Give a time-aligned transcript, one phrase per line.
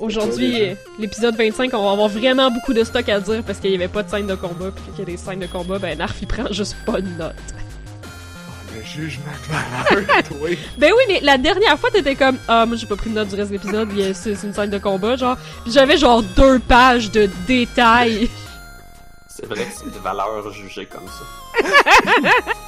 [0.00, 3.70] Aujourd'hui, euh, l'épisode 25, on va avoir vraiment beaucoup de stock à dire parce qu'il
[3.70, 4.72] n'y avait pas de scène de combat.
[4.72, 7.06] Puis qu'il y a des scènes de combat, ben Narf il prend juste pas de
[7.10, 7.32] notes.
[8.02, 10.48] Oh, le jugement de valeur, toi.
[10.78, 13.28] Ben oui, mais la dernière fois, t'étais comme Ah, moi j'ai pas pris de notes
[13.28, 15.36] du reste de l'épisode, c'est une scène de combat, genre.
[15.62, 18.28] Puis j'avais genre deux pages de détails.
[19.28, 22.42] C'est vrai que c'est de valeur jugée comme ça.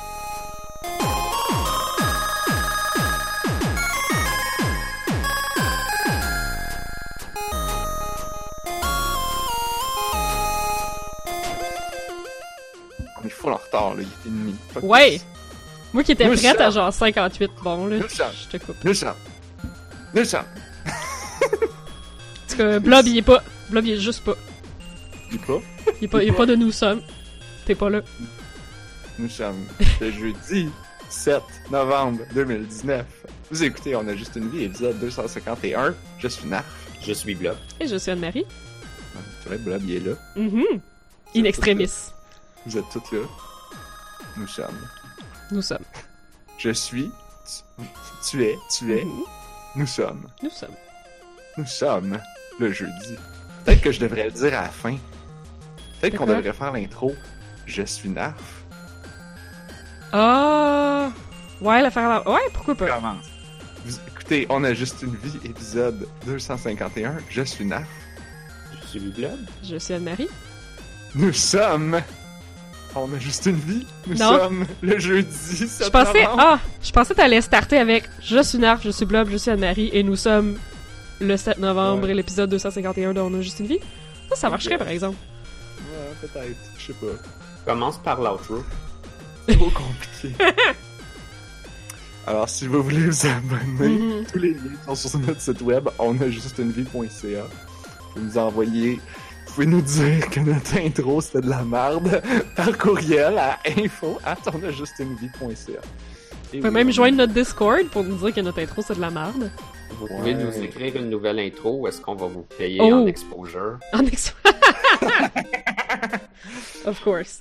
[13.47, 14.03] full en retard, là.
[14.27, 14.55] Il.
[14.73, 15.11] Fuck Ouais.
[15.13, 15.27] this.
[15.93, 18.77] Moi qui étais prête à genre 58, bon là, je te coupe.
[18.85, 19.15] Nous sommes.
[20.15, 20.41] Nous sommes.
[20.43, 23.43] En tout cas, Blob il est pas.
[23.71, 24.35] Blob il est juste pas.
[25.47, 25.59] Pas.
[26.01, 27.03] Il est pas, il est pas de nous sommes.
[27.67, 28.01] T'es pas là.
[29.19, 29.65] Nous sommes
[30.01, 30.69] le jeudi
[31.09, 33.05] 7 novembre 2019.
[33.51, 35.95] Vous écoutez On a juste une vie, épisode 251.
[36.19, 36.65] Je suis Narf.
[37.03, 37.57] Je suis Blob.
[37.81, 38.45] Et je suis Anne-Marie.
[39.43, 40.13] C'est vrai, Blob, il est là.
[40.37, 40.65] Mhm.
[41.37, 41.91] In extremis.
[42.67, 43.21] Vous êtes toutes là.
[44.37, 44.89] Nous sommes.
[45.53, 45.85] Nous sommes.
[46.59, 47.11] Je suis.
[47.79, 47.85] Tu,
[48.29, 48.59] tu es.
[48.77, 49.07] Tu es.
[49.77, 50.27] Nous sommes.
[50.43, 50.75] Nous sommes.
[51.57, 52.19] Nous sommes
[52.59, 53.15] le jeudi.
[53.65, 54.97] Peut-être que je devrais le dire à la fin.
[56.01, 57.15] Peut-être qu'on devrait faire l'intro.
[57.67, 58.65] Je suis Narf.
[60.13, 61.11] Ah.
[61.61, 62.29] Ouais, l'affaire là.
[62.29, 62.89] Ouais, pourquoi pas?
[62.89, 63.27] Commence.
[63.85, 67.19] Vous écoutez, on a juste une vie, épisode 251.
[67.31, 67.89] Je suis Narf.
[68.83, 69.39] Je suis Blob.
[69.63, 70.29] Je suis Anne-Marie.
[71.15, 72.01] Nous sommes.
[72.99, 73.87] On a juste une vie.
[74.07, 74.39] Nous Non.
[74.39, 75.29] sommes le jeudi.
[75.53, 79.05] Je 7 pensais, ah, je pensais que t'allais starter avec Je suis Narf, je suis
[79.05, 80.57] Blob, je suis Anne-Marie, et nous sommes
[81.21, 82.15] le 7 novembre, Ouais.
[82.15, 83.81] l'épisode 251 de On a juste une vie.
[84.31, 85.19] Ça, ça marcherait par exemple.
[85.79, 86.57] Ouais, peut-être.
[86.79, 87.07] Je sais pas.
[87.71, 88.65] Commence par l'outro.
[89.49, 90.35] Trop compliqué.
[92.27, 94.25] Alors, si vous voulez vous abonner, Mhm.
[94.33, 97.45] tous les liens sont sur notre site web onajustunevie.ca.
[98.17, 99.01] Vous nous envoyez,
[99.57, 102.23] pouvez nous dire que notre intro c'était de la merde?
[102.57, 104.37] Par courriel à info at.
[104.45, 104.61] Vous
[106.61, 109.51] pouvez même joindre notre Discord pour nous dire que notre intro c'est de la merde.
[109.99, 110.45] Vous pouvez Ouais.
[110.45, 112.93] nous écrire une nouvelle intro ou est-ce qu'on va vous payer Oh.
[112.93, 113.79] en exposure?
[113.95, 114.35] En ex...
[116.87, 117.41] of course.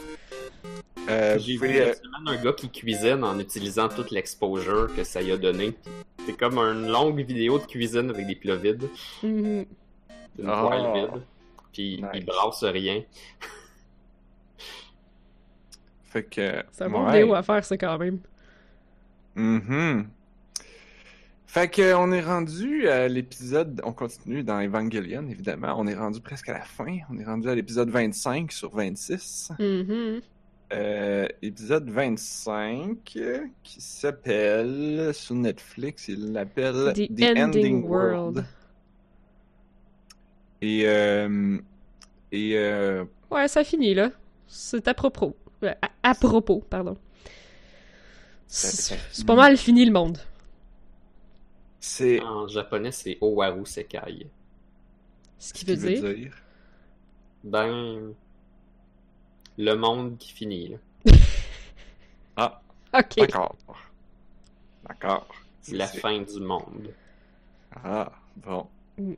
[1.09, 1.93] Euh, J'ai vous vu euh,
[2.25, 5.73] un gars qui cuisine en utilisant toute l'exposure que ça y a donné.
[6.25, 8.87] C'est comme une longue vidéo de cuisine avec des plats vides,
[9.21, 9.65] Mhm.
[10.39, 10.65] une Ah.
[10.67, 11.21] poêle vide,
[11.75, 12.09] puis Nice.
[12.13, 13.01] il brasse rien.
[16.03, 16.63] fait que.
[16.71, 17.19] C'est un bon ouais.
[17.19, 18.19] vidéo à faire, ça, quand même.
[19.35, 20.07] Mhm.
[21.47, 26.19] Fait que on est rendu à l'épisode, on continue dans Evangelion évidemment, on est rendu
[26.19, 29.51] presque à la fin, on est rendu à l'épisode 25 sur 26.
[29.59, 30.21] Mhm.
[30.73, 38.45] Euh, épisode 25 euh, qui s'appelle sur Netflix, il l'appelle The, Ending, World.
[40.61, 41.57] Et euh,
[42.31, 44.11] et euh, Ouais, ça finit, là.
[44.47, 45.35] C'est à propos.
[45.63, 46.97] À, à propos, pardon.
[48.47, 50.17] C'est pas mal fini le monde.
[51.79, 54.27] c'est En japonais, c'est Owaru Sekai.
[55.37, 56.33] Ce ce qui qu'il veut dire.
[57.43, 58.13] Ben,
[59.57, 60.69] le monde qui finit.
[60.69, 60.77] Là.
[62.37, 62.61] Ah,
[62.93, 63.15] Ok.
[63.17, 63.55] d'accord.
[64.87, 65.27] D'accord.
[65.61, 66.93] C'est la fin du monde.
[67.83, 68.67] Ah, bon.
[68.97, 69.13] Mm.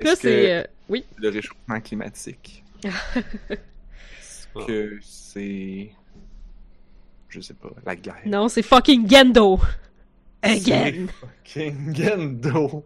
[0.00, 0.52] Est-ce que c'est.
[0.54, 1.04] euh, Oui.
[1.16, 5.90] le réchauffement climatique, est-ce que c'est...
[7.28, 8.16] Je sais pas, la guerre?
[8.26, 9.58] Non, c'est fucking Gendo.
[10.42, 11.06] Again.
[11.44, 12.84] C'est fucking Gendo.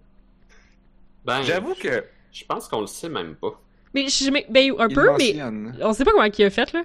[1.24, 2.04] Ben, J'avoue que...
[2.32, 3.60] je pense qu'on le sait même pas.
[3.94, 5.36] Mais je mais- ben, un il peu, mais
[5.82, 6.84] on sait pas comment il a fait, là.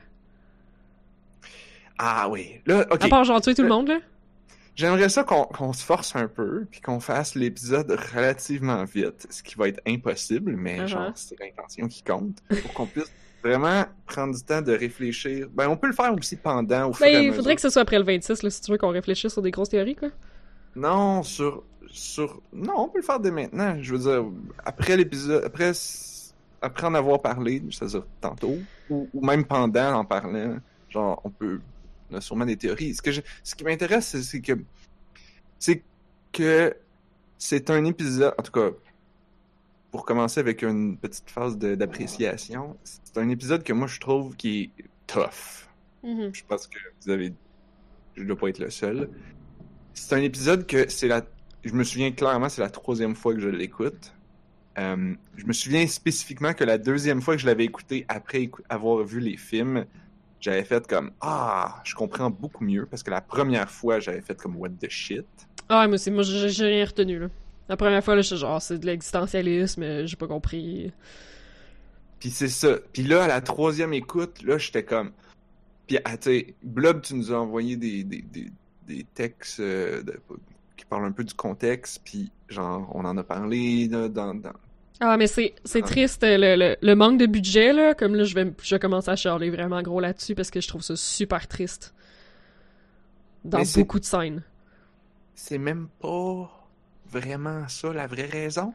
[1.97, 3.03] Ah oui, là, ok.
[3.03, 3.99] À part genre tuer tout le monde, là.
[4.75, 9.55] J'aimerais ça qu'on se force un peu, puis qu'on fasse l'épisode relativement vite, ce qui
[9.55, 10.87] va être impossible, mais Uh-huh.
[10.87, 13.11] genre, c'est l'intention qui compte, pour qu'on puisse
[13.43, 15.47] vraiment prendre du temps de réfléchir.
[15.53, 17.35] Ben, on peut le faire aussi pendant, au fur et à Ben, il mesure.
[17.35, 19.51] faudrait que ce soit après le 26, là, si tu veux qu'on réfléchisse sur des
[19.51, 20.09] grosses théories, quoi.
[20.75, 23.77] Non, sur, sur, non, on peut le faire dès maintenant.
[23.81, 24.25] Je veux dire,
[24.65, 25.71] après l'épisode, après,
[26.61, 28.57] après en avoir parlé, c'est-à-dire tantôt,
[28.89, 30.57] ou, ou même pendant en parlant,
[30.89, 31.61] genre, on peut,
[32.11, 32.93] on a sûrement des théories.
[32.95, 34.53] Ce que je, ce qui m'intéresse, c'est- que,
[35.59, 35.83] c'est
[36.31, 36.75] que
[37.37, 38.69] c'est un épisode, en tout cas,
[39.91, 44.35] pour commencer avec une petite phase de- d'appréciation, c'est un épisode que moi je trouve
[44.35, 45.67] qui est tough.
[46.03, 46.31] Mhm.
[46.33, 47.33] Je pense que vous avez.
[48.15, 49.09] Je dois pas être le seul.
[49.93, 51.25] C'est un épisode que c'est la.
[51.63, 54.13] Je me souviens clairement, c'est la troisième fois que je l'écoute.
[54.77, 58.61] Euh, je me souviens spécifiquement que la deuxième fois que je l'avais écouté après écou-
[58.67, 59.85] avoir vu les films,
[60.45, 64.39] j'avais fait comme Ah, je comprends beaucoup mieux parce que la première fois, j'avais fait
[64.39, 65.25] comme What the shit?
[65.69, 67.29] Ah, moi, c'est, moi, j'ai rien retenu, là.
[67.67, 70.93] La première fois, là, j'étais genre, c'est de l'existentialisme, j'ai pas compris.
[72.19, 72.77] Puis c'est ça.
[72.93, 75.11] Puis là, à la troisième écoute, là, j'étais comme...
[75.87, 78.51] Puis, ah, tu sais, Blob, tu nous as envoyé des, des, des,
[78.85, 80.19] des textes euh, de-
[80.77, 84.53] qui parlent un peu du contexte, puis genre, on en a parlé là, dans, dans...
[85.01, 85.87] Ah, mais c'est, c'est Ah.
[85.87, 87.93] triste, le, le, le manque de budget, là.
[87.93, 90.67] Comme là, je vais, je vais commencer à charler vraiment gros là-dessus parce que je
[90.67, 91.93] trouve ça super triste.
[93.43, 94.41] Dans Mais beaucoup de scènes.
[95.35, 96.49] C'est même pas
[97.11, 98.73] vraiment ça la vraie raison?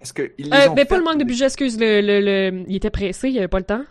[0.00, 2.20] Est-ce que ils les Euh, ont ben, pas le manque de budget, excuse, le, le,
[2.20, 3.84] le- il était pressé, il avait pas le temps.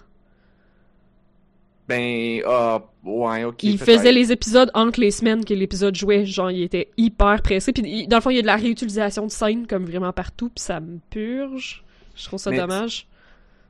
[1.91, 3.63] Ben, ah, ouais, ok.
[3.63, 7.73] il faisait les épisodes entre les semaines que l'épisode jouait, genre, il était hyper pressé.
[7.73, 10.13] Puis, il- dans le fond, il y a de la réutilisation de scènes, comme vraiment
[10.13, 11.83] partout, puis ça me purge.
[12.15, 13.07] Je trouve ça Mais- dommage.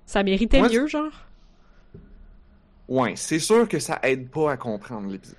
[0.05, 1.11] Ça méritait Moi, mieux, genre.
[2.87, 5.37] Ouais, c'est sûr que ça aide pas à comprendre l'épisode.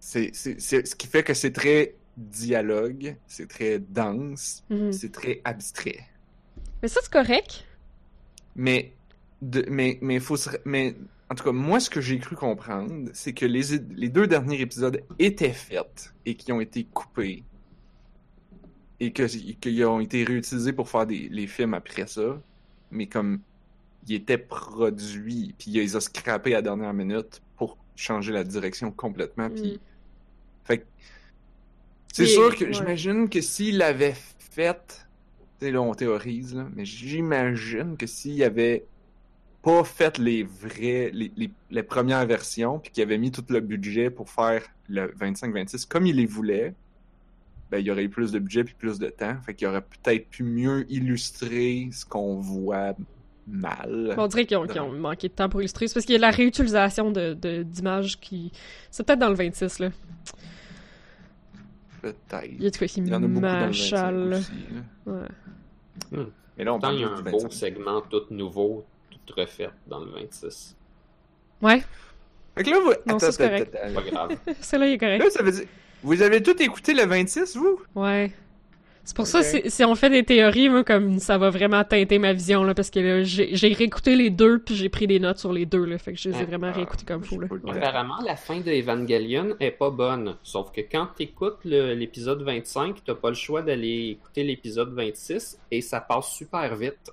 [0.00, 4.92] C'est, c'est, c'est ce qui fait que c'est très dialogue, c'est très dense, Mhm.
[4.92, 6.00] c'est très abstrait.
[6.82, 7.64] Mais ça, c'est correct.
[8.54, 8.92] Mais,
[9.40, 10.94] de, mais, mais faut se, mais,
[11.30, 14.60] en tout cas, moi, ce que j'ai cru comprendre, c'est que les, les deux derniers
[14.60, 17.44] épisodes étaient faits et qui ont été coupés.
[19.00, 22.40] Et que, qu'ils ont été réutilisés pour faire des, les films après ça.
[22.90, 23.40] Mais comme,
[24.06, 28.90] ils étaient produits, puis ils ont scrappés à la dernière minute pour changer la direction
[28.92, 29.78] complètement, puis Mm.
[30.64, 30.84] fait que
[32.12, 32.72] c'est sûr que ouais.
[32.72, 35.06] j'imagine que s'il l'avait fait,
[35.58, 38.86] tu sais, là on théorise, là, mais j'imagine que s'il avait
[39.64, 43.60] pas fait les vrais, les, les, les premières versions, puis qu'il avait mis tout le
[43.60, 46.74] budget pour faire le 25-26 comme il les voulait,
[47.70, 49.82] ben il y aurait eu plus de budget puis plus de temps, fait qu'il aurait
[49.82, 52.94] peut-être pu mieux illustrer ce qu'on voit
[53.46, 54.12] mal.
[54.16, 55.88] Bon, on dirait qu'ils ont, manqué de temps pour illustrer.
[55.88, 58.52] C'est parce qu'il y a la réutilisation de, de- d'images qui.
[58.90, 59.90] C'est peut-être dans le 26, là.
[62.02, 62.44] Peut-être.
[62.50, 64.32] Il y a de quoi qui Il y en a beaucoup dans le 25 m'achale.
[64.34, 64.52] aussi.
[65.06, 65.12] là.
[65.12, 66.26] Ouais.
[66.56, 67.52] Mais là on parle il y a un beau 25.
[67.52, 68.84] segment tout nouveau,
[69.24, 70.76] tout refait dans le 26.
[71.62, 71.82] Ouais,
[72.56, 72.92] Fait que là, vous...
[73.06, 73.72] Non, c'est attends, correct.
[73.72, 74.36] Pas grave.
[74.60, 75.24] celui-là, il est correct.
[75.24, 75.64] Là, ça veut dire...
[76.02, 77.80] Vous avez tout écouté le 26, vous?
[77.94, 78.30] Ouais.
[79.04, 82.18] C'est pour ça, si, si on fait des théories, moi, comme ça va vraiment teinter
[82.18, 85.38] ma vision, là, parce que là, j'ai, réécouté les deux, puis j'ai pris des notes
[85.38, 87.38] sur les deux, là, fait que je les ai Ah, vraiment Ah, réécoutés comme fou,
[87.38, 87.48] là.
[87.68, 90.36] Apparemment, la fin de Evangelion est pas bonne.
[90.42, 95.82] Sauf que quand t'écoutes l'épisode 25, t'as pas le choix d'aller écouter l'épisode 26 et
[95.82, 97.12] ça passe super vite.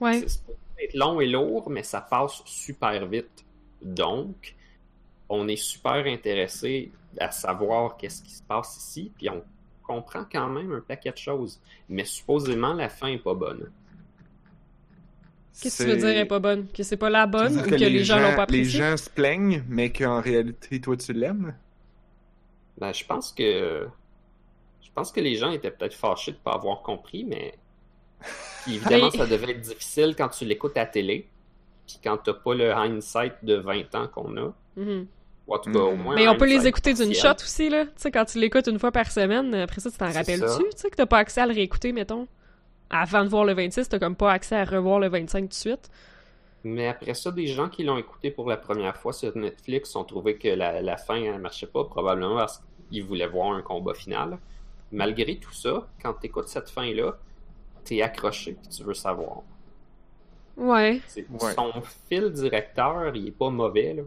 [0.00, 0.24] Ouais.
[0.26, 0.40] C'est
[0.84, 3.44] être long et lourd, mais ça passe super vite.
[3.82, 4.54] Donc,
[5.28, 9.42] on est super intéressé à savoir qu'est-ce qui se passe ici, puis on
[9.82, 11.60] comprend quand même un paquet de choses.
[11.88, 13.70] Mais supposément, la fin est pas bonne.
[15.60, 16.66] Qu'est-ce que tu veux dire, elle est pas bonne?
[16.68, 18.80] Que c'est pas la bonne, ou que, les gens, l'ont pas Les appréciée?
[18.80, 21.54] gens se plaignent, mais qu'en réalité, toi, tu l'aimes?
[22.78, 23.86] Ben, je pense que.
[24.80, 27.54] Je pense que les gens étaient peut-être fâchés de pas avoir compris, mais.
[28.62, 31.28] Puis évidemment, ça devait être difficile quand tu l'écoutes à la télé.
[31.86, 34.52] Puis quand t'as pas le hindsight de 20 ans qu'on a.
[34.76, 35.06] Mhm.
[35.46, 36.14] Ou en tout cas, au moins.
[36.14, 37.86] Mais on peut les écouter d'une shot aussi, là.
[37.86, 40.62] Tu sais, quand tu l'écoutes une fois par semaine, après ça, tu t'en rappelles-tu?
[40.70, 42.28] Tu sais, que t'as pas accès à le réécouter, mettons.
[42.90, 45.54] Avant de voir le 26, t'as comme pas accès à revoir le 25 tout de
[45.54, 45.90] suite.
[46.64, 50.04] Mais après ça, des gens qui l'ont écouté pour la première fois sur Netflix ont
[50.04, 53.94] trouvé que la, la fin ne marchait pas, probablement parce qu'ils voulaient voir un combat
[53.94, 54.38] final.
[54.92, 57.16] Malgré tout ça, quand tu écoutes cette fin-là,
[57.84, 59.38] t'es accroché et tu veux savoir.
[60.56, 61.00] Ouais.
[61.06, 61.54] C'est- Ouais.
[61.54, 61.72] Son
[62.08, 63.94] fil directeur, il est pas mauvais.
[63.94, 64.02] Là.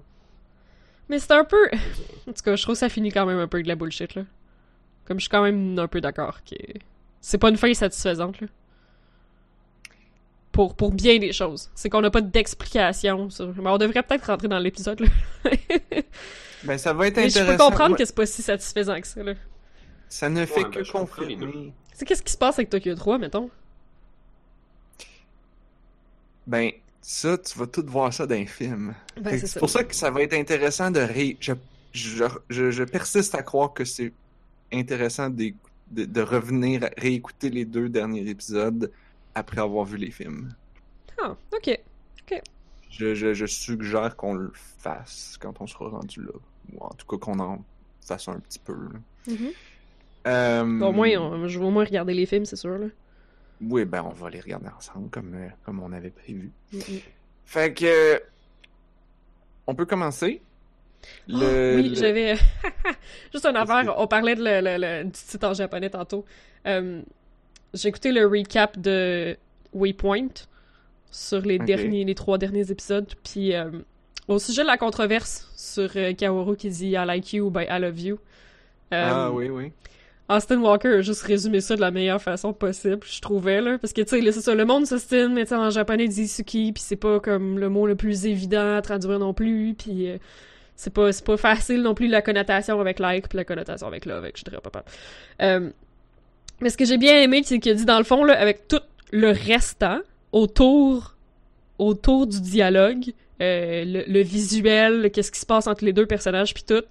[1.10, 1.70] Mais c'est un peu...
[2.28, 4.16] En tout cas, je trouve que ça finit quand même un peu de la bullshit,
[4.16, 4.24] là.
[5.06, 6.56] Comme je suis quand même un peu d'accord que...
[7.22, 8.48] C'est pas une fin satisfaisante, là.
[10.52, 11.70] Pour, pour bien des choses.
[11.76, 13.54] C'est qu'on n'a pas d'explication sur...
[13.62, 15.52] Mais on devrait peut-être rentrer dans l'épisode, là.
[16.64, 19.06] Ben, ça va être Mais je peux comprendre Moi, que c'est pas si satisfaisant que
[19.06, 19.34] ça, là.
[20.10, 21.38] Ça ne fait Ouais, que ben, les confirmer.
[21.38, 23.52] Tu sais, qu'est-ce qui se passe avec Tokyo 3, mettons?
[26.48, 26.72] Ben,
[27.02, 28.94] ça, tu vas tout voir ça dans les films.
[29.20, 31.38] Ben, c'est pour ça que ça va être intéressant de ré...
[31.40, 31.54] Je,
[31.94, 34.12] je, je, je persiste à croire que c'est
[34.74, 35.56] intéressant d'éc-
[35.92, 38.92] de, de revenir réécouter les deux derniers épisodes
[39.34, 40.54] après avoir vu les films.
[41.22, 41.80] Ah, ok.
[42.90, 46.32] Je, je, je suggère qu'on le fasse quand on sera rendu là.
[46.74, 47.64] Ou en tout cas qu'on en
[48.06, 48.74] fasse un petit peu.
[48.74, 49.00] là.
[50.28, 52.88] Euh, Au moins, on- je vais au moins regarder les films, c'est sûr, là.
[53.62, 56.52] Oui, ben on va les regarder ensemble comme, euh, comme on avait prévu.
[57.46, 58.22] Fait que...
[59.68, 60.42] On peut commencer?
[61.28, 62.36] Le- Ah, oui, le- j'avais.
[63.34, 66.26] Juste un affaire, que- on parlait de le, le- le- du titre en japonais tantôt.
[66.68, 67.02] Euh,
[67.74, 69.38] J'ai écouté le recap de
[69.74, 70.28] Waypoint
[71.12, 73.12] sur les, derniers, les trois derniers épisodes.
[73.24, 73.70] Puis euh,
[74.28, 77.66] au sujet de la controverse sur euh, Kaoru qui dit I like you ou ben
[77.70, 78.20] I love you.
[78.92, 79.72] Ah oui, oui.
[80.28, 83.78] Austin Walker a juste résumé ça de la meilleure façon possible, je trouvais, là.
[83.78, 86.82] Parce que, tu sais, c'est ça, le monde s'ostine, mais en japonais, dit Suki, puis
[86.84, 90.18] c'est pas comme le mot le plus évident à traduire non plus, puis euh,
[90.76, 94.28] c'est pas, pas facile non plus la connotation avec like, puis la connotation avec love,
[94.34, 94.84] je dirais pas
[95.44, 95.70] euh,
[96.60, 98.68] Mais ce que j'ai bien aimé, c'est qu'il a dit, dans le fond, là, avec
[98.68, 100.00] tout le restant,
[100.32, 101.16] autour,
[101.78, 106.56] autour du dialogue, euh, le, le visuel, qu'est-ce qui se passe entre les deux personnages,
[106.56, 106.84] puis tout,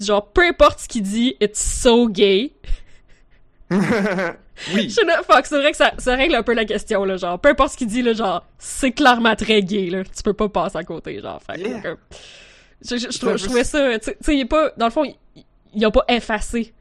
[0.00, 2.52] genre, peu importe ce qu'il dit, it's so gay.
[3.70, 3.78] oui.
[4.84, 7.16] Je sais pas, fuck, c'est vrai que ça, ça règle un peu la question, là,
[7.16, 10.32] genre, peu importe ce qu'il dit, là, genre, c'est clairement très gay, là, tu peux
[10.34, 11.96] pas passer à côté, genre, fait que, Yeah.
[12.82, 15.04] je, je, je, trou- je trouvais ça, tu sais- il est pas, dans le fond,
[15.74, 16.72] il, a pas effacé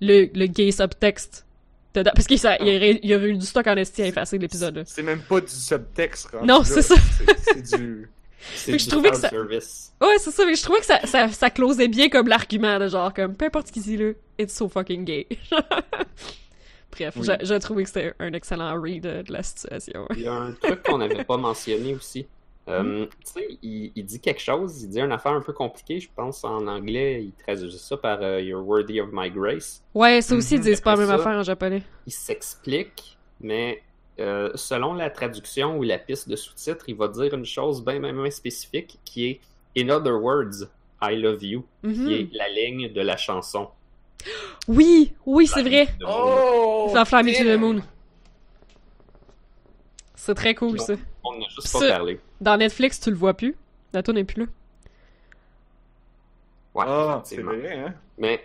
[0.00, 1.46] le, le gay subtexte
[1.94, 4.36] dedans, parce qu'il y aurait, il y aurait eu du stock en esti à effacer
[4.38, 4.82] l'épisode, là.
[4.86, 6.28] C'est même pas du subtexte.
[6.32, 6.94] rendu Non, c'est ça.
[7.44, 8.08] C'est du.
[8.54, 9.92] C'est Fait que je trouvais que ça- service.
[10.00, 12.88] Ouais, c'est ça, mais je trouvais que ça, ça, ça closait bien comme l'argument, de
[12.88, 15.26] genre, comme, peu importe ce qu'il dit, là, it's so fucking gay.
[16.92, 17.26] Bref, Oui.
[17.42, 20.06] j'ai trouvé que c'était un excellent read de la situation.
[20.16, 22.26] Il y a un truc qu'on n'avait pas mentionné aussi.
[22.68, 23.06] Euh, Mm.
[23.06, 26.08] Tu sais, il, il dit quelque chose, il dit une affaire un peu compliquée, je
[26.12, 29.84] pense en anglais, il traduit ça par euh, You're worthy of my grace.
[29.94, 30.64] Ouais, ça aussi, ils Mhm.
[30.64, 31.84] disent pas la même ça- affaire en japonais.
[32.08, 33.84] Il s'explique, mais
[34.18, 38.00] euh, selon la traduction ou la piste de sous-titre, il va dire une chose bien,
[38.00, 39.40] bien, bien spécifique qui est
[39.78, 40.68] In other words,
[41.02, 42.06] I love you, Mhm.
[42.06, 43.68] qui est la ligne de la chanson.
[44.68, 45.88] Oui, oui, c'est vrai.
[46.06, 46.90] Oh!
[46.94, 47.58] Dans Fly Me to the!
[47.60, 47.82] Moon.
[50.14, 50.94] C'est très cool, ça.
[51.22, 52.18] On n'a juste Ça- pas parlé.
[52.40, 53.54] Dans Netflix, tu le vois plus.
[53.92, 54.46] La n'est plus là.
[56.74, 57.94] Ouais, Ah, c'est vrai, hein?
[58.18, 58.38] Mais,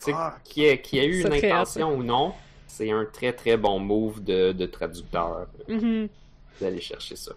[0.00, 0.36] tu sais, Ah.
[0.56, 2.32] y ait eu C'est une hot, intention ou non,
[2.68, 6.08] c'est un très très bon move de, de traducteur Mhm.
[6.60, 7.32] d'aller chercher ça.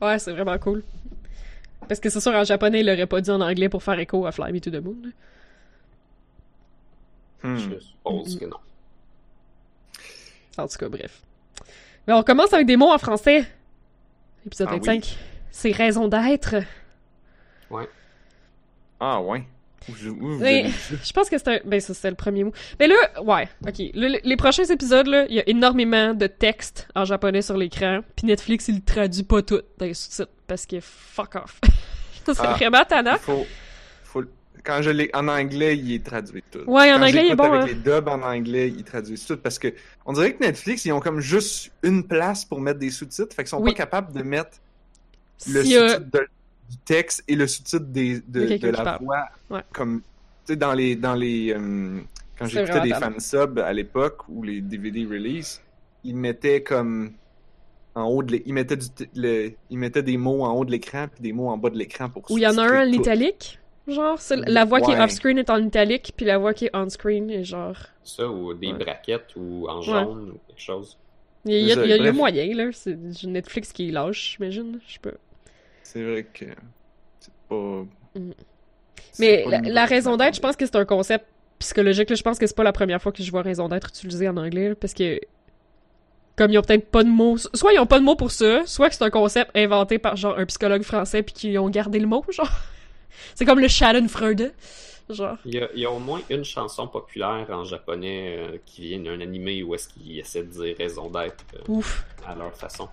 [0.00, 0.82] Ouais, c'est vraiment cool.
[1.88, 4.26] Parce que c'est sûr, en japonais, il l'aurait pas dit en anglais pour faire écho
[4.26, 4.96] à Fly Me to the Moon.
[7.42, 7.56] Hmm.
[7.56, 8.56] Je suppose que non.
[10.56, 11.22] En tout cas, bref.
[12.06, 13.44] Mais on commence avec des mots en français.
[14.44, 14.80] Épisode Ah oui.
[14.80, 15.16] 25.
[15.52, 16.56] C'est raison d'être.
[19.00, 19.44] Ah, ouais.
[19.96, 20.42] Je- Oui.
[20.42, 20.64] avez
[21.14, 21.58] pense que c'est un...
[21.64, 22.52] Ben, ça, le premier mot.
[22.78, 23.78] Mais là, ouais, ok.
[23.94, 28.00] Le- les prochains épisodes, là, il y a énormément de texte en japonais sur l'écran.
[28.16, 30.30] Puis Netflix, il traduit pas tout dans les sous-titres.
[30.46, 31.60] Parce que fuck off.
[32.26, 32.54] Ça, c'est Ah.
[32.54, 33.14] vraiment tannant.
[33.14, 33.46] Il faut,
[34.04, 34.22] faut,
[34.64, 36.58] quand je l'ai en anglais, il est traduit tout.
[36.66, 37.66] Ouais, en Quand anglais, il est bon, Avec hein.
[37.66, 39.72] les dubs en anglais, ils traduisent tout parce que
[40.04, 43.44] on dirait que Netflix, ils ont comme juste une place pour mettre des sous-titres, fait
[43.44, 43.70] qu'ils sont Oui.
[43.72, 44.58] pas capables de mettre
[45.48, 46.28] le sous-titre de-
[46.70, 49.04] du texte et le sous-titre des, De de, la parle.
[49.04, 49.24] voix.
[49.50, 49.60] Ouais.
[49.72, 50.00] Comme,
[50.46, 52.00] tu sais, dans les, dans les, euh,
[52.38, 55.60] quand j'écoutais des fansubs à l'époque ou les DVD release,
[56.04, 57.12] ils mettaient comme
[57.94, 61.06] en haut de ils mettaient du le- ils mettaient des mots en haut de l'écran
[61.12, 62.92] puis des mots en bas de l'écran pour Où il y en a un en
[62.92, 63.58] italique.
[63.88, 66.70] Genre, c'est- la voix qui est off-screen est en italique, puis la voix qui est
[66.76, 67.76] on-screen est genre.
[68.04, 68.74] Ça, ou des Ouais.
[68.74, 70.98] braquettes, ou en jaune, ou quelque chose.
[71.46, 72.68] Il y a, il y a- y a- moyen, là.
[72.72, 74.78] C'est Netflix qui lâche, j'imagine.
[74.86, 75.12] Je sais pas.
[75.90, 76.44] C'est vrai que
[77.18, 77.84] c'est pas.
[78.14, 78.32] Mm.
[79.18, 81.24] Mais pas la, raison d'être, je pense que c'est un concept
[81.58, 82.10] psychologique.
[82.10, 82.16] Là.
[82.16, 84.36] Je pense que c'est pas la première fois que je vois raison d'être utilisé en
[84.36, 84.68] anglais.
[84.68, 85.18] là, parce que,
[86.36, 87.38] comme ils ont peut-être pas de mots.
[87.38, 90.16] Soit ils ont pas de mots pour ça, soit que c'est un concept inventé par
[90.16, 92.52] genre un psychologue français puis qu'ils ont gardé le mot, genre.
[93.34, 94.52] C'est comme le Schadenfreude.
[95.08, 95.38] Genre.
[95.46, 98.88] Il y, a, il y a au moins une chanson populaire en japonais euh, qui
[98.88, 101.80] vient d'un animé où est-ce qu'ils essaient de dire raison d'être euh,
[102.26, 102.90] à leur façon,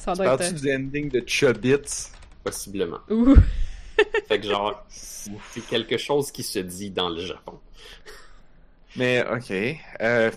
[0.00, 0.54] Ça doit être.
[0.54, 2.10] Du ending de Chubits?
[2.42, 2.98] possiblement.
[3.10, 3.36] Ouh.
[4.28, 7.58] Fait que genre, c'est quelque chose qui se dit dans le Japon.
[8.96, 9.52] Mais ok.
[10.00, 10.30] Euh,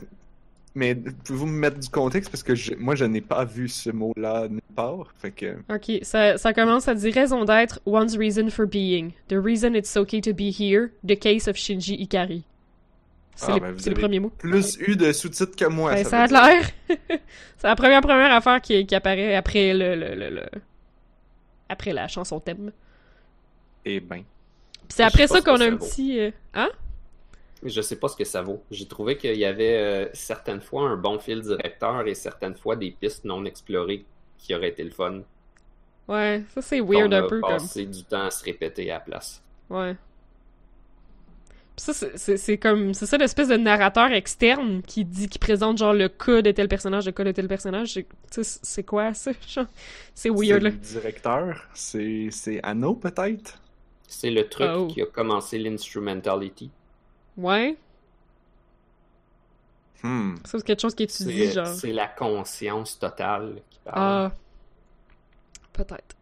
[0.75, 2.29] mais pouvez-vous me mettre du contexte?
[2.29, 5.13] Parce que je- moi je n'ai pas vu ce mot-là nulle part.
[5.17, 5.55] Fait que.
[5.73, 9.11] Ok, ça, ça commence à dire raison d'être, one's reason for being.
[9.29, 12.43] The reason it's okay to be here, the case of Shinji Ikari.
[13.35, 14.31] C'est Ah, ben, avez premiers mots.
[14.37, 15.93] Plus eu de sous-titres que moi.
[15.95, 16.69] Ben, ça ça a l'air.
[17.57, 20.49] c'est la première première affaire qui, qui apparaît après le, le, le, le-
[21.69, 22.71] après la chanson thème.
[23.85, 24.17] Eh ben.
[24.17, 25.85] Puis c'est après ça qu'on a ça un vaut.
[25.85, 26.69] petit euh, hein?
[27.63, 28.61] Je sais pas ce que ça vaut.
[28.69, 32.75] J'ai trouvé qu'il y avait euh, certaines fois un bon fil directeur et certaines fois
[32.75, 34.05] des pistes non explorées
[34.37, 35.21] qui auraient été le fun.
[36.07, 37.51] Ouais, ça c'est weird On a un peu comme.
[37.53, 39.41] passé du temps à se répéter à la place.
[39.69, 39.95] Ouais.
[41.75, 46.07] Ça c'est- comme c'est ça l'espèce de narrateur externe qui dit qui présente genre le
[46.07, 47.99] cas de tel personnage, le cas de tel personnage,
[48.31, 49.31] c'est- quoi ça?
[50.13, 50.69] C'est weird C'est là.
[50.69, 51.67] le directeur?
[51.73, 53.59] C'est c'est Anno peut-être?
[54.07, 54.85] C'est le truc Oh.
[54.87, 56.69] qui a commencé l'instrumentality.
[57.37, 57.75] Ouais,
[60.03, 60.35] Hmm.
[60.45, 61.67] ça c'est quelque chose qui étudie C'est genre.
[61.67, 63.95] c'est la conscience totale qui parle.
[63.97, 64.31] Ah.
[65.71, 66.15] Peut-être.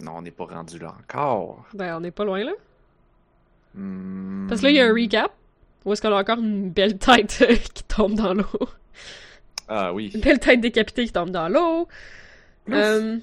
[0.00, 1.66] Non, on n'est pas rendu là encore.
[1.74, 2.52] Ben on n'est pas loin là.
[4.48, 5.32] Parce que là, il y a un recap.
[5.84, 7.44] Où est-ce qu'on a encore une belle tête
[7.74, 8.68] qui tombe dans l'eau?
[9.68, 10.10] Ah oui.
[10.14, 11.88] Une belle tête décapitée qui tombe dans l'eau.
[12.70, 13.18] Euh...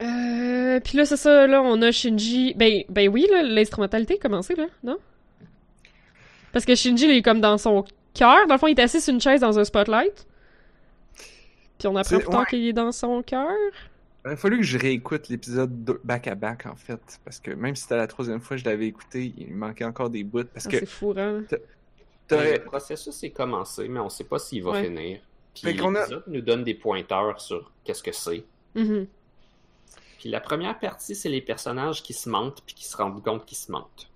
[0.00, 2.54] Euh, puis là, c'est ça, là, on a Shinji.
[2.54, 4.98] Ben, ben oui, là, l'instrumentalité a commencé, là, non?
[6.52, 7.84] Parce que Shinji, il est comme dans son
[8.14, 8.46] cœur.
[8.46, 10.26] Dans le fond, il est assis sur une chaise dans un spotlight.
[11.78, 12.46] Puis on apprend plus tard ouais.
[12.46, 13.56] qu'il est dans son cœur.
[14.28, 17.50] Il a fallu que je réécoute l'épisode deux- back à back en fait, parce que
[17.50, 20.44] même si c'était la troisième fois que je l'avais écouté, il manquait encore des bouts.
[20.52, 21.40] Parce Ah, que c'est fourrant.
[22.26, 24.84] t'aurais- Le processus est commencé, mais on sait pas s'il va Ouais.
[24.84, 25.20] finir.
[25.54, 28.44] Puis qu'on a- l'épisode nous donne des pointeurs sur qu'est-ce que c'est.
[28.74, 29.06] Mhm.
[30.18, 33.46] Puis la première partie, c'est les personnages qui se mentent puis qui se rendent compte
[33.46, 34.10] qu'ils se mentent.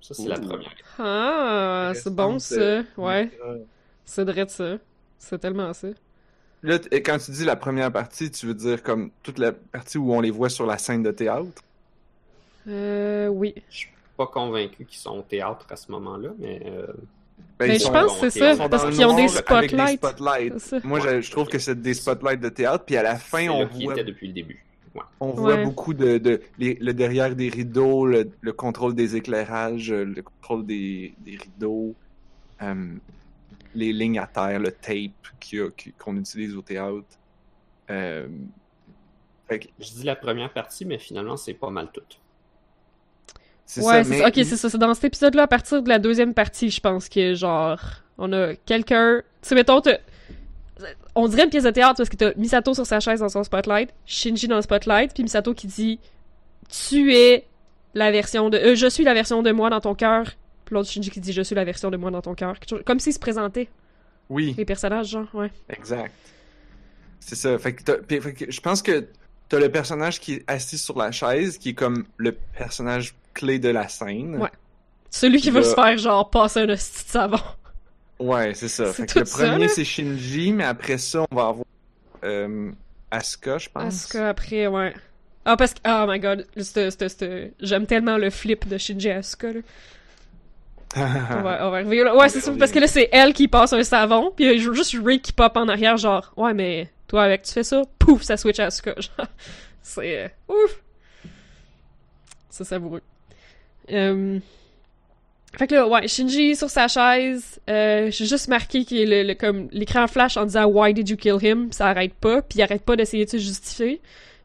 [0.00, 0.74] Ça, c'est la première.
[0.98, 2.54] Ah, c'est bon ça.
[2.54, 3.30] euh, Ouais,
[4.04, 4.78] c'est vrai ça.
[5.18, 5.88] C'est tellement ça.
[6.62, 9.98] Là, t- quand tu dis la première partie, tu veux dire comme toute la partie
[9.98, 11.46] où on les voit sur la scène de théâtre?
[12.68, 13.54] Euh, oui.
[13.70, 16.86] Je suis pas convaincu qu'ils sont au théâtre à ce moment-là, mais euh,
[17.58, 20.84] Ben, ils je pense que c'est ils ça, sont parce qu'ils ont des spotlights.
[20.84, 23.48] Moi, je, je trouve que c'est des spotlights de théâtre, puis à la fin, c'est
[23.48, 24.64] on voit, était depuis le début.
[24.94, 25.02] Ouais.
[25.20, 25.64] on voit Ouais.
[25.64, 30.66] beaucoup de, de les- le derrière des rideaux, le, le contrôle des éclairages, le contrôle
[30.66, 31.94] des, des rideaux,
[32.62, 32.74] euh,
[33.74, 35.12] les lignes à terre, le tape
[35.98, 37.06] qu'on utilise au théâtre.
[37.90, 38.28] Euh,
[39.48, 42.02] fait que Je dis la première partie, mais finalement, c'est pas mal tout.
[43.64, 44.26] c'est Ouais, ça, mais.
[44.26, 44.68] Ok, c'est ça.
[44.68, 47.80] C'est dans cet épisode-là, à partir de la deuxième partie, je pense que, genre,
[48.18, 49.22] on a quelqu'un.
[49.42, 49.80] Tu sais, mettons,
[51.14, 53.42] on dirait une pièce de théâtre parce que t'as Misato sur sa chaise dans son
[53.42, 55.98] spotlight, Shinji dans le spotlight, puis Misato qui dit
[56.68, 57.46] Tu es
[57.94, 58.58] la version de.
[58.58, 60.26] euh, je suis la version de moi dans ton cœur.
[60.68, 62.54] Puis l'autre Shinji qui dit Je suis la version de moi dans ton cœur.
[62.84, 63.68] Comme s'ils se présentaient,
[64.28, 65.50] oui, les personnages, genre, ouais.
[65.70, 66.12] exact.
[67.20, 67.56] C'est ça.
[67.58, 69.06] Fait que, t'as- puis- fait que je pense que
[69.48, 73.58] t'as le personnage qui est assis sur la chaise, qui est comme le personnage clé
[73.58, 74.36] de la scène.
[74.36, 74.50] Ouais.
[75.08, 77.40] Celui qui veut se faire, genre, passer un hostie de savon.
[78.18, 78.92] Ouais, c'est ça.
[78.92, 81.64] Fait que le premier, c'est Shinji, mais après ça, on va avoir
[82.24, 82.70] euh,
[83.10, 84.04] Asuka, je pense.
[84.04, 84.92] Asuka après, ouais.
[85.46, 85.80] Ah, parce que.
[85.86, 86.46] Oh my god.
[87.60, 89.60] J'aime tellement le flip de Shinji Asuka, là.
[90.96, 91.70] On va, on
[92.04, 92.16] là.
[92.16, 92.52] Ouais, c'est ça.
[92.58, 95.20] Parce que là, c'est elle qui passe un savon, puis il y a juste Ray
[95.20, 98.58] qui pop en arrière, genre, ouais, mais toi, avec, tu fais ça, pouf, ça switch
[98.58, 98.94] à Asuka.
[98.98, 99.26] Genre,
[99.82, 100.24] c'est.
[100.24, 100.80] euh, ouf!
[102.50, 103.02] C'est savoureux.
[103.90, 104.38] Euh...
[105.56, 109.34] Fait que là, ouais, Shinji sur sa chaise, euh, j'ai juste marqué est le, le-
[109.34, 111.72] comme l'écran flash en disant Why did you kill him?
[111.72, 114.00] Ça arrête pas, puis il arrête pas d'essayer de se justifier.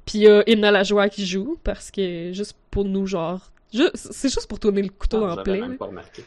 [0.06, 0.28] Puis il y
[0.64, 3.42] a la joie qui joue, parce que juste pour nous, genre.
[3.94, 5.62] C'est juste pour tourner le couteau Ah, dans le plaid.
[5.62, 5.78] même là.
[5.78, 6.24] pas remarqué.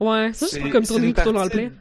[0.00, 1.72] Ouais, c'est juste pour comme tourner le une couteau dans le partie- plaid.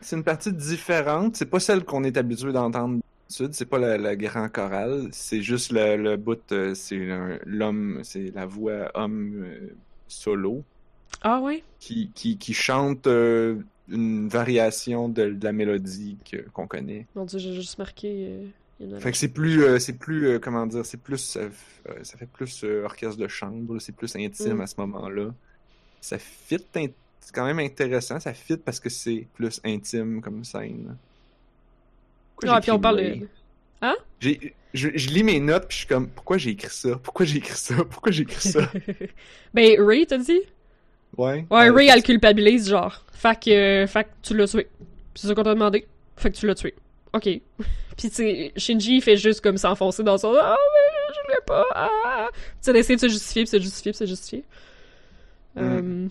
[0.00, 1.36] C'est une partie différente.
[1.36, 3.54] C'est pas celle qu'on est habitué d'entendre d'habitude.
[3.54, 5.08] C'est pas le, le grand choral.
[5.12, 6.40] C'est juste le, le bout.
[6.52, 7.06] euh, c'est
[7.44, 8.00] l'homme.
[8.02, 9.68] C'est la voix homme euh,
[10.08, 10.64] solo
[11.22, 11.62] Ah ouais?
[11.78, 13.56] qui, qui, qui chante euh,
[13.90, 17.06] une variation de, de la mélodie que- qu'on connaît.
[17.14, 18.26] Mon dieu, j'ai juste marqué.
[18.30, 18.46] euh,
[19.00, 22.02] Fait que c'est plus, euh, c'est plus, euh, comment dire, c'est plus, euh, f- euh,
[22.04, 24.60] ça fait plus orchestre de chambre, c'est plus intime Mm.
[24.62, 25.34] à ce moment-là.
[26.00, 30.96] Ça fit, c'est quand même intéressant, ça fit parce que c'est plus intime comme scène.
[32.36, 33.28] Pourquoi Ah, puis on parle de.
[34.20, 36.94] J'ai- Je, je lis mes notes puis je suis comme, pourquoi j'ai écrit ça?
[37.02, 37.74] Pourquoi j'ai écrit ça?
[37.90, 38.70] Pourquoi j'ai écrit ça?
[39.54, 40.40] ben, Ray, t'as dit?
[41.18, 41.44] Ouais.
[41.50, 43.04] Ouais, Ray, elle le culpabilise, genre.
[43.12, 44.68] Fait que, fait que tu l'as tué.
[45.16, 45.88] C'est ça qu'on t'a demandé.
[46.16, 46.74] Fait que tu l'as tué.
[47.12, 47.28] Ok.
[48.00, 50.34] Puis, tu Shinji, il fait juste comme s'enfoncer dans son.
[50.40, 51.66] Ah, mais je l'ai pas.
[51.74, 52.28] Ah.
[52.32, 54.44] Tu sais, d'essayer de se justifier, puis se justifier, puis se justifier.
[55.54, 55.60] Mm.
[55.60, 56.08] Euh,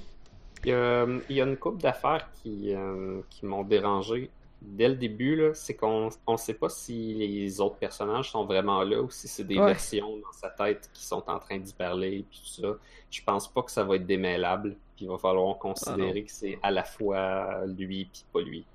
[0.66, 4.30] Il y a, il y a une couple d'affaires qui, euh, qui m'ont dérangé
[4.62, 5.36] dès le début.
[5.36, 5.54] là.
[5.54, 9.46] C'est qu'on ne sait pas si les autres personnages sont vraiment là ou si c'est
[9.46, 9.68] des Ouais.
[9.68, 12.76] versions dans sa tête qui sont en train d'y parler puis tout ça.
[13.10, 14.76] Je pense pas que ça va être démêlable.
[14.98, 18.66] Puis il va falloir Ah considérer que c'est à la fois lui puis pas lui.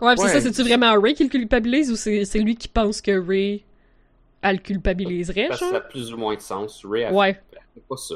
[0.00, 0.28] Ouais, c'est Ouais.
[0.30, 3.64] ça, c'est-tu vraiment Ray qui le culpabilise ou c'est c'est lui qui pense que Ray,
[4.42, 6.84] elle le culpabiliserait, Parce ça a plus ou moins de sens.
[6.88, 7.34] Ray a Ouais.
[7.74, 8.14] fait pas ça.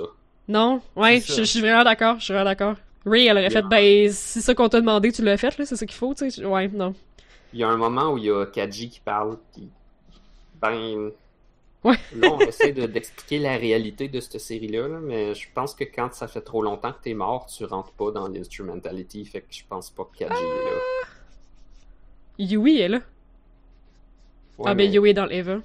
[0.48, 0.80] Non?
[0.96, 2.76] Ouais, je suis vraiment d'accord, je suis vraiment d'accord.
[3.04, 5.74] Ray, elle aurait fait, ben, c'est ça qu'on t'a demandé, tu l'as fait, là, c'est
[5.76, 6.44] ça qu'il faut, tu sais.
[6.44, 6.94] Ouais, non.
[7.52, 9.68] Il y a un moment où il y a Kaji qui parle, puis
[10.60, 11.10] ben.
[11.84, 11.96] Ouais.
[12.14, 15.82] là, on essaie de- d'expliquer la réalité de cette série-là, là, mais je pense que
[15.82, 19.46] quand ça fait trop longtemps que t'es mort, tu rentres pas dans l'instrumentality, fait que
[19.50, 20.80] je pense pas que Kaji est là.
[22.38, 22.98] Yui est là.
[24.58, 25.60] Ouais, ah, ben, mais Yui est dans l'Eva.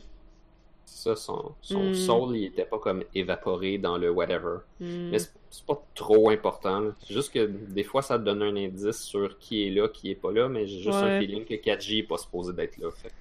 [0.86, 1.93] ça, son, son Hmm.
[1.93, 4.58] soul, il était pas comme évaporé dans le whatever.
[4.80, 5.10] Hmm.
[5.12, 6.80] Mais c'est pas trop important.
[6.80, 6.91] là.
[7.01, 10.12] C'est juste que des fois, ça te donne un indice sur qui est là, qui
[10.12, 11.03] est pas là, mais j'ai juste Ouais.
[11.17, 12.89] un feeling que Kaji est pas supposé d'être là.
[12.91, 13.12] Fait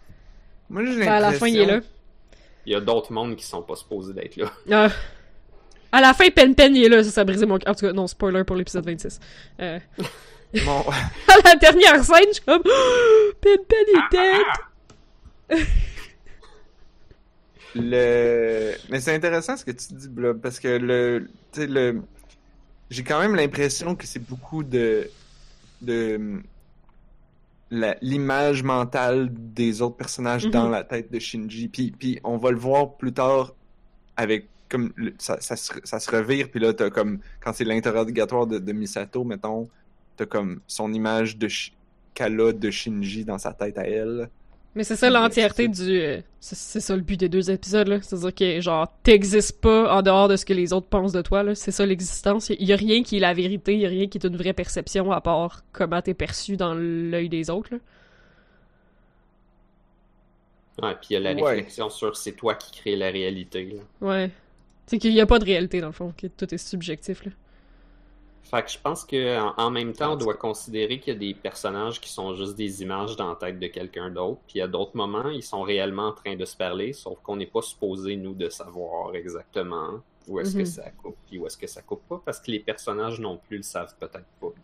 [0.70, 1.80] Moi, j'ai Ben, à la fin, il est là.
[2.64, 4.50] il y a d'autres mondes qui sont pas supposés d'être là.
[4.70, 4.88] Ah,
[5.92, 7.72] À la fin, Pen Pen, il est là, ça, ça a brisé mon cœur.
[7.72, 9.20] En tout cas, non, spoiler pour l'épisode 26.
[9.60, 9.78] Euh,
[10.64, 10.84] Bon,
[11.28, 12.62] à la dernière scène, je suis comme,
[13.40, 13.86] Pen Pen
[15.50, 15.56] est
[17.74, 18.72] le...
[18.90, 21.28] Mais c'est intéressant ce que tu dis, Blob, parce que le...
[21.56, 22.00] Le...
[22.90, 25.10] J'ai quand même l'impression que c'est beaucoup de...
[25.82, 26.40] de...
[27.70, 30.50] la- l'image mentale des autres personnages Mhm.
[30.52, 31.68] dans la tête de Shinji.
[31.68, 33.52] Puis, puis on va le voir plus tard
[34.16, 37.62] avec comme le- ça, ça, se, ça se revire puis là t'as comme quand c'est
[37.64, 39.68] l'interrogatoire de, de Misato mettons
[40.16, 41.48] t'as comme son image de
[42.14, 44.28] qu'elle a de Shinji dans sa tête à elle
[44.74, 46.00] Mais c'est ça l'entièreté du.
[46.00, 48.00] euh, c'est ça le but des deux épisodes, là.
[48.00, 51.42] C'est-à-dire que, genre, t'existes pas en dehors de ce que les autres pensent de toi,
[51.42, 51.54] là.
[51.54, 52.48] C'est ça l'existence.
[52.50, 54.36] Il y a rien qui est la vérité, il y a rien qui est une
[54.36, 57.78] vraie perception à part comment t'es perçu dans l'œil des autres, là.
[60.82, 61.50] Ouais, puis il y a la Ouais.
[61.54, 63.64] réflexion sur c'est toi qui crée la réalité.
[63.76, 63.82] Là.
[64.08, 64.30] Ouais.
[64.86, 67.32] C'est qu'il y a pas de réalité, dans le fond, que tout est subjectif, là.
[68.50, 71.18] Fait que je pense que en, en même temps, on doit considérer qu'il y a
[71.18, 74.68] des personnages qui sont juste des images dans la tête de quelqu'un d'autre, puis à
[74.68, 78.16] d'autres moments, ils sont réellement en train de se parler, sauf qu'on n'est pas supposé,
[78.16, 80.58] nous, de savoir exactement où est-ce Mhm.
[80.58, 83.36] que ça coupe, puis où est-ce que ça coupe pas, parce que les personnages non
[83.38, 84.54] plus le savent peut-être pas.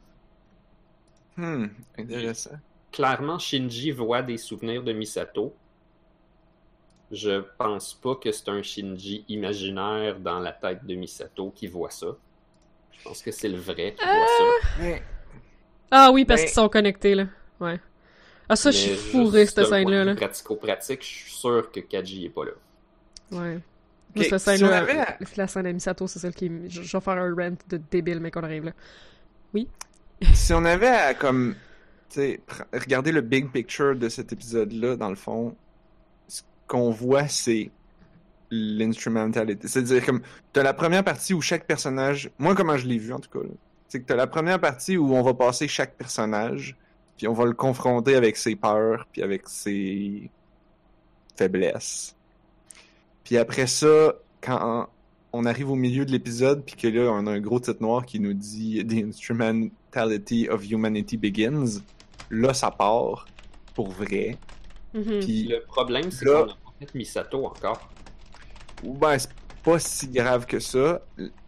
[1.37, 1.69] hmm
[1.99, 2.59] intéressant
[2.93, 5.59] Clairement, Shinji voit des souvenirs de Misato.
[7.13, 11.91] Je pense pas que c'est un Shinji imaginaire dans la tête de Misato qui voit
[11.91, 12.19] ça.
[13.03, 14.69] Je pense que c'est le vrai qui voit ça.
[14.81, 15.03] Mais-
[15.91, 17.27] Ah oui, parce Ben- qu'ils sont connectés, là.
[17.61, 17.81] Ouais.
[18.49, 20.15] Ah, ça, je suis fourré, cette scène-là, là.
[20.15, 22.53] Pratico-pratique, je suis sûr que Kaji est pas là.
[23.33, 23.57] Ouais.
[23.57, 25.05] Ok, Moi, cette si on scène-là, avait
[25.37, 26.51] la scène à Misato, c'est celle qui.
[26.69, 28.73] Je, je vais faire un rant de débile, mais qu'on arrive là.
[30.35, 31.57] si on avait à comme
[32.09, 32.41] tu
[32.73, 35.57] regarder le big picture de cet épisode là dans le fond
[36.29, 37.71] ce qu'on voit c'est
[38.55, 40.21] l'instrumentality c'est-à-dire comme
[40.53, 43.47] t'as la première partie où chaque personnage moi comment je l'ai vu en tout cas
[43.89, 46.77] c'est que t'as la première partie où on va passer chaque personnage
[47.17, 50.31] puis on va le confronter avec ses peurs puis avec ses
[51.37, 52.15] faiblesses
[53.25, 54.89] puis après ça quand
[55.35, 58.05] on arrive au milieu de l'épisode, puis que là, on a un gros titre noir
[58.05, 61.81] qui nous dit The Instrumentality of Humanity Begins.
[62.31, 63.27] Là, ça part
[63.75, 64.37] pour vrai.
[64.93, 65.21] Mhm.
[65.21, 67.89] Puis, Le problème, c'est Là- qu'on n'a pas fait Misato encore.
[68.83, 69.31] Ben, c'est
[69.63, 71.01] pas si grave que ça.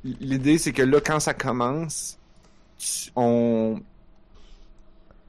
[0.04, 2.18] L'idée, c'est que là, quand ça commence,
[2.78, 3.80] tu- on.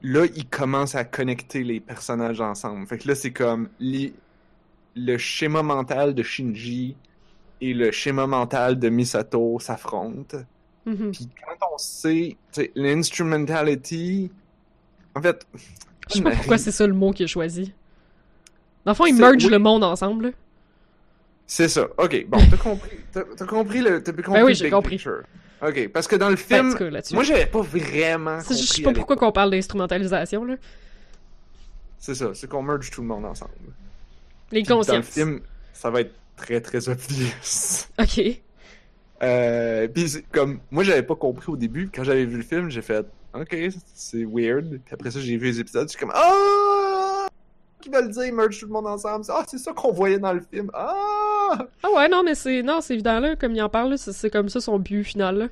[0.02, 2.86] Là, il commence à connecter les personnages ensemble.
[2.86, 4.12] Fait que là, c'est comme les-
[4.94, 6.96] le schéma mental de Shinji
[7.60, 10.38] et le schéma mental de Misato s'affrontent.
[10.84, 11.10] Mhm.
[11.12, 12.36] Puis quand on sait,
[12.76, 14.30] l'instrumentality,
[15.14, 15.46] en fait,
[16.08, 17.72] Je sais pas pourquoi c'est ça le mot qu'il a choisi.
[18.84, 19.50] Dans le fond, ils mergent oui.
[19.50, 20.32] le monde ensemble.
[21.46, 21.86] C'est ça.
[21.98, 24.96] Ok, bon, t'as compris, t'as compris le, t'as compris Ben oui, j'ai compris.
[24.96, 25.22] picture.
[25.62, 27.14] Ok, parce que dans le Ben, en film, cas, là-dessus.
[27.14, 28.56] moi j'avais pas vraiment compris.
[28.58, 30.56] Je sais pas pourquoi qu'on parle d'instrumentalisation, là.
[31.98, 33.52] C'est ça, c'est qu'on merge tout le monde ensemble.
[34.52, 35.06] Les Puis Dans le consciences.
[35.06, 35.40] film,
[35.72, 37.86] ça va être très très obvious.
[37.98, 38.20] Ok.
[39.22, 42.82] Euh, puis comme moi j'avais pas compris au début, quand j'avais vu le film, j'ai
[42.82, 43.56] fait OK,
[43.94, 44.80] c'est weird.
[44.84, 47.26] Puis après ça, j'ai vu les épisodes, je suis comme ah
[47.80, 49.24] qui veulent dire merge tout le monde ensemble.
[49.28, 50.70] Ah, c'est ça qu'on voyait dans le film.
[50.74, 50.92] Ah
[51.82, 53.36] Ah ouais, non, mais c'est non, c'est évident, là.
[53.36, 55.48] Comme il en parle, là, c'est comme ça son but final, là.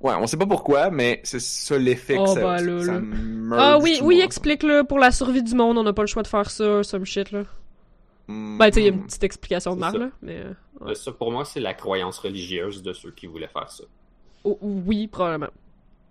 [0.00, 3.00] Ouais, on sait pas pourquoi, mais c'est ça l'effet Oh, que ça, bah, ça là,
[3.00, 4.84] merge Ah oui, oui, monde explique-le.
[4.84, 7.30] Pour la survie du monde, on n'a pas le choix de faire ça, some shit,
[7.32, 7.44] là.
[8.28, 8.56] ensemble.
[8.58, 10.08] Ben, tu sais, il y a une petite explication de marre, là.
[10.22, 10.36] Mais.
[10.38, 10.92] euh, Ouais.
[10.92, 13.84] Euh, Ça, pour moi, c'est la croyance religieuse de ceux qui voulaient faire ça.
[14.44, 15.50] oh, oui, probablement.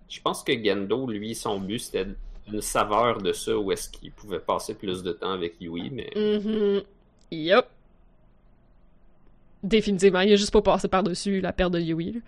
[0.08, 2.06] Je pense que Gendo, lui, son but, c'était
[2.52, 6.10] une saveur de ça, où est-ce qu'il pouvait passer plus de temps avec Yui, mais
[6.14, 6.82] Mhm.
[7.32, 7.64] Yup.
[9.62, 12.20] Définitivement, il a juste pas passé par-dessus la perte de Yui, là.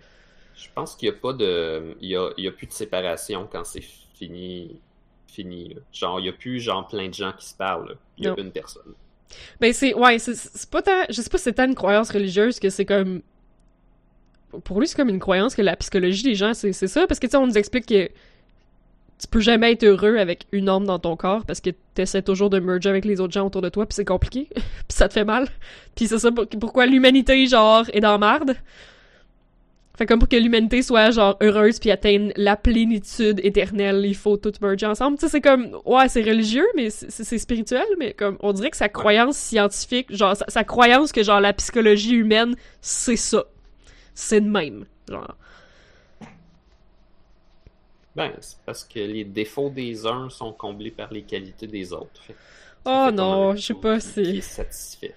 [0.55, 1.95] je pense qu'il n'y a pas de...
[2.01, 4.79] Il y a, il y a plus de séparation quand c'est fini.
[5.27, 5.81] Fini, là.
[5.91, 7.95] Genre, il n'y a plus, genre, plein de gens qui se parlent, là.
[8.17, 8.37] Il y a Non.
[8.37, 8.93] une personne.
[9.59, 12.59] Ben c'est ouais, c'est pas tant je sais pas si c'est tant une croyance religieuse
[12.59, 13.23] que c'est comme
[14.63, 17.25] pour lui c'est comme une croyance que la psychologie des gens c'est ça parce que
[17.25, 18.09] tu sais on nous explique que
[19.23, 22.49] tu peux jamais être heureux avec une âme dans ton corps parce que t'essaies toujours
[22.49, 25.13] de merger avec les autres gens autour de toi puis c'est compliqué puis ça te
[25.13, 25.47] fait mal
[25.95, 28.55] puis c'est ça pour- pourquoi l'humanité genre est dans marde
[29.95, 34.37] fait comme pour que l'humanité soit genre heureuse puis atteigne la plénitude éternelle, il faut
[34.37, 35.19] tout merger ensemble.
[35.19, 38.77] Tu sais, c'est comme ouais, c'est religieux, mais c'est spirituel, mais comme on dirait que
[38.77, 43.43] sa croyance scientifique, genre sa, sa croyance que genre la psychologie humaine, c'est ça,
[44.15, 45.37] c'est de même, genre.
[48.15, 52.21] Ben, c'est parce que les défauts des uns sont comblés par les qualités des autres.
[52.21, 52.35] Fait
[52.85, 54.41] Oh non, je sais pas si.
[54.41, 55.15] satisfait.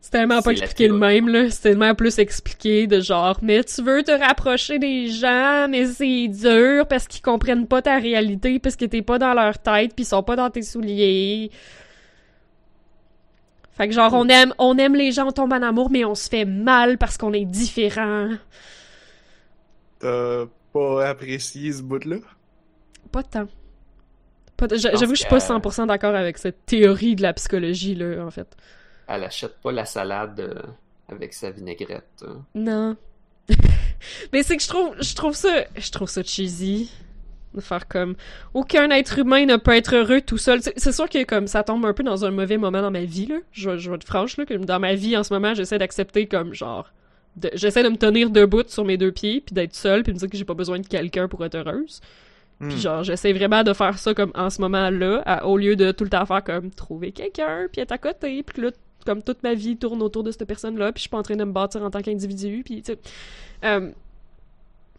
[0.00, 1.48] C'est tellement pas expliqué le même, là.
[1.48, 6.26] C'est tellement plus expliqué de genre, mais tu veux te rapprocher des gens, mais c'est
[6.26, 10.02] dur parce qu'ils comprennent pas ta réalité, parce que t'es pas dans leur tête, pis
[10.02, 11.52] ils sont pas dans tes souliers.
[13.70, 16.16] Fait que genre, on aime, on aime les gens, on tombe en amour, mais on
[16.16, 18.30] se fait mal parce qu'on est différent.
[20.00, 22.16] T'as pas apprécié ce bout-là?
[23.10, 23.46] Pas tant.
[24.76, 28.24] J'avoue que je suis pas que- 100% d'accord avec cette théorie de la psychologie, là,
[28.24, 28.56] en fait.
[29.08, 30.54] Elle achète pas la salade euh,
[31.08, 32.22] avec sa vinaigrette.
[32.22, 32.34] euh.
[32.54, 32.96] Non.
[34.32, 36.90] Mais c'est que je trouve, je trouve ça, je trouve ça cheesy.
[37.54, 38.14] De faire comme,
[38.54, 40.62] aucun être humain ne peut être heureux tout seul.
[40.62, 43.04] C'est c'est sûr que comme ça tombe un peu dans un mauvais moment dans ma
[43.04, 43.36] vie, là.
[43.52, 45.76] Je, vais- je vais être franche, là, que dans ma vie en ce moment, j'essaie
[45.78, 46.90] d'accepter comme genre,
[47.54, 50.18] j'essaie de me tenir debout sur mes deux pieds, puis d'être seule, puis de me
[50.20, 52.00] dire que j'ai pas besoin de quelqu'un pour être heureuse.
[52.60, 52.68] Hmm.
[52.68, 56.04] Puis genre, j'essaie vraiment de faire ça comme en ce moment-là, au lieu de tout
[56.04, 58.70] le temps faire comme trouver quelqu'un, puis être à côté, puis que là,
[59.04, 61.36] comme toute ma vie tourne autour de cette personne-là, puis je suis pas en train
[61.36, 62.98] de me bâtir en tant qu'individu, puis tu sais.
[63.64, 63.90] Euh,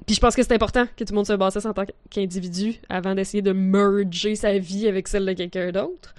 [0.05, 2.75] puis je pense que c'est important que tout le monde se bâtisse en tant qu'individu
[2.89, 6.13] avant d'essayer de merger sa vie avec celle de quelqu'un d'autre.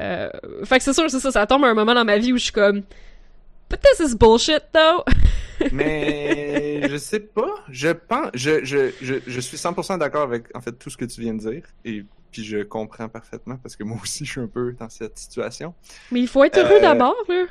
[0.00, 0.30] Euh,
[0.64, 2.36] fait que c'est sûr, c'est ça, ça tombe à un moment dans ma vie où
[2.36, 2.82] je suis comme
[3.70, 5.04] But this is bullshit though!
[5.72, 7.54] Mais je sais pas.
[7.68, 11.04] Je pense, je, je, je, je suis 100% d'accord avec en fait tout ce que
[11.04, 14.40] tu viens de dire et puis je comprends parfaitement parce que moi aussi je suis
[14.40, 15.74] un peu dans cette situation.
[16.12, 17.44] Mais il faut être heureux Euh, d'abord, là.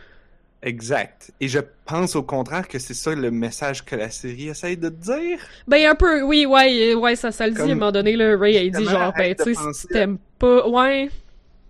[0.63, 1.31] Exact.
[1.39, 4.89] Et je pense au contraire que c'est ça le message que la série essaye de
[4.89, 5.39] te dire.
[5.67, 8.15] Ben un peu, oui, ouais, euh, ouais, ça, ça le dit à un moment donné,
[8.15, 11.09] là, Ray, elle dit genre, ben, tu sais, si t'aimes pas, ouais,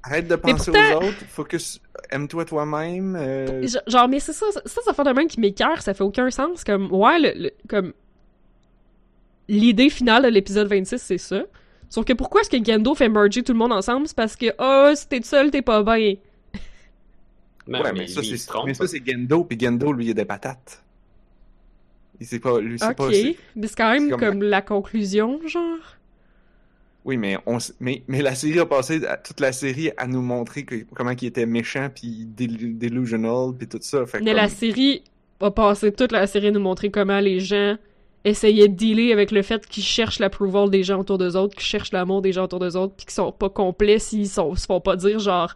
[0.10, 1.26] Arrête de penser pourtant- aux autres.
[1.28, 1.82] Focus.
[2.10, 3.16] Aime-toi toi-même.
[3.20, 6.30] euh, genre, mais c'est ça, ça, ça, fait de même qui m'écœure, ça fait aucun
[6.32, 7.94] sens, comme, ouais, le, le- comme,
[9.48, 11.44] l'idée finale de l'épisode 26, c'est ça,
[11.90, 14.46] sauf que pourquoi est-ce que Gendo fait merger tout le monde ensemble, c'est parce que,
[14.60, 16.16] oh, si t'es seul, t'es pas bien.
[17.68, 18.66] Ben, ouais, mais, mais ça, c'est, trompe.
[18.68, 20.82] mais ça, c'est Gendo, puis Gendo, lui, il a des patates.
[22.20, 23.12] Il sait pas, lui, c'est Ok, pas.
[23.12, 25.97] c'est- mais c'est quand même comme la conclusion, genre.
[27.08, 30.64] Oui, mais, on, mais, mais la série a passé toute la série à nous montrer
[30.66, 34.06] que, comment il était méchant, puis délu- delusional, puis tout ça.
[34.06, 35.04] Fait Mais comme- la série
[35.40, 37.78] va passer toute la série à nous montrer comment les gens
[38.26, 41.66] essayaient de dealer avec le fait qu'ils cherchent l'approval des gens autour d'eux autres, qu'ils
[41.66, 44.66] cherchent l'amour des gens autour d'eux autres, puis qu'ils sont pas complets s'ils sont, se
[44.66, 45.56] font pas dire genre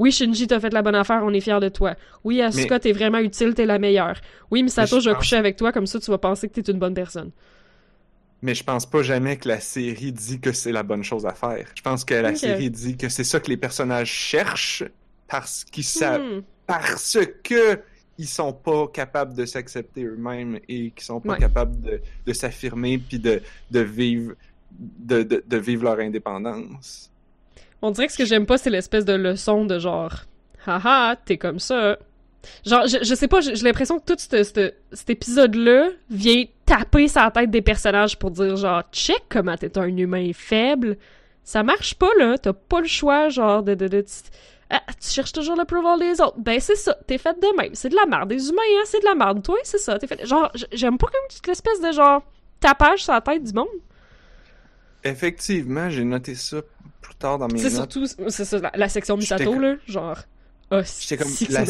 [0.00, 1.94] oui Shinji t'as fait la bonne affaire, on est fiers de toi.
[2.24, 4.16] Oui Asuka Mais- t'es vraiment utile, t'es la meilleure.
[4.50, 6.48] Oui Misato Mais je je vais pense- coucher avec toi comme ça tu vas penser
[6.48, 7.30] que t'es une bonne personne.
[8.42, 11.32] Mais je pense pas jamais que la série dit que c'est la bonne chose à
[11.34, 11.66] faire.
[11.74, 14.84] Je pense que la série dit que c'est ça que les personnages cherchent
[15.26, 16.42] parce qu'ils savent, Hmm.
[16.66, 17.80] parce que
[18.16, 21.38] ils sont pas capables de s'accepter eux-mêmes et qu'ils sont pas Ouais.
[21.38, 24.34] capables de, de s'affirmer puis de, de vivre
[24.78, 27.10] de, de, de vivre leur indépendance.
[27.82, 30.24] On dirait que ce que j'aime pas, c'est l'espèce de leçon de genre,
[30.66, 31.98] haha, t'es comme ça.
[32.66, 37.08] Genre, je, je sais pas, j'ai l'impression que tout ce- ce- cet épisode-là vient taper
[37.08, 40.96] sa tête des personnages pour dire genre, check comment t'es un humain faible.
[41.42, 42.36] Ça marche pas, là.
[42.38, 43.74] T'as pas le choix, genre, de...
[43.74, 44.30] de, de- tu-
[44.70, 46.36] ah, tu cherches toujours l'approval des autres.
[46.38, 46.94] Ben, c'est ça.
[47.06, 47.74] T'es fait de même.
[47.74, 48.28] C'est de la merde.
[48.28, 49.42] Des humains, hein, c'est de la merde.
[49.42, 49.98] Toi, c'est ça.
[49.98, 50.26] T'es.
[50.26, 52.22] Genre, j'aime pas comme toute l'espèce de genre
[52.60, 53.66] tapage sur la tête du monde.
[55.04, 56.58] Effectivement, j'ai noté ça
[57.00, 60.18] plus tard dans mes C'est surtout, c'est ça, la, la section Misato, comme- là, genre,
[60.70, 61.64] ah, J'étais comme la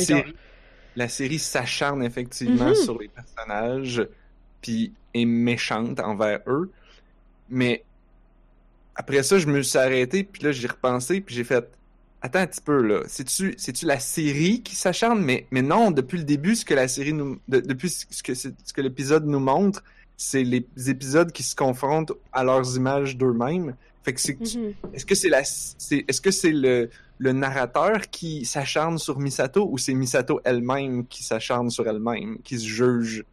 [0.97, 2.75] la série s'acharne effectivement Mhm.
[2.75, 4.03] sur les personnages,
[4.63, 6.71] puis est méchante envers eux.
[7.49, 7.85] Mais
[8.95, 11.69] après ça, je me suis arrêté, puis là j'ai repensé, puis j'ai fait
[12.21, 15.23] attends un petit peu là, c'est-tu c'est-tu la série qui s'acharne?
[15.23, 18.35] Mais mais non, depuis le début ce que la série nous de- depuis ce que
[18.35, 19.83] ce que l'épisode nous montre,
[20.17, 23.77] c'est les épisodes qui se confrontent à leurs images d'eux-mêmes.
[24.03, 24.73] Fait que c'est Mhm.
[24.93, 26.91] est-ce que c'est la c'est est-ce que c'est le
[27.21, 32.59] le narrateur qui s'acharne sur Misato ou c'est Misato elle-même qui s'acharne sur elle-même, qui
[32.59, 33.25] se juge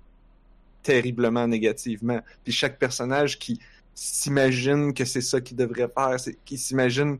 [0.85, 2.21] terriblement négativement.
[2.43, 3.59] Puis chaque personnage qui
[3.95, 7.17] s'imagine que c'est ça qu'ils devrait faire, qui s'imagine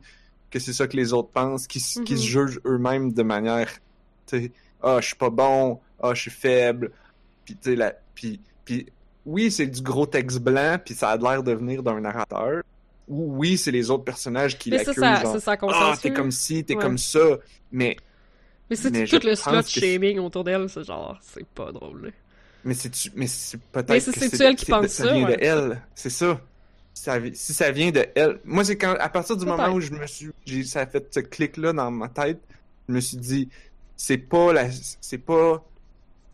[0.50, 3.68] que c'est ça que les autres pensent, qui, se jugent eux-mêmes de manière
[4.26, 4.52] tu sais
[4.82, 6.92] ah je suis pas bon, ah je suis faible.
[7.44, 8.86] Puis tu sais puis puis
[9.24, 12.62] oui, c'est du gros texte blanc puis ça a l'air de venir d'un narrateur.
[13.08, 16.74] Ou oui, c'est les autres personnages qui Mais c'est l'accusent ah, t'es comme ci, t'es
[16.74, 16.82] Ouais.
[16.82, 17.38] comme ça.
[17.70, 17.96] Mais,
[18.70, 22.12] Mais c'est tout le slot shaming autour d'elle, c'est genre, c'est pas drôle.
[22.66, 22.68] Là.
[22.68, 25.12] mais c'est mais c'est peut-être Mais c'est- que c'est-tu elle qui c'est- pense ça ça,
[25.12, 25.36] vient ouais.
[25.36, 25.82] de elle.
[25.94, 26.40] C'est ça.
[26.94, 28.40] Si ça vient de elle.
[28.44, 31.06] Moi, c'est quand, à partir du moment où je me suis, j'ai, ça a fait
[31.12, 32.40] ce clic-là dans ma tête,
[32.88, 33.48] je me suis dit,
[33.96, 34.68] c'est pas la,
[35.00, 35.62] c'est pas,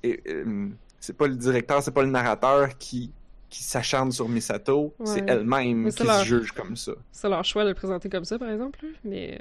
[0.05, 0.69] et, euh,
[1.01, 3.11] c'est pas le directeur, c'est pas le narrateur qui,
[3.51, 5.07] qui s'acharne sur Misato, Ouais.
[5.07, 6.93] c'est elle-même qui c'est leur- se juge comme ça.
[7.11, 8.79] C'est leur choix de le présenter comme ça, par exemple.
[8.85, 9.41] là, Mais,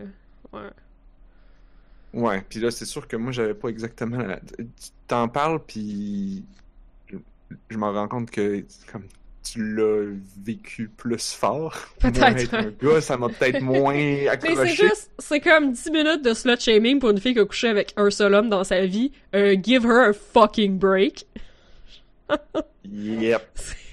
[0.54, 0.70] ouais.
[2.14, 4.18] Ouais, puis là, c'est sûr que moi, j'avais pas exactement.
[4.18, 4.66] la- Tu
[5.08, 6.44] t'en parles, puis
[7.70, 9.04] je, m'en rends compte que comme
[9.44, 10.06] tu l'as
[10.44, 11.76] vécu plus fort.
[12.00, 14.76] Peut-être, un gars, ça m'a peut-être moins Mais c'est accroché.
[14.88, 17.94] juste, c'est comme 10 minutes de slut shaming pour une fille qui a couché avec
[17.98, 19.12] un seul homme dans sa vie.
[19.36, 21.26] Euh, give her a fucking break.
[22.90, 23.42] Yep.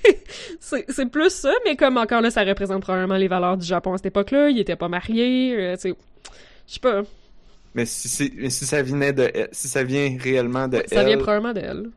[0.60, 3.96] C'est plus ça, mais comme encore là, ça représente probablement les valeurs du Japon à
[3.98, 4.50] cette époque-là.
[4.50, 5.94] Il était pas marié, euh, tu sais.
[6.66, 7.02] Je sais pas.
[7.74, 8.08] Mais si,
[8.50, 11.90] ça venait de elle- si ça vient réellement de Ça vient elle, probablement d'elle.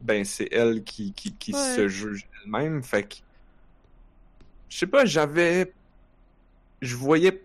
[0.00, 1.76] Ben c'est elle qui, qui, qui Ouais.
[1.76, 2.82] se juge elle-même.
[2.82, 3.16] Fait que
[4.68, 5.72] je sais pas, j'avais
[6.82, 7.42] je voyais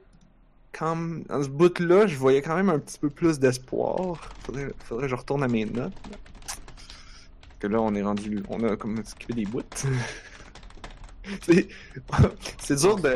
[0.74, 0.96] quand
[1.28, 4.30] dans ce bout-là, je voyais quand même un petit peu plus d'espoir.
[4.44, 5.94] Faudrait, faudrait que je retourne à mes notes.
[6.10, 6.18] là.
[6.48, 9.62] Parce que là, on est rendu, on a comme skippé des bouts.
[11.44, 11.68] c'est
[12.60, 13.16] c'est dur de,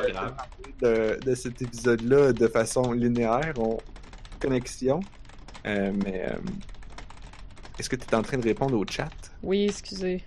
[0.82, 3.78] de, de cet épisode-là de façon linéaire, on...
[4.39, 5.00] connexion.
[5.65, 6.38] Euh, mais euh,
[7.80, 9.10] est-ce que tu es en train de répondre au chat?
[9.44, 10.24] Oui, excusez.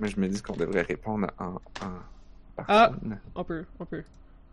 [0.00, 1.98] Moi, je me dis qu'on devrait répondre en, en
[2.68, 2.90] Ah.
[2.90, 3.18] personne.
[3.34, 4.02] On peut, on peut.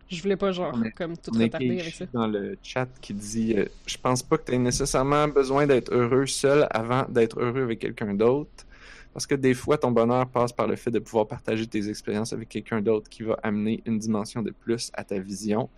[0.08, 2.04] Je voulais pas, genre, est- comme tout On a retarder avec ça.
[2.12, 5.92] dans le chat qui dit euh, Je pense pas que tu aies nécessairement besoin d'être
[5.94, 8.66] heureux seul avant d'être heureux avec quelqu'un d'autre.
[9.12, 12.32] Parce que des fois, ton bonheur passe par le fait de pouvoir partager tes expériences
[12.32, 15.68] avec quelqu'un d'autre qui va amener une dimension de plus à ta vision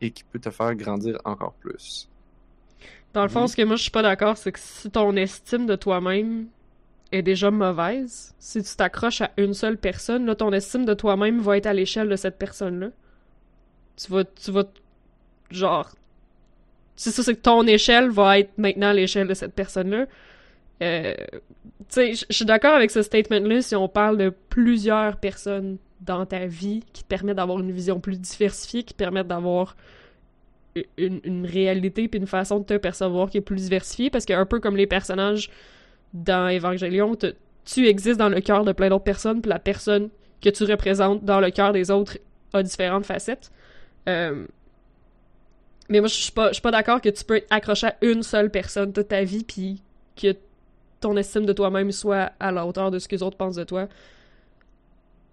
[0.00, 2.08] et qui peut te faire grandir encore plus.
[3.14, 3.48] Dans le fond, Oui.
[3.48, 6.46] ce que moi je suis pas d'accord, c'est que si ton estime de toi-même
[7.12, 11.40] est déjà mauvaise, si tu t'accroches à une seule personne, là, ton estime de toi-même
[11.40, 12.88] va être à l'échelle de cette personne-là.
[13.96, 14.64] Tu vas, tu vas,
[15.50, 15.90] genre,
[16.96, 20.06] c'est ça, c'est que ton échelle va être maintenant à l'échelle de cette personne-là.
[20.82, 25.16] Euh, tu sais, je je suis d'accord avec ce statement-là si on parle de plusieurs
[25.18, 29.28] personnes dans ta vie qui te permettent d'avoir une vision plus diversifiée, qui te permettent
[29.28, 29.76] d'avoir
[30.96, 34.46] une, réalité puis une façon de te percevoir qui est plus diversifiée parce que un
[34.46, 35.50] peu comme les personnages
[36.14, 37.16] dans Evangelion,
[37.64, 41.24] tu existes dans le cœur de plein d'autres personnes puis la personne que tu représentes
[41.24, 42.18] dans le cœur des autres
[42.52, 43.50] a différentes facettes.
[44.08, 44.46] Euh,
[45.88, 47.96] mais moi je suis pas je suis pas d'accord que tu peux être accroché à
[48.02, 49.82] une seule personne toute ta vie puis
[50.16, 50.34] que
[51.00, 53.64] ton estime de toi-même soit à la hauteur de ce que les autres pensent de
[53.64, 53.88] toi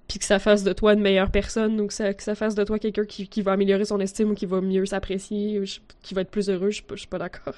[0.09, 2.55] puis que ça fasse de toi une meilleure personne ou que ça, que ça fasse
[2.55, 5.65] de toi quelqu'un qui, qui va améliorer son estime ou qui va mieux s'apprécier ou
[5.65, 7.53] je- qui va être plus heureux, je suis pas, je suis pas d'accord.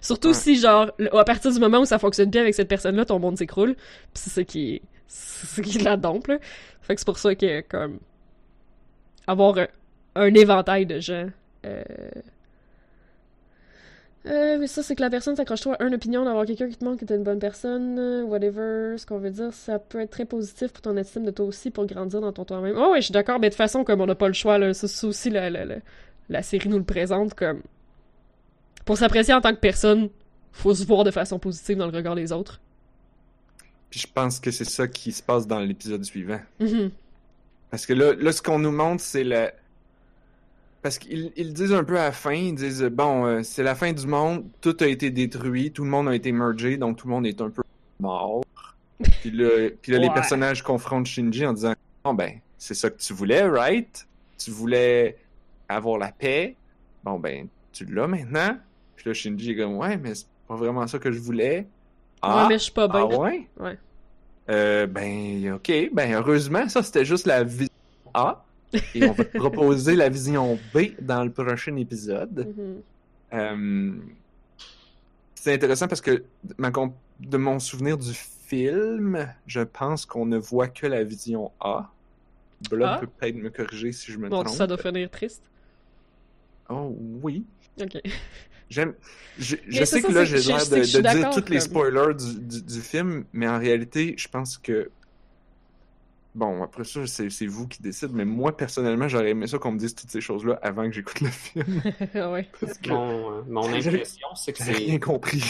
[0.00, 0.34] Surtout Ouais.
[0.34, 3.36] si, genre, à partir du moment où ça fonctionne bien avec cette personne-là, ton monde
[3.36, 6.38] s'écroule, pis c'est ça qui est, c'est qui la dompe, là.
[6.80, 7.98] Fait que c'est pour ça que, comme,
[9.26, 9.66] avoir un,
[10.14, 11.26] un éventail de gens,
[11.66, 11.82] euh...
[14.26, 16.76] Euh, mais ça, c'est que la personne s'accroche toi à une opinion d'avoir quelqu'un qui
[16.76, 20.00] te montre que t'es une bonne personne, euh, whatever, ce qu'on veut dire, ça peut
[20.00, 22.74] être très positif pour ton estime de toi aussi, pour grandir dans ton toi-même.
[22.76, 24.58] Oh ouais, je suis d'accord, mais de toute façon, comme on n'a pas le choix,
[24.58, 25.76] là, ça, aussi, la, la, la,
[26.28, 27.62] la série nous le présente, comme...
[28.84, 30.08] Pour s'apprécier en tant que personne,
[30.52, 32.60] faut se voir de façon positive dans le regard des autres.
[33.90, 36.40] Puis je pense que c'est ça qui se passe dans l'épisode suivant.
[36.60, 36.90] Mhm.
[37.70, 39.50] Parce que là, là ce qu'on nous montre, c'est le.
[40.86, 43.74] Parce qu'ils ils disent un peu à la fin, ils disent bon, euh, c'est la
[43.74, 47.08] fin du monde, tout a été détruit, tout le monde a été mergé, donc tout
[47.08, 47.62] le monde est un peu
[47.98, 48.44] mort.
[49.02, 52.98] Puis là, puis là les personnages confrontent Shinji en disant bon ben, c'est ça que
[52.98, 54.06] tu voulais, right?
[54.38, 55.16] Tu voulais
[55.68, 56.54] avoir la paix?
[57.02, 58.56] Bon ben, tu l'as maintenant.
[58.94, 61.66] Puis là Shinji est comme ouais, mais c'est pas vraiment ça que je voulais.
[62.22, 63.48] Ah, ouais, mais je suis pas ah ouais?
[63.58, 63.76] Ouais.
[64.50, 65.90] Euh, ben, ok.
[65.92, 67.74] Ben, heureusement, ça, c'était juste la vision
[68.14, 68.45] A.
[68.94, 72.52] Et on va te proposer la vision B dans le prochain épisode.
[72.56, 72.82] Mhm.
[73.32, 73.92] Euh,
[75.34, 76.10] c'est intéressant parce que
[76.44, 81.04] de ma comp- de mon souvenir du film, je pense qu'on ne voit que la
[81.04, 81.90] vision A.
[82.70, 82.98] Blood Ah.
[83.00, 84.56] peut peut-être me corriger si je me Bon, trompe.
[84.56, 85.42] ça doit finir triste.
[86.68, 87.44] Oh oui.
[87.80, 88.00] Ok.
[88.70, 88.94] J'aime.
[89.38, 90.80] Je, sais que là, j'ai l'air de,
[91.18, 94.90] dire tous les spoilers du, du, du film, mais en réalité, je pense que.
[96.36, 99.72] Bon, après ça, c'est c'est vous qui décidez, mais moi, personnellement, j'aurais aimé ça qu'on
[99.72, 101.64] me dise toutes ces choses-là avant que j'écoute le film.
[102.14, 102.46] ouais.
[102.60, 105.42] Parce que Mon, euh, mon impression, c'est que j'ai rien c'est compris.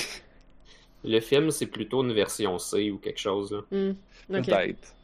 [1.03, 3.51] le film, c'est plutôt une version C ou quelque chose.
[3.53, 3.63] là.
[3.91, 3.95] Hmm.
[4.31, 4.95] Peut-être.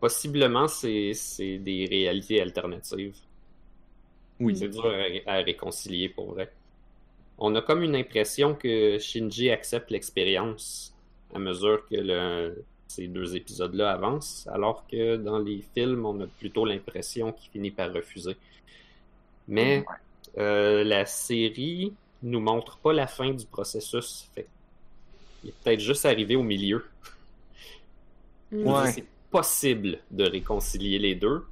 [0.00, 3.16] Possiblement, c'est c'est des réalités alternatives.
[4.40, 4.56] Oui.
[4.56, 4.86] C'est dur
[5.26, 6.50] à, à réconcilier pour vrai.
[7.38, 10.94] On a comme une impression que Shinji accepte l'expérience
[11.34, 16.26] à mesure que le- ces deux épisodes-là avancent, alors que dans les films, on a
[16.26, 18.36] plutôt l'impression qu'il finit par refuser.
[19.46, 19.84] Mais
[20.38, 24.28] euh, la série nous montre pas la fin du processus.
[24.34, 24.46] Fait
[25.44, 26.84] il est peut-être juste arrivé au milieu.
[28.50, 28.92] Ouais.
[28.92, 31.44] C'est possible de réconcilier les deux.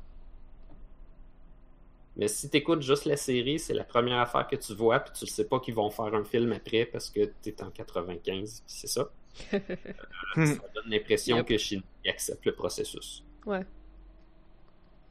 [2.17, 5.27] Mais si t'écoutes juste la série, c'est la première affaire que tu vois, puis tu
[5.27, 9.11] sais pas qu'ils vont faire un film après parce que t'es en 95, c'est ça.
[9.55, 11.47] Euh, ça donne l'impression Yep.
[11.47, 13.23] que Shinji accepte le processus.
[13.47, 13.65] Ouais.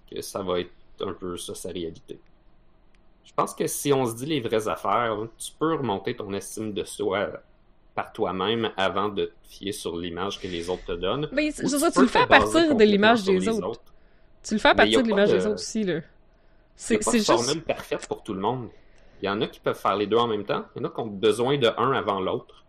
[0.09, 0.71] Que ça va être
[1.01, 2.19] un peu ça, sa réalité.
[3.23, 6.73] Je pense que si on se dit les vraies affaires, tu peux remonter ton estime
[6.73, 7.29] de soi
[7.95, 11.27] par toi-même avant de te fier sur l'image que les autres te donnent.
[11.31, 13.81] Ben, c'est ça, tu le fais à partir de l'image des autres.
[14.43, 16.01] Tu le fais à Mais partir de l'image de- des autres aussi, là.
[16.75, 17.31] C'est pas c'est juste.
[17.31, 18.69] formule parfaite pour tout le monde.
[19.21, 20.65] Il y en a qui peuvent faire les deux en même temps.
[20.75, 22.64] Il y en a qui ont besoin de un avant l'autre.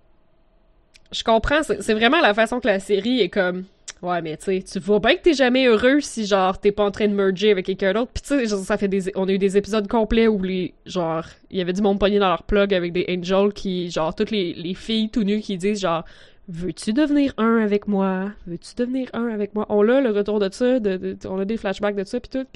[1.13, 3.65] Je comprends, c'est vraiment la façon que la série est comme.
[4.03, 6.85] Ouais, mais tu sais, tu vois bien que t'es jamais heureux si, genre, t'es pas
[6.85, 8.13] en train de merger avec quelqu'un d'autre.
[8.13, 9.11] Pis tu sais, ça fait des.
[9.15, 10.75] On a eu des épisodes complets où les.
[10.85, 13.91] Genre, il y avait du monde pogné dans leur plug avec des angels qui.
[13.91, 16.05] Genre, toutes les, les filles tout nues qui disent, genre,
[16.49, 18.33] veux-tu devenir un avec moi?
[18.47, 19.65] Veux-tu devenir un avec moi?
[19.71, 20.79] On a le retour de ça,
[21.27, 22.47] on a des flashbacks de ça, pis tout.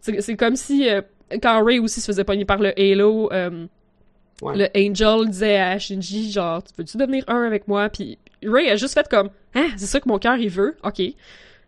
[0.00, 0.88] C'est c'est comme si.
[0.88, 1.02] euh,
[1.42, 3.30] quand Ray aussi se faisait pogner par le Halo.
[3.32, 3.66] euh,
[4.42, 4.56] Ouais.
[4.56, 7.88] le Angel disait à Shinji, genre, veux-tu devenir un avec moi?
[7.88, 11.00] Puis Ray a juste fait comme, hein, c'est ça que mon cœur il veut, ok.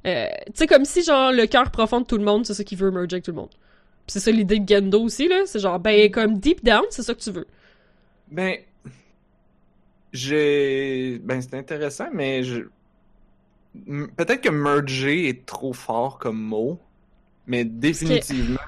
[0.07, 2.65] Euh, tu sais, comme si, genre, le cœur profond de tout le monde, c'est ça
[2.65, 3.51] qu'il veut merger avec tout le monde.
[3.51, 5.43] Puis c'est ça l'idée de Gendo aussi, là.
[5.47, 7.47] C'est genre, ben, comme deep down, c'est ça que tu veux.
[8.31, 8.57] Ben,
[10.13, 11.21] j'ai.
[11.23, 12.63] Ben, c'est intéressant, mais je.
[14.17, 16.79] Peut-être que merger est trop fort comme mot,
[17.47, 18.61] mais définitivement,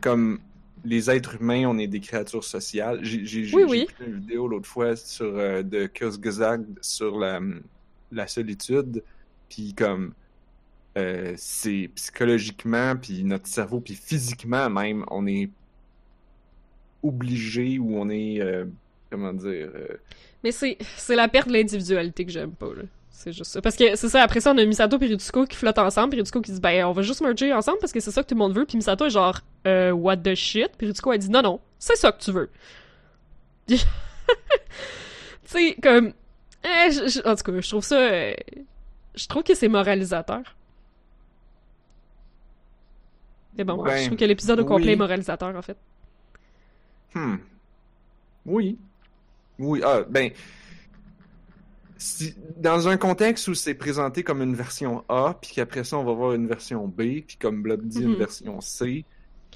[0.00, 0.38] comme
[0.84, 3.00] les êtres humains, on est des créatures sociales.
[3.02, 3.86] J'ai Oui, oui.
[3.86, 7.40] pris une vidéo l'autre fois sur, euh, de Kurzgesagt sur la,
[8.12, 9.02] la solitude,
[9.48, 10.12] puis comme.
[10.96, 15.50] euh, c'est psychologiquement, puis notre cerveau, puis physiquement même, on est
[17.02, 18.40] obligé ou on est.
[18.40, 18.64] euh,
[19.10, 19.70] comment dire.
[20.44, 22.82] Mais c'est, c'est la perte de l'individualité que j'aime pas, là.
[23.20, 23.60] C'est juste ça.
[23.60, 26.20] Parce que c'est ça, après ça, on a Misato et Ritsuko qui flottent ensemble, puis
[26.20, 28.36] Ritsuko qui dit, ben, on va juste merger ensemble parce que c'est ça que tout
[28.36, 30.68] le monde veut, puis Misato est genre, euh, what the shit?
[30.78, 32.48] Puis Ritsuko a dit, non, non, c'est ça que tu veux.
[33.66, 33.76] tu
[35.46, 36.12] sais, comme,
[36.62, 38.34] eh, je- je- en tout cas, je trouve ça, euh,
[39.16, 40.42] je trouve que c'est moralisateur.
[43.56, 45.76] Mais bon, Ben, je trouve que l'épisode au complet est moralisateur, en fait.
[47.14, 47.36] Hmm.
[48.46, 48.78] Oui.
[49.58, 50.30] Oui, ah, ben.
[51.98, 56.04] Si, dans un contexte où c'est présenté comme une version A, puis qu'après ça, on
[56.04, 58.12] va voir une version B, puis comme Blob dit, Mhm.
[58.12, 59.04] une version C,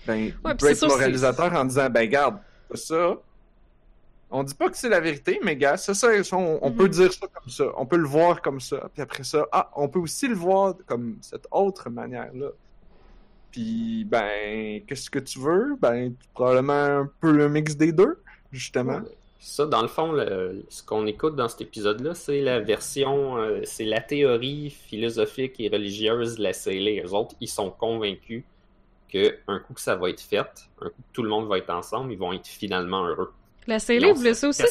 [0.06, 2.38] ben, peut être sûr, c'est- moralisateur en disant, ben, garde,
[2.74, 3.14] ça,
[4.30, 6.76] on dit pas que c'est la vérité, mais gars, c'est ça, ça, on, on Mhm.
[6.76, 9.70] peut dire ça comme ça, on peut le voir comme ça, puis après ça, ah,
[9.76, 12.48] on peut aussi le voir comme cette autre manière-là.
[13.52, 15.76] Puis, ben, qu'est-ce que tu veux?
[15.80, 16.72] Ben, probablement
[17.02, 19.00] un peu le mix des deux, justement.
[19.44, 23.60] Ça, dans le fond, le- ce qu'on écoute dans cet épisode-là, c'est la version, euh,
[23.64, 27.02] c'est la théorie philosophique et religieuse de la CLA.
[27.04, 28.44] Eux autres, ils sont convaincus
[29.12, 30.38] que un coup que ça va être fait,
[30.80, 33.32] un coup que tout le monde va être ensemble, ils vont être finalement heureux.
[33.66, 34.62] La ont voulait ça aussi?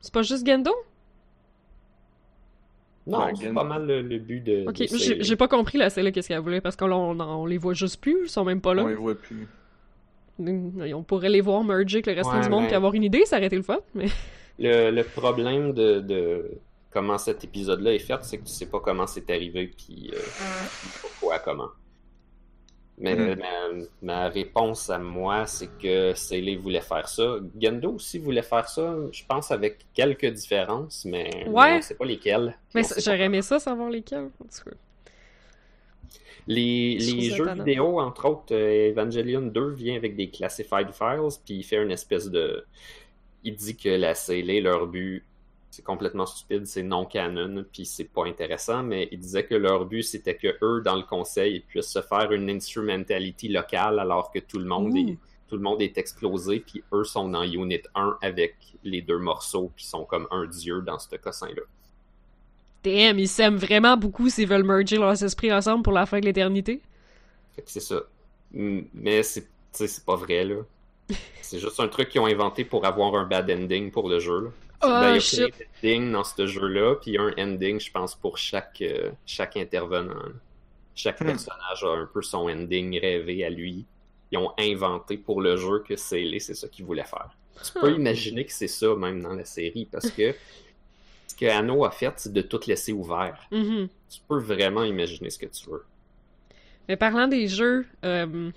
[0.00, 0.70] C'est pas juste Gendo?
[3.08, 4.68] Non, Ouais, c'est pas mal le, le but de.
[4.68, 7.58] Ok, de j'ai pas compris la Célé qu'est-ce qu'elle voulait parce qu'on on, on les
[7.58, 8.84] voit juste plus, ils sont même pas là.
[8.84, 9.48] On les voit plus.
[10.94, 13.24] On pourrait les voir merger avec le reste Ouais, du monde puis avoir une idée,
[13.26, 13.78] ça aurait été le fun.
[13.94, 14.06] Mais...
[14.58, 16.50] Le, le problème de, de
[16.90, 20.18] comment cet épisode-là est fait, c'est que tu sais pas comment c'est arrivé, puis euh,
[21.00, 21.68] pourquoi, comment.
[22.98, 23.38] Mais Mm.
[23.38, 27.36] ma, ma réponse à moi, c'est que Seele voulait faire ça.
[27.58, 31.76] Gendo aussi voulait faire ça, je pense avec quelques différences, mais Ouais.
[31.78, 32.58] on sait pas lesquelles.
[32.74, 34.28] Mais j'aurais aimé ça savoir lesquels.
[34.42, 34.76] En tout cas.
[36.46, 37.64] Les, jeux étonnant.
[37.64, 41.90] vidéo, entre autres, euh, Evangelion 2 vient avec des classified files, puis il fait une
[41.90, 42.64] espèce de.
[43.44, 45.24] Il dit que la CLA, leur but,
[45.70, 49.86] c'est complètement stupide, c'est non canon, puis c'est pas intéressant, mais il disait que leur
[49.86, 54.30] but, c'était que eux, dans le conseil, ils puissent se faire une instrumentality locale alors
[54.30, 55.16] que tout le monde est.
[55.48, 59.72] Tout le monde est explosé, puis eux sont dans Unit 1 avec les deux morceaux,
[59.76, 61.62] qui sont comme un dieu dans ce cassin-là.
[62.84, 66.24] Damn, ils s'aiment vraiment beaucoup s'ils veulent merger leurs esprits ensemble pour la fin de
[66.24, 66.80] l'éternité.
[67.54, 68.02] Fait que c'est ça.
[68.52, 69.46] Mm, Mais c'est
[70.04, 70.56] pas vrai, là.
[71.42, 74.40] C'est juste un truc qu'ils ont inventé pour avoir un bad ending pour le jeu.
[74.44, 74.50] Là.
[74.82, 75.50] Oh, Ben, il y a shit.
[75.80, 78.80] plein d'endings dans ce jeu-là, puis il y a un ending, je pense, pour chaque,
[78.82, 80.14] euh, chaque intervenant.
[80.14, 80.32] là.
[80.94, 81.26] Chaque Hmm.
[81.26, 83.84] personnage a un peu son ending rêvé à lui.
[84.30, 87.30] Ils ont inventé pour le jeu que c'est c'est ça qu'ils voulaient faire.
[87.64, 90.32] Tu peux imaginer que c'est ça même dans la série, parce que
[91.40, 93.48] que Anno a fait, c'est de tout laisser ouvert.
[93.50, 93.88] Mhm.
[94.10, 95.84] Tu peux vraiment imaginer ce que tu veux.
[96.88, 98.50] Mais parlant des jeux, euh,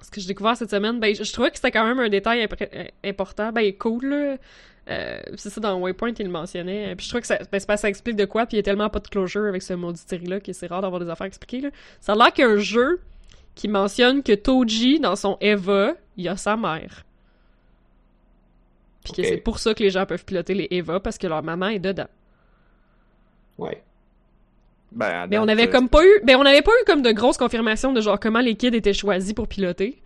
[0.00, 2.08] ce que j'ai découvert cette semaine, ben, je, je trouvais que c'était quand même un
[2.08, 4.36] détail euh, important, ben cool, là.
[4.88, 6.96] Euh, c'est ça, dans Waypoint, il le mentionnait.
[6.96, 8.62] Puis je trouve que ça, ben, que ça explique de quoi, puis il y a
[8.62, 11.60] tellement pas de closure avec ce maudit série-là que c'est rare d'avoir des affaires expliquées,
[11.60, 11.70] là.
[12.00, 13.00] Ça a l'air qu'un jeu
[13.54, 17.04] qui mentionne que Toji, dans son Eva, il y a sa mère.
[19.04, 21.42] Puis que c'est pour ça que les gens peuvent piloter les Eva, parce que leur
[21.42, 22.06] maman est dedans.
[23.58, 23.82] Ouais.
[24.92, 27.12] Ben, Mais on avait euh, comme pas eu, ben on avait pas eu comme de
[27.12, 30.00] grosses confirmations de genre comment les kids étaient choisis pour piloter.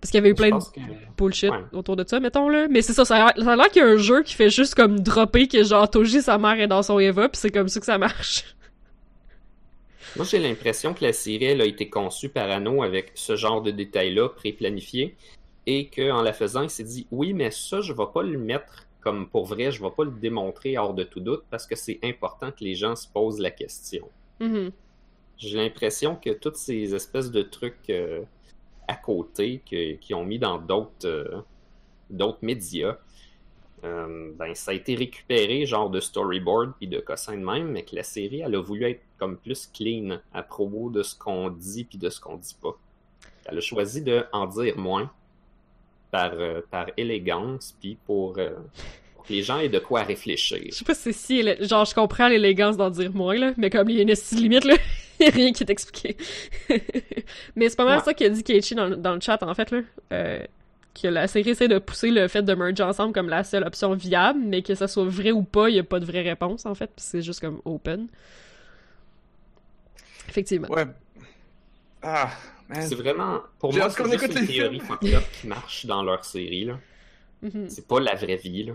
[0.00, 0.80] Parce qu'il y avait eu plein de que-
[1.16, 1.58] bullshit Ouais.
[1.72, 2.66] autour de ça, mettons là.
[2.68, 4.34] Mais c'est ça, ça a l'air ça a l'air qu'il y a un jeu qui
[4.34, 7.50] fait juste comme dropper que genre Toji, sa mère est dans son Eva, puis c'est
[7.50, 8.44] comme ça que ça marche.
[10.16, 13.60] Moi, j'ai l'impression que la série elle a été conçue par Anno avec ce genre
[13.60, 15.14] de détails-là pré-planifiés
[15.70, 18.86] et qu'en la faisant, il s'est dit oui, mais ça, je vais pas le mettre
[19.00, 22.00] comme pour vrai, je vais pas le démontrer hors de tout doute parce que c'est
[22.02, 24.08] important que les gens se posent la question.
[24.40, 24.72] Mhm.
[25.36, 28.22] J'ai l'impression que toutes ces espèces de trucs euh,
[28.88, 31.42] à côté qu'ils ont mis dans d'autres euh,
[32.08, 32.96] d'autres médias,
[33.84, 37.84] euh, ben ça a été récupéré genre de storyboard puis de cossins de même, mais
[37.84, 41.50] que la série elle a voulu être comme plus clean à propos de ce qu'on
[41.50, 42.74] dit puis de ce qu'on dit pas.
[43.44, 45.10] Elle a choisi de en dire moins
[46.10, 48.50] par euh, par élégance puis pour, euh,
[49.14, 50.58] pour que les gens aient de quoi réfléchir.
[50.66, 53.70] Je sais pas si c'est si, genre je comprends l'élégance d'en dire moins là, mais
[53.70, 54.74] comme il y a une estime limite là,
[55.20, 56.16] il y a rien qui est expliqué.
[57.56, 58.04] mais c'est pas mal Ouais.
[58.04, 59.80] ça qu'a dit Keiichi dans, le- dans le chat en fait là,
[60.12, 60.44] euh,
[61.00, 63.94] que la série essaie de pousser le fait de merger ensemble comme la seule option
[63.94, 66.66] viable, mais que ça soit vrai ou pas, il y a pas de vraie réponse
[66.66, 68.08] en fait, puis c'est juste comme open.
[70.28, 70.68] Effectivement.
[70.70, 70.86] Ouais.
[72.02, 72.30] Ah.
[72.74, 74.82] C'est vraiment, pour moi, c'est juste une les théorie
[75.40, 76.78] qui marche dans leur série, là.
[77.42, 77.68] Mhm.
[77.70, 78.74] C'est pas la vraie vie, là.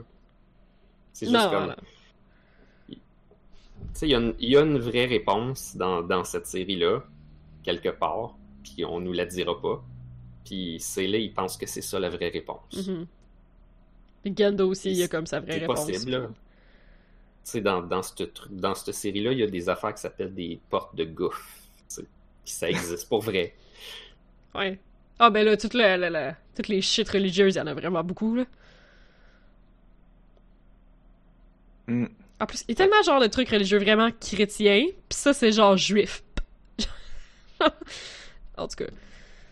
[1.11, 1.75] C'est juste Non, comme...
[2.89, 2.95] Tu
[3.93, 7.03] sais, il y, a une- il y a une vraie réponse dans, dans cette série-là,
[7.61, 9.83] quelque part, puis on nous la dira pas.
[10.45, 12.89] Puis c'est là, il pense que c'est ça la vraie réponse.
[14.23, 15.85] Puis Gendo aussi, il y a comme sa vraie C'est réponse.
[15.85, 16.27] possible, là.
[16.27, 16.33] Tu
[17.43, 20.59] sais, dans, dans cette, dans cette série-là, il y a des affaires qui s'appellent des
[20.69, 21.45] portes de gouffre.
[22.45, 23.53] ça existe pour vrai.
[24.55, 24.79] Ouais.
[25.19, 27.73] Ah ben là, toutes, le- le- le- toutes les shit religieuses, il y en a
[27.73, 28.45] vraiment beaucoup, là.
[31.87, 32.05] Hmm.
[32.39, 35.51] En plus, il y a tellement genre de trucs religieux vraiment chrétiens, pis ça, c'est
[35.51, 36.23] genre juif.
[38.57, 38.85] en tout cas.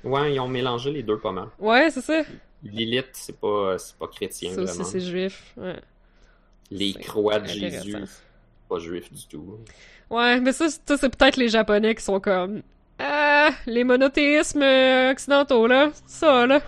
[0.04, 1.48] Ouais, ils ont mélangé les deux pas mal.
[1.60, 2.24] Ouais, c'est ça.
[2.64, 4.84] Lilith, c'est pas, c'est pas chrétien, Ça vraiment.
[4.84, 5.54] c'est juif.
[5.58, 5.80] Ouais.
[6.70, 7.48] Les c'est croix de.
[7.48, 9.60] Jésus, c'est pas juif du tout.
[10.10, 12.62] Ouais, mais ça, ça, c'est peut-être les Japonais qui sont comme...
[13.04, 15.90] Ah, les monothéismes euh, occidentaux, là.
[16.06, 16.62] Ça, là.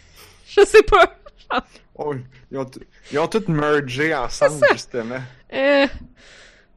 [0.46, 1.16] Je sais pas.
[1.96, 2.14] Oh,
[2.50, 2.70] ils, ont
[3.10, 5.20] ils ont tous mergé ensemble, justement.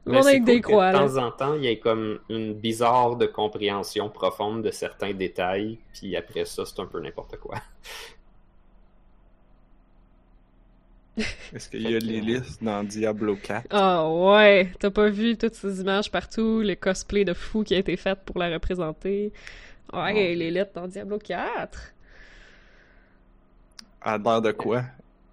[0.06, 1.06] C'est avec cool des croix, de là.
[1.06, 5.78] temps en temps, il y a comme une bizarre de compréhension profonde de certains détails,
[5.94, 7.56] puis après ça, c'est un peu n'importe quoi.
[11.16, 13.66] Est-ce qu'il y a Lilith dans Diablo 4?
[13.70, 17.78] Ah ouais, t'as pas vu toutes ces images partout, le cosplay de fou qui a
[17.78, 19.32] été fait pour la représenter.
[19.92, 21.92] Ouais, les lettres dans Diablo 4.
[24.02, 24.82] À l'air de quoi?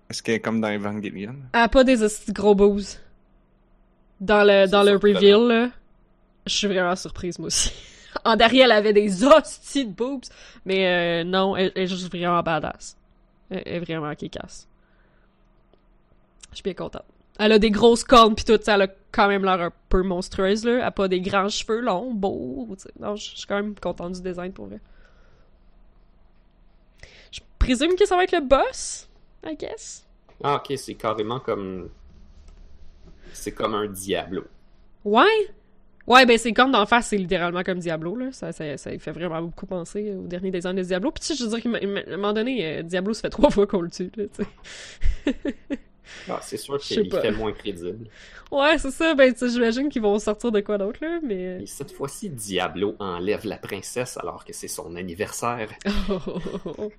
[0.09, 1.36] Est-ce qu'elle est comme dans Evangelion?
[1.53, 2.82] Ah, pas des hosties de gros boobs.
[4.19, 5.69] Dans le, dans le reveal, là,
[6.45, 7.73] je suis vraiment surprise, moi aussi.
[8.25, 10.25] en derrière, elle avait des hosties de boobs,
[10.65, 12.97] mais euh, non, elle, elle est juste vraiment badass.
[13.49, 14.67] Elle elle est vraiment kick-ass.
[16.52, 17.06] Je suis bien contente.
[17.39, 20.04] Elle a des grosses cornes pis tout, ça, elle a quand même l'air un peu
[20.04, 20.74] monstrueuse, là.
[20.74, 22.68] Elle a pas des grands cheveux longs, beaux.
[22.99, 24.80] Non, je suis quand même contente du design, pour vrai.
[27.32, 29.10] Je présume que ça va être le boss,
[29.45, 30.06] I guess.
[30.43, 31.89] Ah, ok, c'est carrément comme.
[33.34, 34.43] C'est comme un Diablo.
[35.06, 35.54] Ouais?
[36.08, 38.32] Ouais, ben ses cornes d'en face, c'est littéralement comme Diablo, là.
[38.34, 41.12] Ça, ça, ça fait vraiment beaucoup penser au dernier design de Diablo.
[41.12, 43.49] Puis tu sais, je veux dire, qu'à un moment donné, euh, Diablo, ça fait trois
[43.49, 45.80] fois qu'on le tue, là, tu sais.
[46.28, 48.07] Ah, c'est sûr qu'il fait moins crédible.
[48.51, 49.16] Ouais, c'est ça.
[49.16, 51.64] Ben, tu sais, j'imagine qu'ils vont sortir de quoi d'autre, là, mais...
[51.64, 55.70] Et cette fois-ci, Diablo enlève la princesse alors que c'est son anniversaire.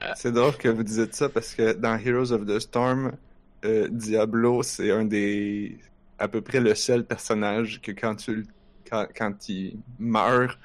[0.14, 3.12] C'est drôle que vous disiez ça parce que dans Heroes of the Storm,
[3.64, 5.78] euh, Diablo, c'est un des.
[6.18, 8.46] à peu près le seul personnage que quand tu le-
[8.90, 10.58] quand, quand il meurt,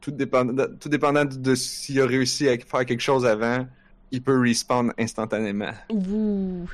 [0.00, 3.66] tout dépendant, tout dépendant de s'il a réussi à faire quelque chose avant,
[4.10, 5.72] il peut respawn instantanément.
[5.88, 6.68] Ouh.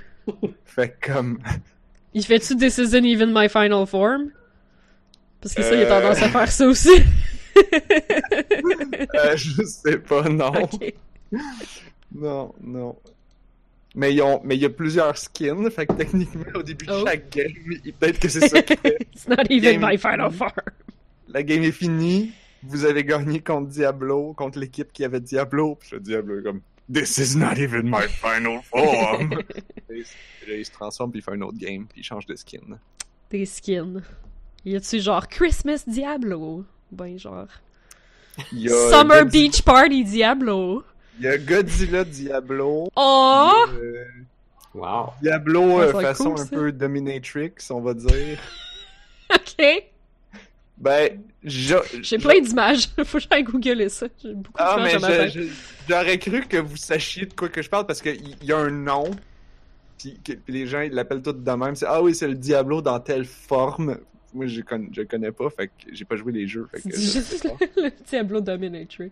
[0.65, 1.39] Fait comme.
[2.15, 4.31] Il fait-tu This isn't even my final form?
[5.41, 5.89] Parce que ça, il a Euh.
[6.01, 6.91] tendance à faire ça aussi.
[7.57, 10.53] euh, je sais pas, non.
[12.13, 12.97] Non, non.
[13.95, 14.17] Mais, il
[14.59, 17.05] y a plusieurs skins, fait que techniquement, au début de Oh.
[17.07, 17.53] chaque game,
[17.99, 18.97] peut-être que c'est ça qui fait.
[19.15, 20.51] It's not even Game- my final form.
[21.29, 22.33] La game est finie,
[22.65, 26.61] vous avez gagné contre Diablo, contre l'équipe qui avait Diablo, puis le Diablo est comme
[26.93, 29.31] This is not even my final form.
[29.89, 32.79] Là, il se transforme, puis il fait un autre game, puis il change de skin.
[33.31, 34.03] Des skins.
[34.65, 36.65] Y a-tu genre Christmas Diablo?
[36.91, 37.49] Ben, genre.
[38.53, 40.83] Il y a Summer Beach Party Diablo.
[41.19, 42.89] Il y a Godzilla Diablo.
[42.97, 43.65] Oh!
[43.75, 44.05] Euh,
[44.75, 45.15] Wow.
[45.21, 48.39] Diablo euh, façon cool, un peu dominatrix, on va dire.
[49.33, 49.90] Ok.
[50.81, 52.89] Ben, J'ai plein d'images.
[53.05, 54.07] Faut que j'aille googler ça.
[54.23, 55.47] J'ai beaucoup Ah, de mais
[55.89, 58.71] j'aurais cru que vous sachiez de quoi que je parle parce qu'il y a un
[58.71, 59.11] nom.
[59.99, 60.19] Puis,
[60.49, 61.75] les gens ils l'appellent tout de même.
[61.77, 63.99] C'est ah oui, c'est le Diablo dans telle forme.
[64.33, 66.67] Moi, je connais, je connais pas, fait que j'ai pas joué les jeux.
[66.73, 67.57] Fait que juste pas.
[67.77, 69.11] le Diablo Dominatrix.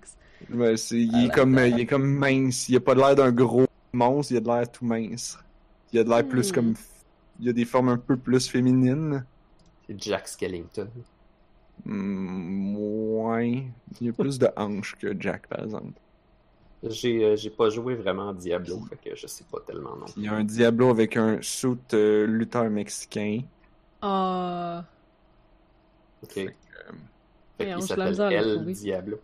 [0.51, 2.69] Ouais, c'est- il, Ah, est comme, il est comme mince.
[2.69, 5.37] Il a pas l'air d'un gros monstre, il a de l'air tout mince.
[5.93, 6.55] Il a de l'air plus Hmm.
[6.55, 6.75] comme.
[7.41, 9.25] Il a des formes un peu plus féminines.
[9.87, 10.89] C'est Jack Skellington.
[11.89, 13.65] Ouais.
[14.01, 16.01] Il y a plus de hanches que Jack, par exemple.
[16.83, 20.07] J'ai euh, j'ai pas joué vraiment à Diablo, fait que je sais pas tellement non.
[20.17, 23.41] Il y a un Diablo avec un suit euh, lutteur mexicain.
[24.01, 24.85] Ah.
[26.23, 26.55] Ok.
[27.59, 28.73] Fait Voyons, qu'il j'ai la s'appelle misère à le El.
[28.73, 29.21] Diablo.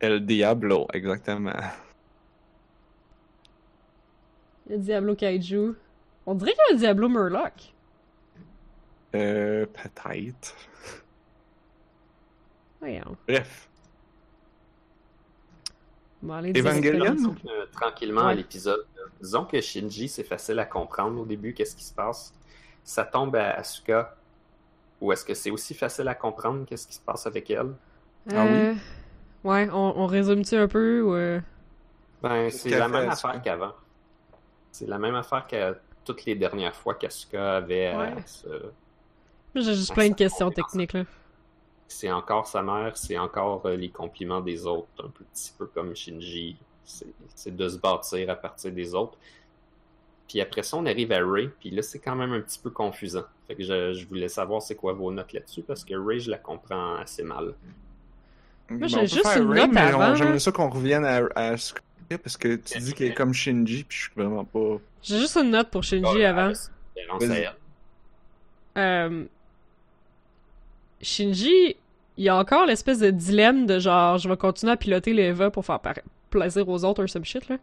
[0.00, 1.52] El Diablo, exactement.
[4.66, 5.74] Il y a Diablo Kaiju.
[6.26, 7.74] On dirait qu'il y a un Diablo Murloc.
[9.14, 10.54] Euh, peut-être.
[12.82, 13.16] Voyons.
[13.28, 13.68] Bref.
[16.22, 17.36] On va aller dire Evangelion?
[17.46, 18.84] Euh, tranquillement à l'épisode.
[18.98, 22.34] euh, Disons que Shinji, c'est facile à comprendre au début, qu'est-ce qui se passe.
[22.84, 24.16] Ça tombe à Asuka.
[25.00, 27.72] Ou est-ce que c'est aussi facile à comprendre qu'est-ce qui se passe avec elle?
[28.28, 28.42] ça.
[28.42, 28.50] Ah oui?
[28.52, 28.74] Euh,
[29.44, 31.14] Ouais, on, on résume-tu un peu ou...
[31.14, 31.40] euh,
[32.22, 33.72] Ben, c'est la même affaire qu'avant.
[34.70, 38.14] C'est la même affaire que toutes les dernières fois qu'Asuka avait à Ouais.
[39.56, 41.04] J'ai juste Ah, plein de questions techniques, là.
[41.92, 45.94] C'est encore sa mère, c'est encore euh, les compliments des autres, un petit peu comme
[45.94, 46.56] Shinji.
[47.34, 49.16] C'est de se bâtir à partir des autres.
[50.28, 52.70] Puis après ça, on arrive à Ray, puis là, c'est quand même un petit peu
[52.70, 53.24] confusant.
[53.46, 56.30] Fait que je, je voulais savoir c'est quoi vos notes là-dessus, parce que Ray, je
[56.30, 57.54] la comprends assez mal.
[58.70, 59.98] Moi, j'ai juste une note avant.
[60.16, 61.80] J'aimerais ça qu'on revienne à, à ce que-
[62.16, 64.78] parce que tu dis qu'elle est comme Shinji, puis je suis vraiment pas.
[65.02, 66.52] J'ai juste une note pour Shinji avant.
[68.78, 69.24] Euh,
[71.00, 71.76] Shinji,
[72.16, 75.24] il y a encore l'espèce de dilemme de genre, je vais continuer à piloter les
[75.24, 75.80] Eva pour faire
[76.30, 77.56] plaisir aux autres, or some shit, là.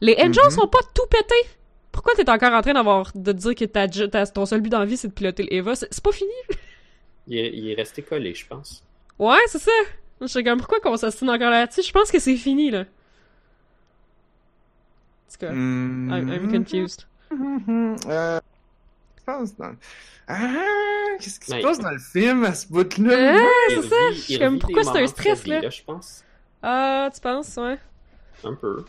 [0.00, 0.50] Les Angels Mhm.
[0.50, 1.48] sont pas tout pétés!
[1.92, 4.80] Pourquoi t'es encore en train d'avoir, de te dire que ta- ton seul but dans
[4.80, 5.74] la vie c'est de piloter l'Eva?
[5.76, 6.30] C'est c'est pas fini?
[7.28, 8.82] Il est, il est resté collé, je pense.
[9.18, 9.70] Ouais, c'est ça!
[10.20, 11.82] Je sais comme, pourquoi qu'on s'assine encore là-dessus?
[11.82, 12.80] Je pense que c'est fini, là.
[12.80, 12.84] En
[15.32, 16.10] tout cas, Hmm.
[16.12, 17.06] I'm, I'm confused.
[17.30, 17.96] Mhm.
[18.08, 18.40] Euh,
[19.24, 19.72] pense dans...
[20.28, 20.48] Ah,
[21.20, 23.38] qu'est-ce qui se Mais- passe dans le film à ce bout-là?
[23.70, 25.68] Il c'est ça, je suis comme, pourquoi c'est un stress, là?
[25.68, 26.24] Je pense.
[26.62, 27.78] Ah, tu penses, ouais?
[28.42, 28.84] Un peu.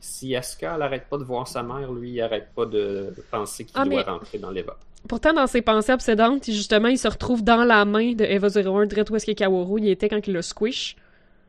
[0.00, 3.64] Si Asuka, elle arrête pas de voir sa mère, lui, il arrête pas de penser
[3.64, 4.76] qu'il Ah, doit mais- rentrer dans l'Eva.
[5.08, 8.86] Pourtant, dans ses pensées obsédantes, justement, il se retrouve dans la main de Eva 01,
[8.86, 10.96] direct où est-ce que Kaworu il était quand il le squish.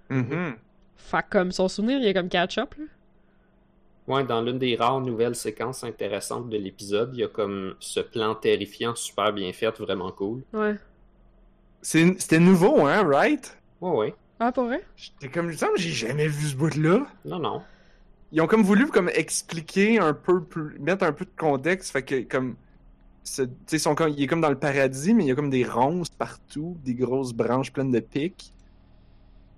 [0.10, 0.56] Mhm.
[0.96, 2.86] Fait que comme son souvenir, il est comme catch-up, là.
[4.08, 8.00] Ouais, dans l'une des rares nouvelles séquences intéressantes de l'épisode, il y a comme ce
[8.00, 10.44] plan terrifiant super bien fait, vraiment cool.
[10.54, 10.76] Ouais.
[11.82, 13.58] C'est- C'était nouveau, hein, right?
[13.82, 14.16] Ouais, ouais.
[14.40, 14.84] Ah, pour vrai?
[14.96, 17.06] J'étais comme, que j'ai jamais vu ce bout-là.
[17.26, 17.62] Non, non.
[18.32, 22.04] Ils ont comme voulu comme expliquer un peu plus, mettre un peu de contexte, fait
[22.04, 22.56] que comme,
[23.24, 25.32] ce- tu sais, ils sont comme, il est comme dans le paradis, mais il y
[25.32, 28.54] a comme des ronces partout, des grosses branches pleines de pics.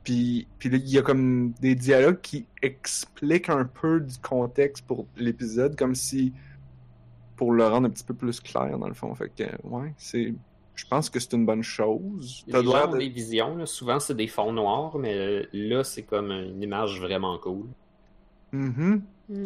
[0.04, 4.86] Puis, puis là, il y a comme des dialogues qui expliquent un peu du contexte
[4.88, 6.34] pour l'épisode, comme si
[7.36, 9.14] pour le rendre un petit peu plus clair dans le fond.
[9.16, 10.34] Fait que ouais, c'est,
[10.76, 12.44] je pense que c'est une bonne chose.
[12.48, 13.66] Les T'as gens l'air ont de- des visions, là.
[13.66, 17.68] souvent c'est des fonds noirs, mais là c'est comme une image vraiment cool.
[18.52, 19.02] Mhm.
[19.30, 19.46] Mm.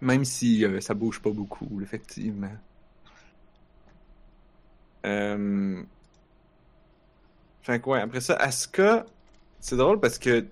[0.00, 2.50] Même si euh, ça bouge pas beaucoup, effectivement.
[5.06, 5.82] Euh...
[7.62, 9.06] Fait que ouais, après ça, Asuka,
[9.62, 10.44] c'est drôle parce que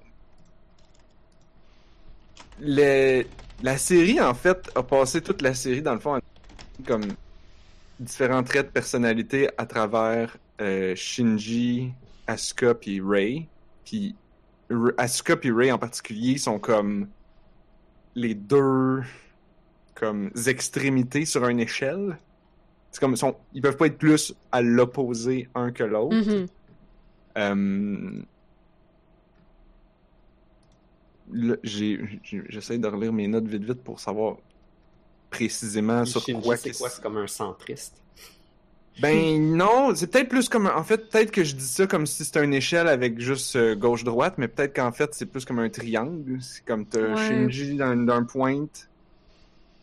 [2.60, 3.24] le...
[3.62, 6.20] la série, en fait, a passé toute la série, dans le fond,
[6.86, 7.02] comme
[7.98, 11.92] différents traits de personnalité à travers euh, Shinji,
[12.26, 13.48] Asuka puis Rei.
[13.84, 14.14] Puis
[14.96, 17.08] Asuka puis Rei en particulier sont comme
[18.14, 19.02] les deux
[19.94, 22.16] comme extrémités sur une échelle.
[22.92, 26.16] C'est comme ils sont, ils peuvent pas être plus à l'opposé un que l'autre.
[26.16, 26.46] Mhm.
[27.38, 28.22] Euh,
[31.62, 34.36] j'essaie de relire mes notes vite vite pour savoir
[35.30, 36.56] précisément sur quoi.
[36.56, 36.88] c'est que quoi?
[36.90, 37.96] C'est comme un centriste.
[39.00, 42.24] Ben non, c'est peut-être plus comme en fait peut-être que je dis ça comme si
[42.24, 45.58] c'était une échelle avec juste euh, gauche droite, mais peut-être qu'en fait c'est plus comme
[45.60, 46.38] un triangle.
[46.40, 47.28] C'est comme t'as Ouais.
[47.28, 48.66] Shinji dans, dans un point,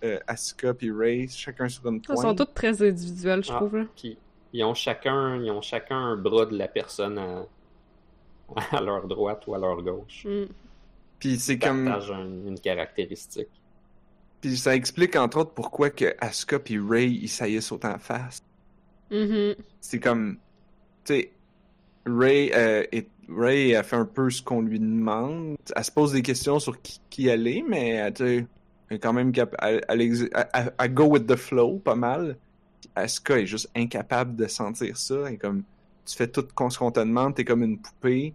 [0.04, 2.20] euh, Asuka puis Rei chacun sur une Ils pointe.
[2.20, 3.56] sont toutes très individuelles, je Ah.
[3.56, 3.86] trouve.
[3.96, 4.18] Puis
[4.54, 7.46] ils ont chacun, ils ont chacun un bras de la personne à,
[8.78, 10.26] à leur droite ou à leur gauche.
[10.26, 10.46] Mm.
[11.20, 11.88] Puis c'est comme.
[11.88, 13.50] un- une caractéristique.
[14.42, 18.42] Puis ça explique entre autres pourquoi que Asuka puis Ray ils saillissent autant face.
[19.12, 19.56] Mhm.
[19.82, 20.38] C'est comme.
[21.06, 21.32] Tu sais,
[22.06, 25.58] Ray, euh, est- Ray a fait un peu ce qu'on lui demande.
[25.76, 28.48] Elle se pose des questions sur qui, qui elle est, mais euh, tu sais,
[28.90, 30.30] elle est quand même cap- elle, elle,
[30.78, 32.38] elle- go with the flow pas mal.
[32.96, 35.16] Asuka est juste incapable de sentir ça.
[35.28, 35.64] Elle est comme.
[36.06, 38.34] Tu fais tout ce qu'on te demande, t'es comme une poupée.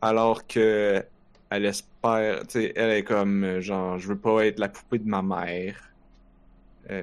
[0.00, 1.02] Alors que
[1.50, 4.98] elle espère, tu sais, elle est comme euh, genre, je veux pas être la poupée
[4.98, 5.76] de ma mère.
[6.90, 7.02] Euh,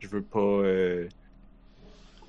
[0.00, 0.38] je veux pas.
[0.40, 1.08] euh,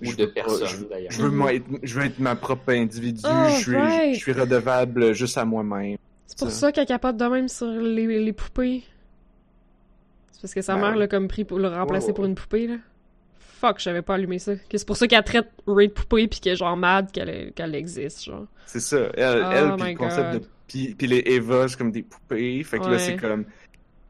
[0.03, 1.11] Ou de personne, je- d'ailleurs.
[1.11, 3.21] Je veux, moi être, je veux être ma propre individu.
[3.25, 4.13] Oh, je, suis, right.
[4.15, 5.97] je suis redevable juste à moi-même.
[6.27, 6.59] C'est pour Ça.
[6.67, 8.83] ça qu'elle capote de même sur les, les poupées.
[10.33, 12.15] C'est parce que sa Ben mère l'a comme pris pour le remplacer Ouais, ouais.
[12.15, 12.75] pour une poupée, là.
[13.39, 14.51] Fuck, j'avais pas allumé ça.
[14.71, 17.73] C'est pour ça qu'elle traite Ray de poupée pis qu'elle est genre mad qu'elle qu'elle
[17.73, 18.45] existe, genre.
[18.67, 18.97] C'est ça.
[19.15, 20.41] Elle, Oh elle my puis le concept God.
[20.41, 20.47] de.
[20.67, 22.63] Puis, puis les Eva, c'est comme des poupées.
[22.63, 23.45] Fait que là, c'est comme.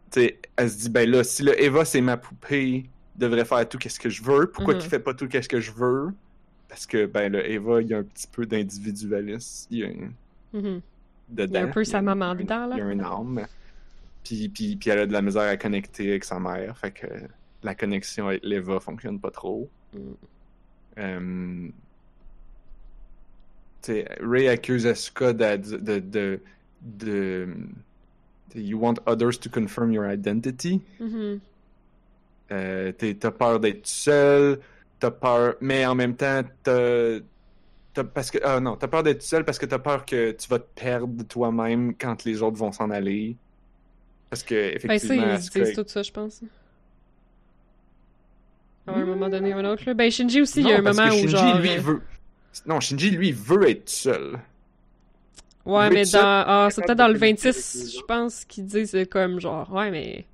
[0.10, 2.86] Tu sais, elle se dit, ben là, si le Eva, c'est ma poupée,
[3.16, 4.50] devrait faire tout ce que je veux.
[4.50, 4.80] Pourquoi Mhm.
[4.80, 6.14] qu'il fait pas tout ce que je veux?
[6.70, 9.68] Parce que, ben, le Eva, il y a un petit peu d'individualisme.
[9.72, 10.82] Il y a un- Mhm.
[11.30, 11.52] dedans.
[11.52, 12.76] Il y a un peu sa maman dedans, là.
[12.76, 13.46] Il y a un âme.
[14.24, 16.78] Puis, puis, puis elle a de la misère à connecter avec sa mère.
[16.78, 17.08] Fait que
[17.64, 19.70] la connexion avec l'Eva fonctionne pas trop.
[19.94, 20.00] Mm.
[21.00, 21.70] Euh,
[24.22, 26.40] Ray accuse Asuka de, de, de, de,
[26.82, 27.48] de-
[28.56, 30.82] You want others to confirm your identity.
[31.00, 31.40] Mhm.
[32.52, 34.60] Euh, t'es- t'as peur d'être seul,
[35.00, 37.20] t'as peur, mais en même temps, t'as,
[38.14, 40.60] parce que, ah non, t'as peur d'être seul parce que t'as peur que tu vas
[40.60, 43.36] te perdre toi-même quand les autres vont s'en aller.
[44.30, 46.42] Parce que, Ben ça, effectivement, ils utilisent tout ça, je pense.
[48.88, 49.92] À un moment donné ou un autre.
[49.94, 51.60] Ben Shinji aussi, il y Non, a un moment où Shinji, genre...
[51.60, 52.02] lui, euh, veut...
[52.66, 54.40] Non, Shinji, lui, veut être seul.
[55.66, 56.20] Ouais, mais dans...
[56.48, 59.40] Ah, c'est peut-être dans le communiquer avec 26, les je pense, qu'ils disent euh, comme
[59.40, 59.72] genre...
[59.74, 60.26] Ouais, mais...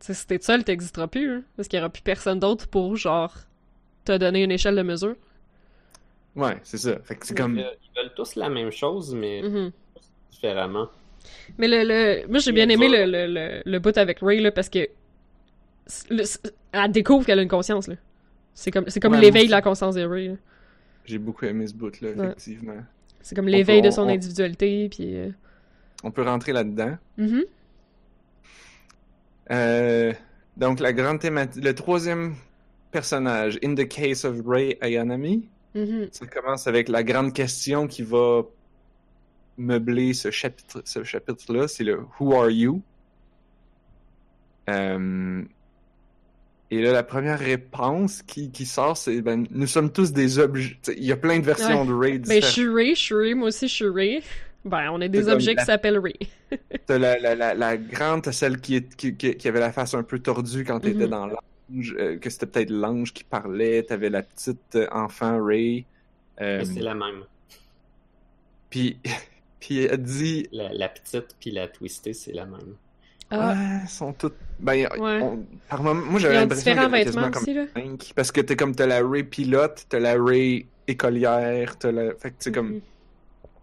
[0.00, 2.66] Tu sais, si t'es seul, t'existeras plus, hein, Parce qu'il y aura plus personne d'autre
[2.66, 3.32] pour, genre,
[4.04, 5.14] te donner une échelle de mesure.
[6.34, 6.98] Ouais, c'est ça.
[7.04, 7.58] Fait que c'est comme...
[7.58, 7.64] Ils,
[7.96, 9.70] veulent tous la même chose, mais Mhm.
[10.32, 10.88] différemment.
[11.58, 12.26] Mais le, le...
[12.28, 14.88] moi, j'ai bien aimé le, le, le, le bout avec Ray, là, parce que...
[16.10, 16.24] le-
[16.72, 17.94] Elle découvre qu'elle a une conscience, là.
[18.54, 20.34] C'est comme, c'est comme Ouais, l'éveil de la conscience de Ray, là.
[21.04, 22.24] J'ai beaucoup aimé ce bout-là, Ouais.
[22.26, 22.76] effectivement.
[23.20, 25.16] C'est comme l'éveil de son on- individualité, puis...
[25.16, 25.30] euh,
[26.04, 26.96] On peut rentrer là-dedans.
[27.18, 27.44] mhm.
[29.50, 30.12] Euh,
[30.56, 31.62] donc, la grande thématique...
[31.64, 32.34] Le troisième
[32.90, 36.08] personnage, In the Case of Ray Ayanami, Mhm.
[36.12, 38.42] ça commence avec la grande question qui va
[39.56, 42.82] meubler ce chapitre, ce chapitre-là, c'est le Who are you?
[44.68, 45.42] Euh,
[46.74, 50.76] et là, la première réponse qui, qui sort, c'est ben, nous sommes tous des objets.
[50.96, 51.86] Il y a plein de versions Ouais.
[51.88, 54.22] de Ray Ben, je suis Ray, je suis Ray, moi aussi je suis Ray.
[54.64, 56.14] Ben, on est des objets la- qui s'appellent Ray.
[56.86, 59.72] T'as la, la, la, la grande, t'as celle qui, est, qui, qui, qui avait la
[59.72, 61.10] face un peu tordue quand t'étais Mhm.
[61.10, 63.82] dans l'ange, euh, que c'était peut-être l'ange qui parlait.
[63.82, 65.84] T'avais la petite euh, enfant Ray.
[66.40, 67.24] Euh, Mais c'est la même.
[68.70, 68.98] puis,
[69.60, 72.76] puis elle dit La, la petite puis la twistée, c'est la même.
[73.32, 74.34] Ah, Ouais, elles sont toutes.
[74.60, 75.20] Ben, Ouais.
[75.22, 77.64] on- par moment, moi j'avais l'impression avait quasiment comme aussi, là.
[77.74, 82.14] cinq, parce que t'es comme t'as la Ray pilote, t'as la Ray écolière, t'as la.
[82.14, 82.74] Fait que c'est comme.
[82.74, 82.80] Mhm.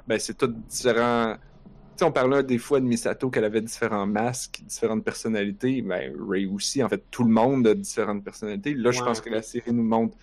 [0.08, 1.36] Ben, c'est tout différent.
[1.36, 5.82] Tu sais, on parlait des fois de Misato qu'elle avait différents masques, différentes personnalités.
[5.82, 8.74] Ben, Ray aussi, en fait, tout le monde a différentes personnalités.
[8.74, 9.06] Là, je Ouais.
[9.06, 10.18] pense que la série nous montre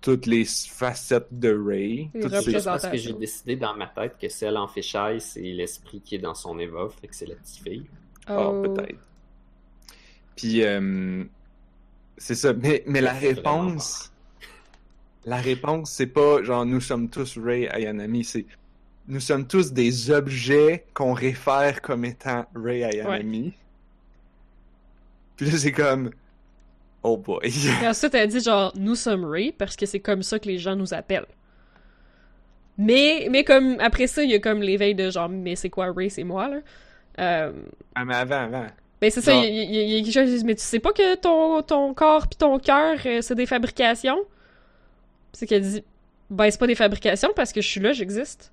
[0.00, 2.10] toutes les facettes de Ray.
[2.14, 6.14] Juste parce que j'ai décidé dans ma tête que celle en fichaille, c'est l'esprit qui
[6.16, 7.84] est dans son Eva, fait que c'est la petite fille.
[8.28, 8.62] Oh.
[8.62, 8.98] peut-être.
[10.36, 11.24] Puis, euh,
[12.16, 12.52] c'est ça.
[12.52, 14.12] Mais, mais la réponse,
[15.24, 18.46] la réponse, c'est pas genre nous sommes tous Ray Ayanami, c'est
[19.06, 23.52] nous sommes tous des objets qu'on réfère comme étant Ray Ayanami.
[25.36, 26.10] Puis là, c'est comme,
[27.02, 27.52] oh boy.
[27.82, 30.58] Et ensuite, elle dit genre, nous sommes Ray, parce que c'est comme ça que les
[30.58, 31.26] gens nous appellent.
[32.78, 35.92] Mais, mais comme, après ça, il y a comme l'éveil de genre, mais c'est quoi
[35.94, 36.58] Ray, c'est moi, là.
[37.20, 37.52] Euh,
[37.94, 38.66] ah, mais avant, avant.
[39.00, 41.14] ben c'est ça, il y, a quelque chose qui dit, mais tu sais pas que
[41.16, 44.18] ton, ton corps pis ton cœur, euh, c'est des fabrications?
[45.32, 45.84] C'est qu'elle dit,
[46.30, 48.52] ben c'est pas des fabrications parce que je suis là, j'existe.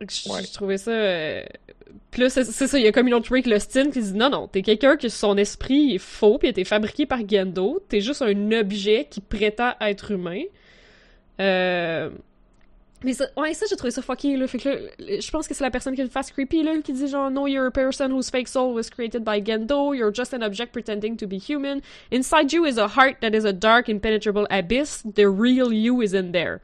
[0.00, 0.42] Je, Ouais.
[0.44, 0.90] je trouvais ça...
[0.90, 1.42] euh,
[2.10, 4.28] Puis là, c'est ça, il y a comme une autre Rick Lustin qui dit, non,
[4.30, 8.00] non, t'es quelqu'un que son esprit est faux pis a été fabriqué par Gendo, t'es
[8.00, 10.42] juste un objet qui prétend être humain.
[11.40, 12.10] Euh...
[13.04, 14.46] Mais ça, ouais, ça, j'ai trouvé ça fucké, là.
[14.46, 16.92] Fait que là, je pense que c'est la personne qui une face creepy, là, qui
[16.94, 19.94] dit genre, No, you're a person whose fake soul was created by Gendo.
[19.94, 21.80] You're just an object pretending to be human.
[22.10, 25.02] Inside you is a heart that is a dark, impenetrable abyss.
[25.14, 26.58] The real you is in there.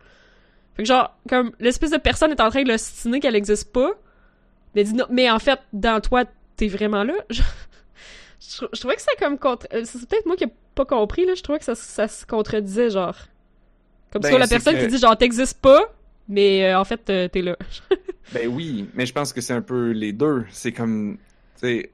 [0.76, 3.90] Fait que genre, comme, l'espèce de personne est en train de l'ostiner qu'elle existe pas,
[4.74, 6.24] mais dit non, mais en fait, dans toi,
[6.56, 7.14] t'es vraiment là.
[8.40, 9.66] Je, je trouvais que ça comme contre...
[9.72, 12.24] euh, C'est peut-être moi qui ai pas compris, là, je trouvais que ça, ça se
[12.24, 13.14] contredisait, genre.
[14.12, 15.82] Comme Ben, ça, la personne que- qui dit genre, t'existes pas,
[16.30, 17.56] mais euh, en fait, euh, t'es là.
[18.32, 20.46] Ben oui, mais je pense que c'est un peu les deux.
[20.50, 21.18] C'est comme,
[21.60, 21.90] tu sais,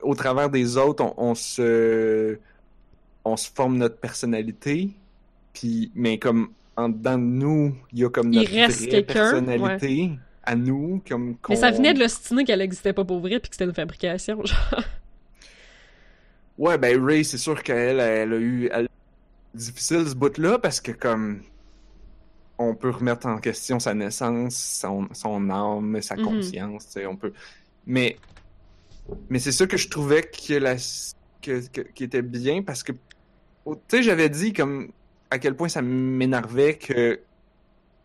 [0.00, 2.38] au travers des autres, on, on se,
[3.22, 4.88] on se forme notre personnalité,
[5.52, 9.02] puis, mais comme en dedans de nous, il y a comme Il notre reste vraie
[9.02, 13.50] personnalité à nous, comme Mais ça venait de l'ostiner qu'elle existait pas pour vrai, puis
[13.50, 14.84] que c'était une fabrication, genre.
[16.56, 18.88] Ouais, ben Ray, c'est sûr qu'elle, elle a eu elle-
[19.54, 21.42] difficile ce bout-là parce que comme
[22.58, 26.24] on peut remettre en question sa naissance, son, son âme, sa Mhm.
[26.24, 27.32] conscience, on peut.
[27.86, 28.16] Mais
[29.28, 30.76] mais c'est ça que je trouvais que la
[31.40, 34.92] que, que- qui était bien parce que tu sais, j'avais dit comme
[35.30, 37.20] à quel point ça m'énervait que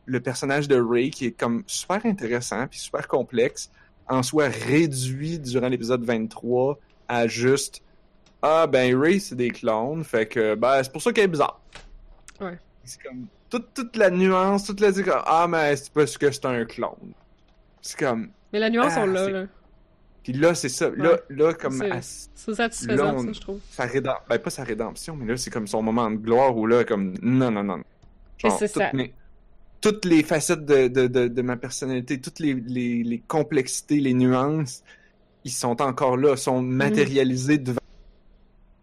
[0.06, 3.70] le personnage de Ray qui est comme super intéressant puis super complexe
[4.08, 7.82] en soit réduit durant l'épisode 23 à juste
[8.42, 11.62] ah ben Ray c'est des clones, fait que ben c'est pour ça qu'elle est bizarre.
[12.42, 12.58] Ouais.
[12.84, 14.92] C'est comme toute, toute la nuance, toute la
[15.26, 17.14] ah mais c'est parce que c'est un clone.
[17.82, 19.46] C'est comme Mais la nuance, Ah, on l'a, là.
[20.24, 21.20] puis là c'est ça, là Ouais.
[21.30, 23.60] là comme C'est- satisfaisant, Là, on- ça, je trouve.
[23.72, 26.66] sa rédemption, ben pas sa rédemption, mais là c'est comme son moment de gloire où
[26.68, 27.82] là comme non non non.
[28.38, 28.92] Genre, c'est toutes ça.
[28.94, 29.14] mes-
[29.82, 34.14] toutes les facettes de, de, de, de ma personnalité, toutes les, les, les complexités, les
[34.14, 34.84] nuances,
[35.44, 36.72] ils sont encore là, sont Mhm.
[36.76, 37.80] matérialisés devant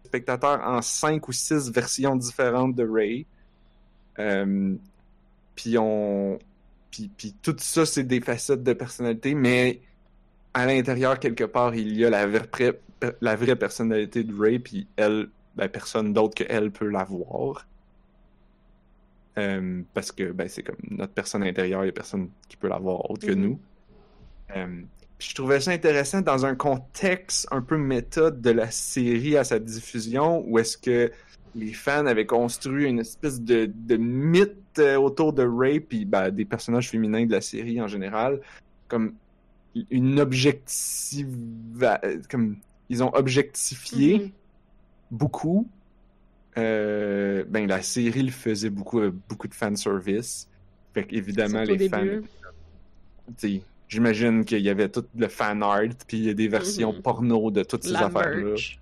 [0.03, 3.25] le spectateur en cinq ou six versions différentes de Ray.
[4.19, 4.75] Euh,
[5.55, 6.39] puis on,
[6.91, 9.81] puis, puis tout ça c'est des facettes de personnalité, mais
[10.53, 12.79] à l'intérieur quelque part il y a la vraie,
[13.21, 17.67] la vraie personnalité de Ray, puis elle, ben, personne d'autre que elle peut la voir.
[19.37, 22.69] Euh, parce que ben, c'est comme notre personne intérieure, il n'y a personne qui peut
[22.69, 23.41] l'avoir autre que Mhm.
[23.41, 23.59] nous.
[24.55, 24.81] Euh,
[25.19, 29.59] je trouvais ça intéressant dans un contexte un peu méthode de la série à sa
[29.59, 31.11] diffusion, où est-ce que
[31.55, 36.29] les fans avaient construit une espèce de, de mythe euh, autour de Ray, puis ben,
[36.29, 38.41] des personnages féminins de la série en général,
[38.87, 39.13] comme
[39.89, 41.27] une objective...
[42.29, 42.57] comme
[42.89, 44.31] ils ont objectifié Mhm.
[45.11, 45.67] beaucoup.
[46.57, 50.47] Euh, ben la série le faisait beaucoup avec beaucoup de fan service.
[50.93, 52.05] Fait qu'évidemment les fans.
[53.87, 57.01] J'imagine qu'il y avait tout le fan art, puis il y a des versions Mhm.
[57.01, 58.43] porno de toutes ces La affaires-là.
[58.43, 58.79] merch.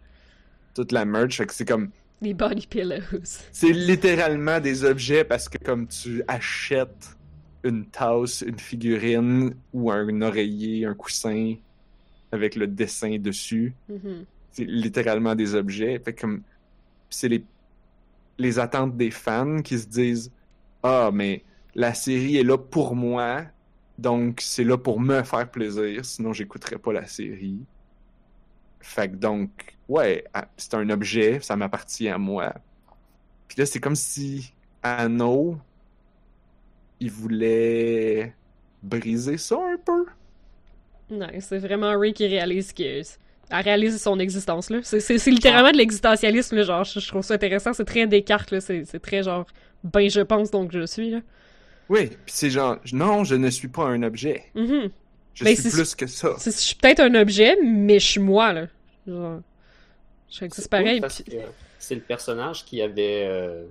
[0.74, 1.38] Toute la merch.
[1.38, 1.90] Fait que c'est comme.
[2.32, 3.02] Body pillows.
[3.52, 7.18] C'est littéralement des objets parce que comme tu achètes
[7.64, 11.56] une tasse, une figurine ou un oreiller, un coussin
[12.32, 14.26] avec le dessin dessus, Mhm.
[14.52, 16.00] c'est littéralement des objets.
[16.04, 16.42] Fait que comme
[17.10, 17.44] c'est les
[18.38, 20.32] les attentes des fans qui se disent
[20.84, 21.44] ah mais
[21.76, 23.44] la série est là pour moi
[24.00, 27.60] donc c'est là pour me faire plaisir sinon j'écouterais pas la série.
[28.86, 29.50] Fait que donc
[29.88, 30.26] ouais
[30.58, 32.54] c'est un objet ça m'appartient à moi.
[33.48, 34.54] Puis là c'est comme si
[34.84, 35.58] Anno
[37.00, 38.34] il voulait
[38.82, 40.06] briser ça un peu.
[41.10, 43.02] Non, c'est vraiment Ray qui réalise que.
[43.50, 44.80] Elle réalise son existence, là.
[44.84, 46.64] C'est- littéralement de l'existentialisme, là.
[46.64, 47.74] Genre, je, je trouve ça intéressant.
[47.74, 48.60] C'est très Descartes.
[48.60, 49.46] C'est c'est très genre.
[49.84, 51.20] Ben, je pense donc je suis, là.
[51.90, 54.46] Oui, puis c'est genre non, je ne suis pas un objet.
[54.56, 54.90] Mhm.
[55.34, 56.36] Je suis c'est- plus que ça.
[56.44, 58.68] Je suis peut-être un objet, mais je suis moi, là.
[59.08, 59.40] Genre.
[60.32, 61.02] Je fais que c'est pareil.
[61.02, 61.38] puis-
[61.80, 63.66] c'est le personnage qui avait, euh,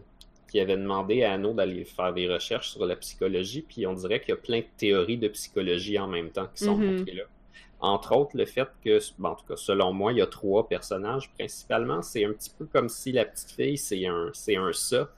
[0.50, 4.20] qui avait demandé à Anno d'aller faire des recherches sur la psychologie, puis on dirait
[4.20, 6.96] qu'il y a plein de théories de psychologie en même temps qui sont Mhm.
[6.98, 7.22] montrées là.
[7.80, 10.68] Entre autres, le fait que, bon, en tout cas, selon moi, il y a trois
[10.68, 12.00] personnages principalement.
[12.02, 15.08] C'est un petit peu comme si la petite fille, c'est un, c'est un ça.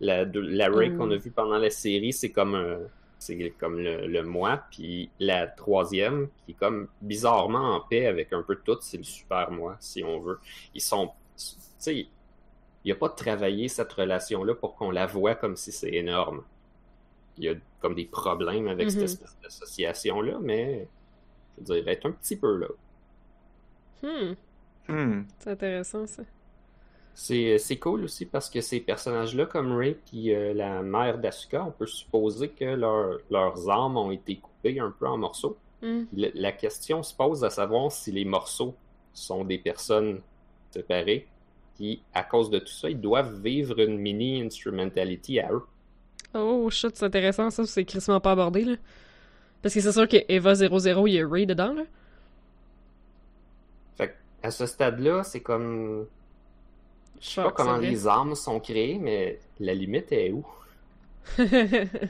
[0.00, 0.98] La, de- la Ray Mm.
[0.98, 2.78] qu'on a vu pendant la série, c'est comme un,
[3.20, 4.64] c'est comme le, le moi.
[4.72, 8.98] Puis la troisième, qui est comme bizarrement en paix avec un peu de tout, c'est
[8.98, 10.40] le super moi, si on veut.
[10.74, 11.44] Ils sont, tu
[11.78, 12.08] sais, il
[12.86, 16.44] n'y a pas de travailler cette relation-là pour qu'on la voit comme si c'est énorme.
[17.38, 20.88] Il y a comme des problèmes avec cette espèce d'association-là, mais
[21.58, 22.68] je veux dire, être un petit peu là.
[24.02, 24.34] Hmm,
[24.88, 25.24] Hmm.
[25.38, 26.24] c'est intéressant, ça.
[27.14, 31.64] C'est c'est cool aussi parce que ces personnages-là, comme Ray puis euh, la mère d'Asuka,
[31.64, 35.56] on peut supposer que leur- leurs âmes ont été coupées un peu en morceaux.
[35.82, 36.04] Hmm.
[36.16, 38.74] Le- la question se pose à savoir si les morceaux
[39.12, 40.20] sont des personnes
[40.70, 41.26] séparées.
[41.76, 45.62] Puis à cause de tout ça, ils doivent vivre une mini instrumentality à eux.
[46.34, 47.66] Oh shit, c'est intéressant, ça.
[47.66, 48.76] C'est crissement pas abordé, là.
[49.62, 51.82] Parce que c'est sûr que Eva 00, il y a Ray dedans, là.
[53.96, 56.06] Fait à ce stade-là, c'est comme.
[57.20, 60.44] Je sais pas comment les âmes sont créées, mais la limite est où?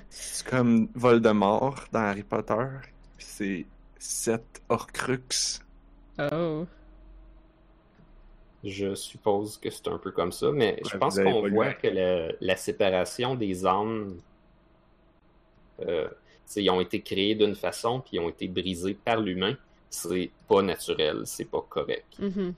[0.09, 2.67] C'est comme Voldemort dans Harry Potter.
[3.19, 3.67] C'est
[3.99, 5.61] sept Horcrux.
[6.19, 6.65] oh.
[8.63, 12.37] Je suppose que c'est un peu comme ça, mais je pense qu'on voit que le-
[12.43, 14.19] la séparation des âmes,
[15.87, 16.09] euh,
[16.57, 19.57] ils ont été créés d'une façon, puis ils ont été brisés par l'humain.
[19.89, 22.19] C'est pas naturel, c'est pas correct.
[22.19, 22.53] Mhm.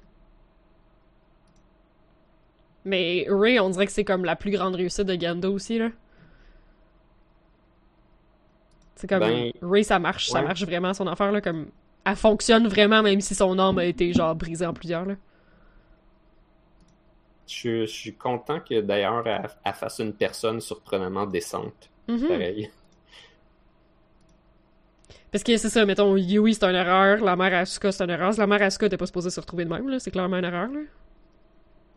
[2.85, 5.91] Mais Ray, on dirait que c'est comme la plus grande réussite de Gando aussi, là.
[8.97, 11.41] C'est comme Ben, Ray, ça marche, ça marche vraiment son affaire, là.
[11.41, 11.69] Comme
[12.05, 15.15] elle fonctionne vraiment, même si son âme a été genre brisée en plusieurs, là.
[17.47, 21.91] Je, je suis content que d'ailleurs elle, elle fasse une personne surprenamment décente.
[22.09, 22.29] Mhm.
[22.29, 22.71] Pareil.
[25.31, 28.33] Parce que c'est ça, mettons, Yui c'est une erreur, la mère Asuka c'est une erreur.
[28.37, 29.99] La mère Asuka était pas supposée se retrouver de même, là.
[29.99, 30.81] C'est clairement une erreur, là.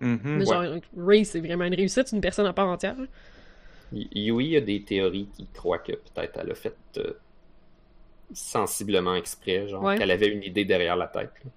[0.01, 0.19] Mhm.
[0.23, 0.63] Mais genre,
[0.97, 2.95] Ray, c'est vraiment une réussite, c'est une personne à part entière.
[3.93, 7.13] Y- Yui a des théories qui croient que peut-être elle a fait euh,
[8.33, 9.97] sensiblement exprès, genre Ouais.
[9.97, 11.31] qu'elle avait une idée derrière la tête.
[11.43, 11.51] là.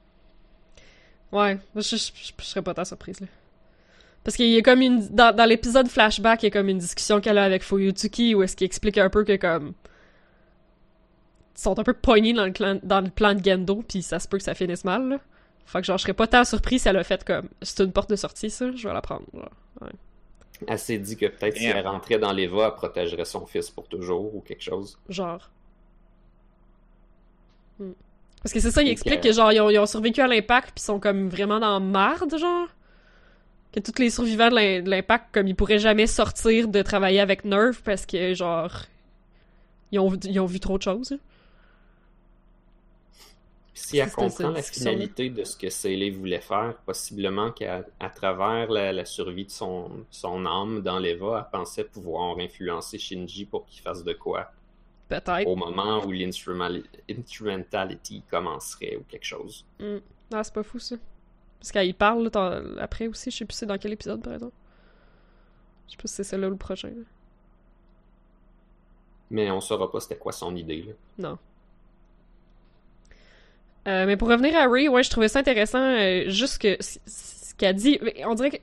[1.31, 3.27] Ouais, je, je, je- je serais pas tant surprise, là.
[4.25, 5.09] Parce qu'il y a comme une...
[5.09, 8.43] Dans, dans l'épisode flashback, il y a comme une discussion qu'elle a avec Fuyutsuki où
[8.43, 9.73] est-ce qu'il explique un peu que comme...
[11.57, 14.19] Ils sont un peu poignés dans le, clan, dans le plan de Gendo, puis ça
[14.21, 15.21] se peut que ça finisse mal, là.
[15.69, 17.49] Fait que genre, je serais pas tant surpris si elle a fait comme...
[17.61, 19.91] C'est une porte de sortie, ça, je vais la prendre, genre.
[20.67, 23.87] Elle s'est dit que peut-être si elle rentrait dans l'Eva, elle protégerait son fils pour
[23.87, 24.99] toujours ou quelque chose.
[25.09, 25.51] Genre.
[27.79, 27.93] Hmm.
[28.43, 30.27] Parce que c'est ça, il explique que- que genre, ils ont, ils ont survécu à
[30.27, 32.69] l'impact, puis ils sont comme vraiment dans marde, genre.
[33.73, 37.21] Que tous les survivants de l'im- de l'impact, comme ils pourraient jamais sortir de travailler
[37.21, 38.73] avec Nerve parce que, genre,
[39.93, 41.19] ils ont, ils ont vu trop de choses.
[43.79, 48.71] Si elle comprend la finalité de ce que Seele voulait faire, possiblement qu'à à travers
[48.71, 53.65] la, la survie de son, son âme dans l'Eva, elle pensait pouvoir influencer Shinji pour
[53.67, 54.51] qu'il fasse de quoi
[55.09, 55.47] Peut-être.
[55.47, 59.65] au moment où l'instrumentali- l'instrumentality commencerait ou quelque chose.
[59.81, 59.99] Hmm.
[60.33, 60.97] Ah, c'est pas fou, ça.
[61.59, 64.35] Parce qu'elle y parle, là, après aussi, je sais plus c'est dans quel épisode, par
[64.35, 64.55] exemple.
[65.87, 66.89] Je sais pas si c'est celui-là ou le prochain.
[66.91, 67.05] là.
[69.31, 70.83] Mais on saura pas c'était quoi son idée.
[70.83, 70.93] Là.
[71.31, 71.39] Non.
[73.87, 77.77] Euh, mais pour revenir à Ray, ouais, je trouvais ça intéressant, euh, juste ce qu'elle
[77.77, 78.57] dit, on dirait que...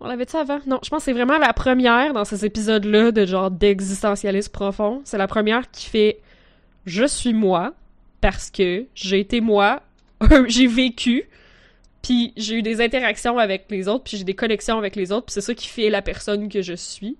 [0.00, 0.58] On l'avait dit avant?
[0.66, 5.00] Non, je pense que c'est vraiment la première dans ces épisodes-là de genre d'existentialisme profond.
[5.04, 6.18] C'est la première qui fait
[6.86, 7.72] «Je suis moi,
[8.20, 9.80] parce que j'ai été moi,
[10.48, 11.28] j'ai vécu,
[12.02, 15.26] puis j'ai eu des interactions avec les autres, puis j'ai des connexions avec les autres,
[15.26, 17.16] puis c'est ça qui fait la personne que je suis.»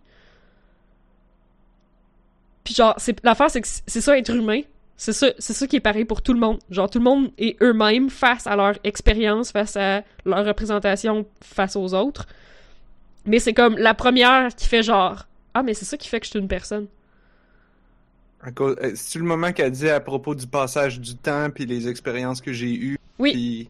[2.64, 4.62] Puis genre, l'affaire, c'est que c'est ça être humain.
[4.96, 6.58] C'est ça, c'est ça qui est pareil pour tout le monde.
[6.70, 11.74] Genre, tout le monde est eux-mêmes face à leur expérience, face à leur représentation face
[11.76, 12.26] aux autres.
[13.26, 16.26] Mais c'est comme la première qui fait genre Ah, mais c'est ça qui fait que
[16.26, 16.86] je suis une personne.
[18.60, 22.40] Euh, C'est le moment qu'elle dit à propos du passage du temps puis les expériences
[22.40, 22.98] que j'ai eues?
[23.18, 23.68] Oui.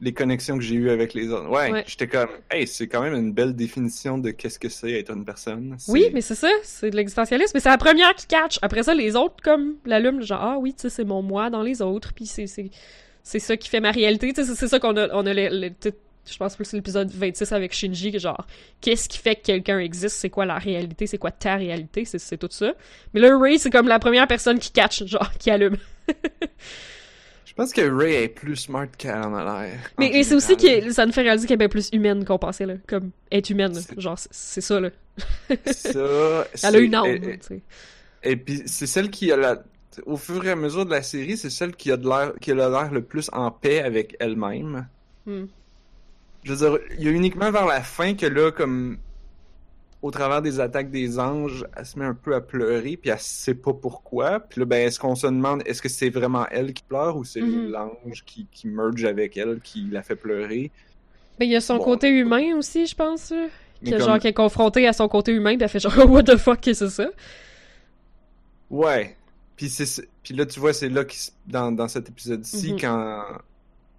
[0.00, 1.48] Les connexions que j'ai eues avec les autres.
[1.48, 1.84] Ouais, Ouais.
[1.86, 5.24] j'étais comme hey, c'est quand même une belle définition de qu'est-ce que c'est être une
[5.24, 5.76] personne.
[5.88, 7.50] Oui, mais c'est ça, c'est de l'existentialisme.
[7.54, 8.58] Mais c'est la première qui catch.
[8.62, 11.62] Après ça, les autres, comme, l'allument, genre, ah oui, tu sais, c'est mon moi dans
[11.62, 12.70] les autres, puis c'est, c'est,
[13.24, 14.32] c'est ça qui fait ma réalité.
[14.32, 15.72] Tu sais, c'est- ça qu'on a, on a les-
[16.30, 18.46] je pense que c'est l'épisode 26 avec Shinji, genre,
[18.82, 22.18] qu'est-ce qui fait que quelqu'un existe, c'est quoi la réalité, c'est quoi ta réalité, c'est,
[22.18, 22.74] c'est tout ça.
[23.14, 25.78] Mais là, Ray, c'est comme la première personne qui catch, genre, qui allume.
[27.58, 29.80] Je pense que Ray est plus smart qu'elle en a l'air.
[29.98, 32.66] Mais c'est aussi que ça nous fait réaliser qu'elle est bien plus humaine qu'on pensait,
[32.66, 32.74] là.
[32.86, 33.80] Comme, être humaine, là.
[33.80, 34.90] C'est- Genre, c'est, ça, là.
[35.66, 36.46] ça.
[36.68, 37.60] Elle a une âme, Et, tu sais.
[38.22, 39.60] et puis c'est celle qui a la.
[40.06, 42.52] Au fur et à mesure de la série, c'est celle qui a de l'air, qui
[42.52, 44.86] a l'air le plus en paix avec elle-même.
[45.26, 45.46] Hmm.
[46.44, 48.98] Je veux dire, il y a uniquement vers la fin que là, comme
[50.00, 53.18] au travers des attaques des anges, elle se met un peu à pleurer, puis elle
[53.18, 54.38] sait pas pourquoi.
[54.40, 57.24] Puis là, ben, est-ce qu'on se demande, est-ce que c'est vraiment elle qui pleure ou
[57.24, 57.70] c'est Mhm.
[57.72, 60.70] l'ange qui, qui merge avec elle qui la fait pleurer?
[61.40, 61.84] Mais il y a son Bon.
[61.84, 63.30] côté humain aussi, je pense,
[63.84, 66.22] Que comme- genre, qui est confronté à son côté humain, pis elle fait genre, what
[66.24, 67.10] the fuck, qu'est-ce que c'est ça?
[68.70, 69.16] Ouais.
[69.56, 72.80] Puis c'est, puis là, tu vois, c'est là qui, dans, dans cet épisode-ci, Mhm.
[72.80, 73.22] quand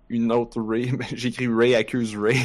[0.10, 2.38] une autre Ray, ben, j'écris Ray accuse Ray.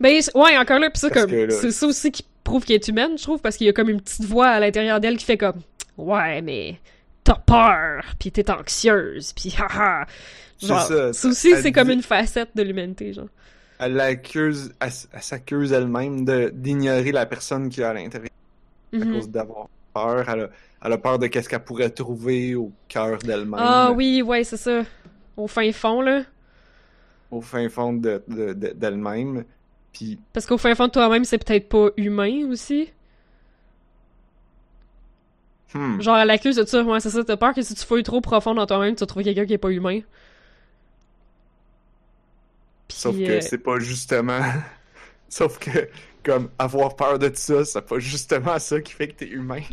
[0.00, 2.88] Ben, ouais, encore là, pis ça, comme, là- c'est ça aussi qui prouve qu'elle est
[2.88, 5.24] humaine, je trouve, parce qu'il y a comme une petite voix à l'intérieur d'elle qui
[5.24, 5.60] fait comme,
[5.98, 6.78] ouais, mais
[7.24, 10.06] t'as peur, pis t'es anxieuse, pis haha.
[10.58, 11.12] C'est Genre, ça.
[11.12, 13.28] ça aussi, c'est comme dit- une facette de l'humanité, genre.
[13.78, 18.28] Elle l'accuse, elle, s- elle s'accuse elle-même d'ignorer la personne qui est à l'intérieur.
[18.92, 19.12] à Mhm.
[19.14, 20.28] cause d'avoir peur.
[20.28, 20.50] Elle a,
[20.84, 23.54] elle a peur de qu'est-ce qu'elle pourrait trouver au cœur d'elle-même.
[23.56, 24.82] Ah oui, ouais, c'est ça.
[25.36, 26.22] Au fin fond, là.
[27.30, 29.44] Au fin fond de, de- de- d'elle-même.
[29.92, 32.90] Puis, Parce qu'au fin fond de toi-même, c'est peut-être pas humain aussi.
[35.74, 36.00] Hmm.
[36.00, 36.82] Genre, elle l'accuse de ça.
[36.82, 37.22] Ouais, c'est ça.
[37.24, 39.52] T'as peur que si tu fouilles trop profond dans toi-même, tu vas trouver quelqu'un qui
[39.52, 40.00] est pas humain.
[42.88, 44.40] Sauf que euh, c'est pas justement.
[45.28, 45.70] Sauf que,
[46.24, 49.62] comme, avoir peur de ça, c'est pas justement ça qui fait que t'es humain.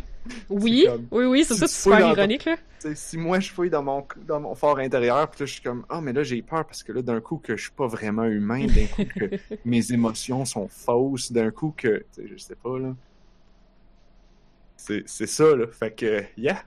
[0.50, 2.56] Oui, comme- oui, oui, c'est si ça, c'est super dans- ironique, là.
[2.94, 5.84] Si moi je fouille dans mon, dans mon fort intérieur, pis là je suis comme,
[5.88, 8.24] ah, mais là j'ai peur parce que là d'un coup que je suis pas vraiment
[8.24, 9.30] humain, d'un coup que
[9.64, 12.94] mes émotions sont fausses, d'un coup que, je sais pas, là.
[14.76, 15.66] C'est ça, là.
[15.72, 16.62] Fait que, yeah.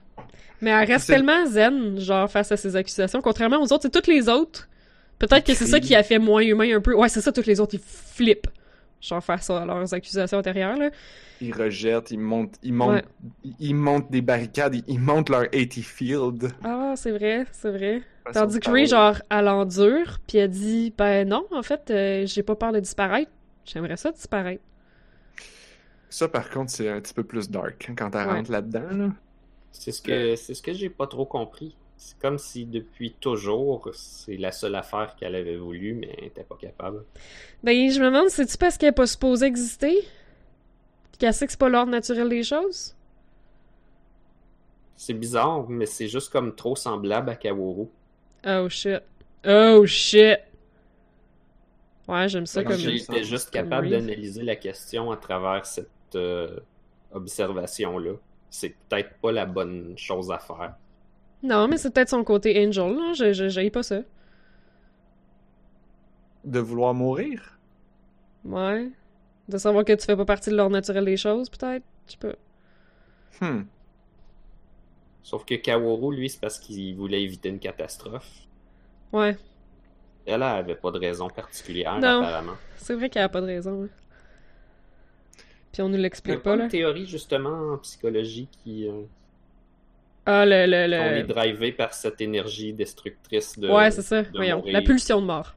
[0.60, 3.82] Mais elle reste tellement zen, genre, face à ces accusations, contrairement aux autres.
[3.82, 4.68] C'est toutes les autres.
[5.18, 6.94] Peut-être que c'est ça qui a fait moins humain un peu.
[6.94, 8.48] Ouais, c'est ça, toutes les autres, ils flippent.
[9.02, 10.90] Genre, face à leurs accusations antérieures, là.
[11.40, 13.04] Ils rejettent, ils montent, ils montent, Ouais.
[13.42, 16.52] ils- ils montent des barricades, ils, ils montent leur 80 field.
[16.62, 18.02] Ah, c'est vrai, c'est vrai.
[18.32, 18.70] Tandis que.
[18.70, 22.70] Ray, genre, elle endure, puis elle dit, ben non, en fait, euh, j'ai pas peur
[22.72, 23.30] de disparaître.
[23.64, 24.62] J'aimerais ça disparaître.
[26.08, 28.34] Ça, par contre, c'est un petit peu plus dark hein, quand elle Ouais.
[28.34, 29.08] rentre là-dedans, là.
[29.72, 31.74] C'est ce que c'est ce que j'ai pas trop compris.
[32.04, 36.42] C'est comme si depuis toujours, c'est la seule affaire qu'elle avait voulu, mais elle était
[36.42, 37.04] pas capable.
[37.62, 40.04] Ben, je me demande, c'est-tu parce qu'elle est pas supposée exister?
[41.16, 42.96] Qu'elle sait que c'est pas l'ordre naturel des choses?
[44.96, 47.86] C'est bizarre, mais c'est juste comme trop semblable à Kaworu.
[48.44, 49.02] Oh shit.
[49.46, 50.40] Oh shit.
[52.08, 52.78] Ouais, j'aime ça comme.
[52.78, 56.58] J'étais ça, juste capable d'analyser la question à travers cette euh,
[57.12, 58.14] observation-là.
[58.50, 60.74] C'est peut-être pas la bonne chose à faire.
[61.42, 63.12] Non, mais c'est peut-être son côté angel, là.
[63.14, 64.00] Je, je, pas ça.
[66.44, 67.58] De vouloir mourir?
[68.44, 68.90] Ouais.
[69.48, 71.84] De savoir que tu fais pas partie de l'ordre naturel des choses, peut-être.
[72.06, 73.46] Je sais pas.
[73.46, 73.64] Hmm.
[75.22, 78.28] Sauf que Kaworu, lui, c'est parce qu'il voulait éviter une catastrophe.
[79.12, 79.36] Ouais.
[80.26, 82.22] Elle, elle avait pas de raison particulière, Non.
[82.22, 82.56] apparemment.
[82.76, 83.84] C'est vrai qu'elle a pas de raison.
[83.84, 83.88] hein.
[85.72, 86.68] Puis on nous Il y a l'explique pas pas, une là.
[86.68, 88.86] théorie, justement, en psychologie qui...
[88.88, 89.02] euh,
[90.24, 90.66] Ah, le.
[90.66, 93.68] le, On est drivé par cette énergie destructrice de.
[93.68, 94.22] Ouais, c'est ça.
[94.22, 94.58] de Voyons.
[94.58, 94.72] mourir.
[94.72, 95.54] La pulsion de mort.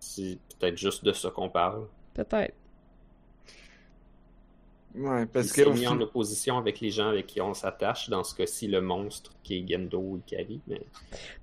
[0.00, 1.86] C'est peut-être juste de ça qu'on parle.
[2.12, 2.54] Peut-être.
[4.94, 5.68] Ouais, parce que.
[5.70, 9.32] mis en opposition avec les gens avec qui on s'attache, dans ce cas-ci, le monstre
[9.42, 10.60] qui est Gendo ou Ikari.
[10.68, 10.82] Mais...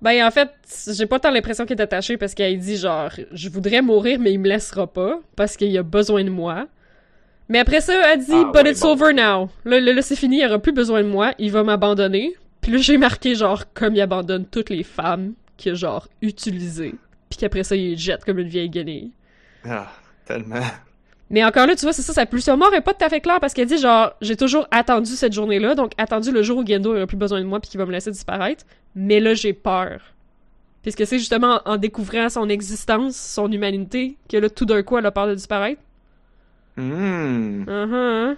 [0.00, 0.48] Ben, en fait,
[0.90, 4.32] j'ai pas tant l'impression qu'il est attaché parce qu'elle dit genre, je voudrais mourir, mais
[4.32, 6.66] il me laissera pas parce qu'il a besoin de moi.
[7.52, 8.92] Mais après ça, elle dit, Ah, but ouais, it's bon.
[8.92, 9.50] over now.
[9.66, 12.34] Là, là, là, c'est fini, il aura plus besoin de moi, il va m'abandonner.
[12.62, 16.94] Puis là, j'ai marqué genre, comme il abandonne toutes les femmes qu'il a genre utilisées.
[17.28, 19.10] Puis qu'après ça, il les jette comme une vieille guenille.
[19.68, 19.92] Ah,
[20.24, 20.62] tellement.
[21.28, 23.20] Mais encore là, tu vois, c'est ça, sa pulsion mort est pas tout à fait
[23.20, 26.66] claire parce qu'elle dit genre, j'ai toujours attendu cette journée-là, donc attendu le jour où
[26.66, 28.64] Gendo aura plus besoin de moi puis qu'il va me laisser disparaître.
[28.94, 30.00] Mais là, j'ai peur.
[30.82, 35.04] Puisque c'est justement en découvrant son existence, son humanité, que là, tout d'un coup, elle
[35.04, 35.82] a peur de disparaître.
[36.76, 37.64] Hmm.
[37.68, 38.36] Uh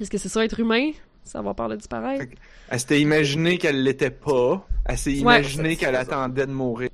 [0.00, 0.92] Est-ce que c'est ça, être humain?
[1.24, 2.24] Savoir peur de disparaître?
[2.70, 4.66] Elle s'était imaginé qu'elle l'était pas.
[4.86, 5.20] Elle s'est Ouais.
[5.40, 6.00] imaginé C'est qu'elle ça.
[6.00, 6.88] attendait de mourir.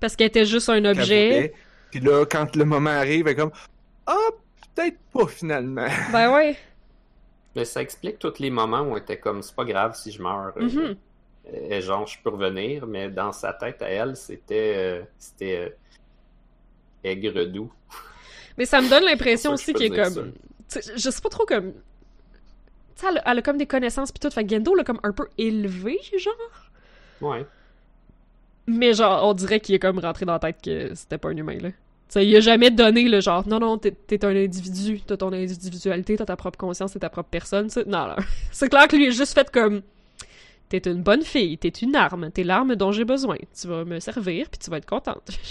[0.00, 1.52] Parce qu'elle était juste un objet.
[1.90, 3.50] Puis là, quand le moment arrive, elle est comme
[4.06, 4.16] Ah,
[4.74, 5.86] peut-être pas finalement.
[6.12, 6.56] Ben ouais.
[7.56, 10.20] mais ça explique tous les moments où on était comme, c'est pas grave si je
[10.22, 10.52] meurs.
[10.56, 10.96] euh, Mhm.
[11.54, 14.74] euh, genre, je peux revenir, mais dans sa tête à elle, c'était.
[14.76, 15.58] euh, c'était.
[15.58, 15.70] euh,
[17.04, 17.72] aigre doux.
[18.58, 20.32] Mais ça me donne l'impression aussi qu'il est comme.
[20.96, 21.72] Je sais pas trop comme.
[21.72, 24.30] Tu sais, elle, a- elle a comme des connaissances pis tout.
[24.30, 26.34] Fait que Gendo l'a comme un peu élevé, genre.
[27.20, 27.44] Ouais.
[28.66, 31.36] Mais genre, on dirait qu'il est comme rentré dans la tête que c'était pas un
[31.36, 31.68] humain, là.
[31.70, 31.74] Tu
[32.08, 36.16] sais, il a jamais donné le genre, non, non, t'es un individu, t'as ton individualité,
[36.16, 37.68] t'as ta propre conscience, t'es ta propre personne.
[37.86, 38.16] Non, non.
[38.52, 39.82] C'est clair que lui, il a juste fait comme,
[40.80, 43.36] t'es une bonne fille, t'es une arme, t'es l'arme dont j'ai besoin.
[43.60, 45.30] Tu vas me servir, puis tu vas être contente.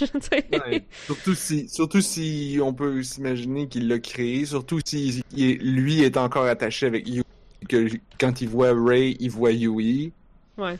[0.52, 0.84] Ouais.
[1.06, 6.02] surtout si, surtout si on peut s'imaginer qu'il l'a créé, surtout si il est- lui
[6.02, 7.22] est encore attaché avec Yui,
[7.68, 7.88] que
[8.20, 10.12] quand il voit Ray, il voit Yui.
[10.58, 10.78] Ouais.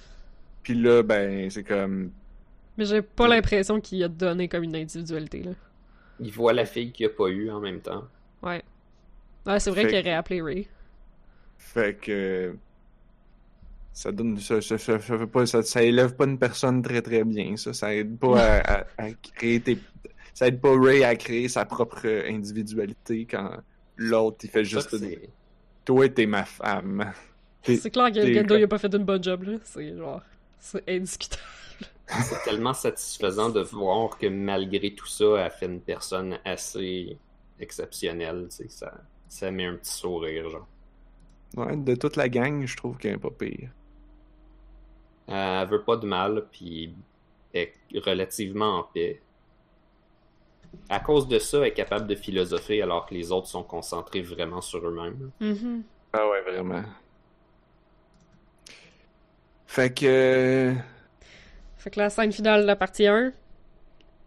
[0.63, 2.11] Puis là, ben, c'est comme.
[2.79, 5.53] Mais j'ai pas l'impression qu'il a donné comme une individualité, là.
[6.21, 8.05] Il voit la fille qu'il a pas eu en même temps.
[8.43, 8.63] Ouais.
[9.47, 10.69] Ouais, c'est vrai Fait qu'il aurait appelé Ray.
[11.59, 12.55] Fait que.
[13.95, 14.39] Ça donne.
[14.41, 17.57] Ça, ça, ça, ça fait pas, ça, ça élève pas une personne très très bien,
[17.57, 17.73] ça.
[17.73, 19.79] Ça aide pas à, à- à créer tes.
[20.35, 23.57] Ça aide pas Ray à créer sa propre individualité quand
[23.97, 25.21] l'autre il fait juste dire
[25.85, 27.13] Toi t'es ma femme.
[27.63, 29.59] T'es- C'est clair que Gendo, il a pas fait une bonne job, là.
[29.63, 30.21] C'est genre,
[30.59, 31.43] c'est indiscutable.
[32.09, 37.17] C'est tellement satisfaisant de voir que malgré tout ça, elle fait une personne assez
[37.59, 38.49] exceptionnelle.
[38.51, 38.93] Tu sais, ça,
[39.29, 40.67] ça met un petit sourire, genre.
[41.57, 43.71] Ouais, de toute la gang, je trouve qu'elle est pas pire.
[45.29, 46.95] Euh, elle veut pas de mal, puis
[47.55, 47.73] est
[48.05, 49.21] relativement en paix.
[50.89, 54.23] À cause de ça, elle est capable de philosopher alors que les autres sont concentrés
[54.23, 55.31] vraiment sur eux-mêmes.
[55.41, 55.83] Mhm.
[56.13, 56.83] Ah ouais, vraiment.
[59.67, 60.75] Fait que...
[61.77, 63.33] Fait que la scène finale de la partie 1.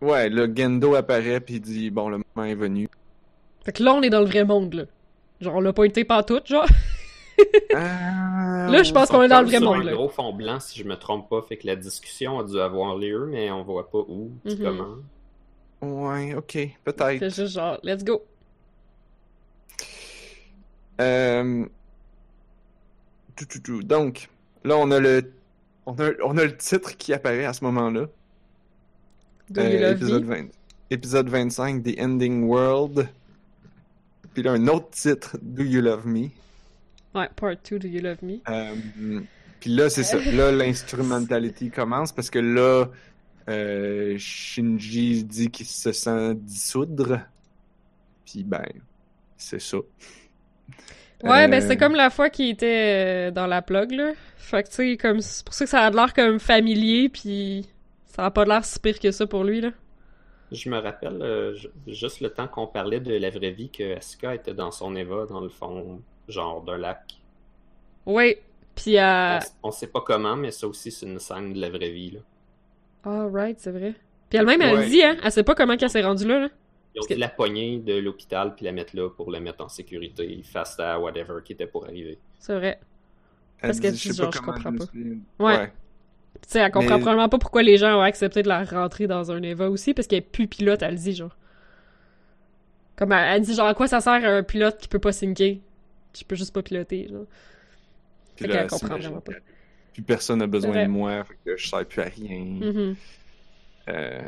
[0.01, 2.87] Ouais, là, Gendo apparaît puis il dit, bon, le moment est venu.
[3.65, 4.83] Fait que là, on est dans le vrai monde, là.
[5.41, 6.67] Genre, on l'a pas été tout, genre.
[7.73, 9.93] Ah, Là, je pense qu'on est dans le vrai monde, un là.
[9.93, 11.41] gros fond blanc, si je me trompe pas.
[11.41, 14.57] Fait que la discussion a dû avoir lieu, mais on voit pas où, Mhm.
[14.61, 14.95] comment.
[16.09, 17.19] Ouais, ok, peut-être.
[17.19, 18.23] C'est juste genre, let's go.
[20.99, 21.65] Euh...
[23.35, 23.83] tout, tout, tout.
[23.83, 24.29] Donc,
[24.63, 25.31] là, on a le...
[25.85, 28.07] On a, on a le titre qui apparaît à ce moment-là.
[29.57, 30.35] Euh, épisode, me?
[30.35, 30.47] 20
[30.89, 33.07] épisode 25, The Ending World.
[34.33, 36.27] Puis là, un autre titre, Do You Love Me?
[37.17, 38.39] Ouais, part 2, Do you love me?
[38.49, 39.21] Euh,
[39.59, 40.17] puis là, c'est ça.
[40.19, 42.87] Là, l'instrumentality commence parce que là,
[43.49, 47.19] euh, Shinji dit qu'il se sent dissoudre.
[48.25, 48.65] Puis ben,
[49.37, 49.77] c'est ça.
[51.23, 54.11] Ouais, Euh, ben c'est comme la fois qu'il était euh, dans la plug, là.
[54.37, 57.67] Fait que, tu sais, comme, c'est pour ça que ça a l'air comme familier, puis
[58.05, 59.71] ça a pas l'air si pire que ça pour lui, là.
[60.51, 63.97] Je me rappelle euh, ju- juste le temps qu'on parlait de la vraie vie que
[63.97, 67.01] Asuka était dans son Eva dans le fond, genre d'un lac.
[68.05, 68.41] Ouais,
[68.75, 69.39] puis euh...
[69.63, 72.11] On, on sait pas comment, mais ça aussi c'est une scène de la vraie vie.
[72.11, 72.19] Là.
[73.03, 73.93] Ah, right, c'est vrai.
[74.29, 74.83] Puis elle-même, elle Ouais.
[74.83, 76.49] le dit, hein, elle sait pas comment qu'elle s'est rendue là, là.
[76.95, 79.69] Ils ont que- la poignée de l'hôpital puis la mettre là pour la mettre en
[79.69, 82.17] sécurité face à whatever qui était pour arriver.
[82.39, 82.79] C'est vrai.
[83.59, 84.85] elle parce qu'elle dit, dit, je sais genre, je comprends pas.
[84.87, 85.67] suis- Ouais.
[85.67, 89.07] Tu sais, elle comprend Mais- probablement pas pourquoi les gens ont accepté de la rentrer
[89.07, 91.35] dans un Eva aussi, parce qu'elle est plus pilote, elle le dit, genre.
[92.95, 95.59] Comme elle, elle dit, genre, à quoi ça sert un pilote qui peut pas sinker?
[96.17, 97.25] Tu peux juste pas piloter, genre.
[98.35, 99.33] Puis Fait là, comprend vraiment pas.
[99.93, 102.39] Puis personne n'a besoin de moi, fait que je sers plus à rien.
[102.39, 102.95] Mhm.
[103.89, 104.19] Euh,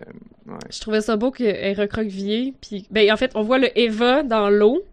[0.48, 0.58] ouais.
[0.72, 2.88] Je trouvais ça beau qu'elle recroquevillée, puis...
[2.92, 4.84] Ben, en fait, on voit le Eva dans l'eau,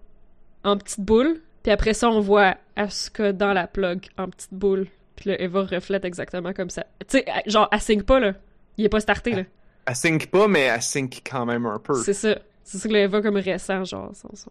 [0.64, 4.86] en petite boule, puis après ça, on voit Asuka dans la plug, en petite boule.
[5.14, 6.84] Puis le Eva reflète exactement comme ça.
[7.08, 8.34] Tu sais, genre, elle sync pas, là.
[8.76, 9.42] Il est pas starté, là.
[9.86, 11.94] Elle sync pas, mais elle sync quand même un peu.
[12.02, 12.38] C'est ça.
[12.64, 14.50] C'est ça que le Eva comme récent, genre, son, son,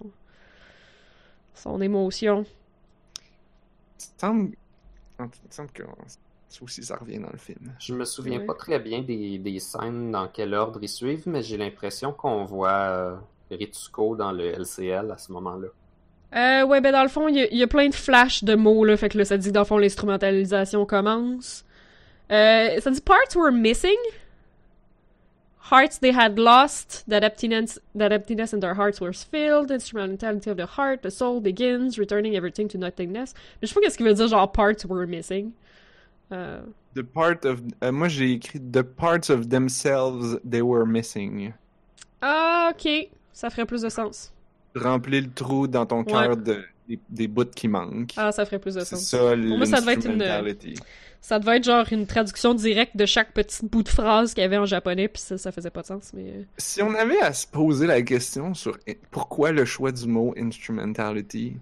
[1.56, 2.46] son émotion.
[4.00, 4.52] Il me semble...
[5.20, 5.84] Il semble que
[6.50, 7.74] ça aussi, ça revient dans le film.
[7.80, 8.46] Je me souviens Ouais.
[8.46, 12.46] pas très bien des, des scènes dans quel ordre ils suivent, mais j'ai l'impression qu'on
[12.46, 13.16] voit euh,
[13.52, 15.68] Ritsuko dans le LCL à ce moment-là.
[16.36, 18.44] Euh, ouais, ben dans le fond, il y, a- il y a plein de flashs
[18.44, 21.64] de mots, là, fait que là, ça dit que dans le fond, l'instrumentalisation commence.
[22.32, 23.96] Euh, ça dit «Parts were missing?
[25.72, 27.04] Hearts they had lost.
[27.08, 29.72] That emptiness, that emptiness in their hearts was filled.
[29.72, 33.82] Instrumentality of the heart, the soul begins, returning everything to nothingness.» Mais je sais pas
[33.82, 35.52] qu'est-ce qu'il veut dire, genre «Parts were missing.
[36.32, 36.62] Euh,
[36.96, 37.62] The part of...
[37.84, 41.52] euh, moi, j'ai écrit The parts of themselves they were missing.
[42.22, 43.10] Ah, ok.
[43.34, 44.32] Ça ferait plus de sens.
[44.76, 48.14] Remplis le trou dans ton cœur de, des, des bouts qui manquent.
[48.18, 49.02] Ah, ça ferait plus de sens.
[49.02, 50.76] ça, moi, ça devait être une-.
[51.28, 54.46] Ça devait être genre une traduction directe de chaque petit bout de phrase qu'il y
[54.46, 56.22] avait en japonais, puis ça, ça faisait pas de sens, mais...
[56.28, 58.78] euh, Si on avait à se poser la question sur
[59.10, 61.54] pourquoi le choix du mot instrumentality,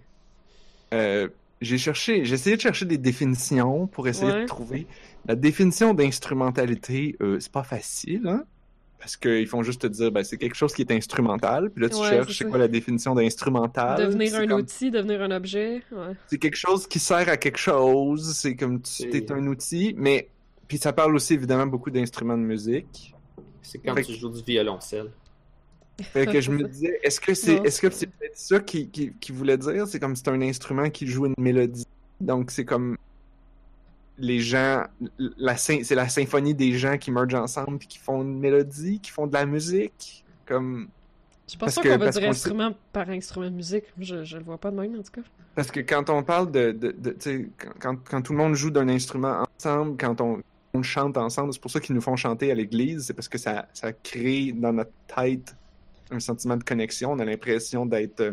[0.94, 1.30] euh,
[1.62, 4.42] j'ai cherché, j'ai essayé de chercher des définitions pour essayer Ouais.
[4.42, 4.86] de trouver.
[5.26, 8.44] La définition d'instrumentalité, euh, c'est pas facile, hein?
[9.04, 11.70] Parce qu'ils font juste te dire, ben, c'est quelque chose qui est instrumental.
[11.72, 13.98] Puis là, tu Ouais, cherches, c'est quoi la définition d'instrumental?
[14.08, 16.14] devenir un comme- outil, devenir un objet, ouais.
[16.28, 18.34] C'est quelque chose qui sert à quelque chose.
[18.34, 20.30] C'est comme tu C'est- t'es un outil, mais
[20.70, 23.14] puis ça parle aussi évidemment beaucoup d'instruments de musique.
[23.62, 25.12] C'est quand Fait tu joues du violoncelle.
[26.02, 28.90] Fait que je me disais, est-ce que c'est Non, est-ce que c'est peut-être ça qui,
[28.90, 29.86] qui, qui voulait dire?
[29.86, 31.86] C'est comme c'est un instrument qui joue une mélodie.
[32.22, 32.96] Donc c'est comme
[34.18, 34.84] les gens,
[35.38, 39.12] la c'est la symphonie des gens qui mergent ensemble puis qui font une mélodie, qui
[39.12, 40.24] font de la musique.
[40.46, 40.90] Comme
[41.48, 43.86] Je pense Parce pas que- qu'on va dire instrument par instrument de musique.
[44.00, 45.22] Je, je le vois pas de même, en tout cas.
[45.56, 48.38] parce que quand on parle de, de, de tu sais, quand, quand, quand tout le
[48.40, 50.42] monde joue d'un instrument ensemble, quand on,
[50.76, 53.38] on chante ensemble, c'est pour ça qu'ils nous font chanter à l'église, c'est parce que
[53.38, 55.56] ça, ça crée dans notre tête
[56.12, 57.12] un sentiment de connexion.
[57.14, 58.32] On a l'impression d'être euh,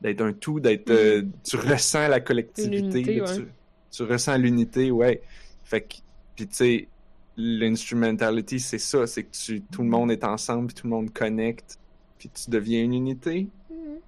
[0.00, 3.36] d'être un tout, d'être euh, tu ressens la collectivité, Une unité, là, ouais.
[3.36, 3.46] tu,
[3.90, 5.20] tu ressens l'unité, ouais.
[5.64, 5.94] Fait que
[6.36, 6.88] puis tu sais
[7.36, 11.12] l'instrumentality c'est ça, c'est que tu tout le monde est ensemble, puis tout le monde
[11.12, 11.78] connecte,
[12.18, 13.46] puis tu deviens une unité.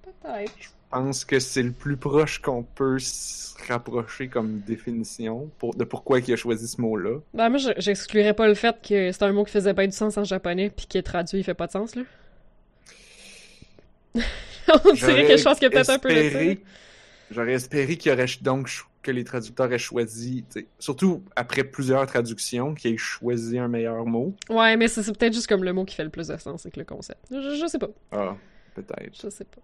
[0.03, 0.53] Peut-être.
[0.59, 0.69] Je
[0.99, 6.19] pense que c'est le plus proche qu'on peut se rapprocher comme définition pour, de pourquoi
[6.19, 7.17] il a choisi ce mot-là.
[7.33, 9.91] Ben, moi, je- j'exclurais pas le fait que c'est un mot qui faisait pas du
[9.95, 12.03] sens en japonais, puis qui est traduit, il fait pas de sens, là.
[14.85, 16.09] On dirait que je pense qu'il y a peut-être un peu
[17.31, 18.67] J'aurais espéré qu'il y aurait donc
[19.03, 20.45] que les traducteurs aient choisi,
[20.79, 24.33] surtout après plusieurs traductions, qu'ils aient choisi un meilleur mot.
[24.49, 26.77] Ouais, mais c'est peut-être juste comme le mot qui fait le plus de sens avec
[26.77, 27.19] le concept.
[27.29, 27.89] Je, je sais pas.
[28.11, 28.35] Ah,
[28.73, 29.21] peut-être.
[29.21, 29.61] Je sais pas.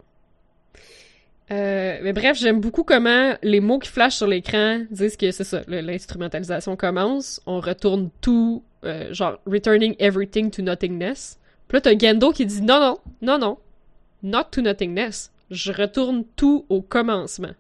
[1.52, 5.44] Euh, mais bref, j'aime beaucoup comment les mots qui flashent sur l'écran disent que c'est
[5.44, 11.40] ça, l'instrumentalisation commence, on retourne tout, euh, genre returning everything to nothingness.
[11.68, 13.58] Puis là, t'as Gendo qui dit non, non, non, non,
[14.22, 15.32] not to nothingness.
[15.50, 17.54] Je retourne tout au commencement.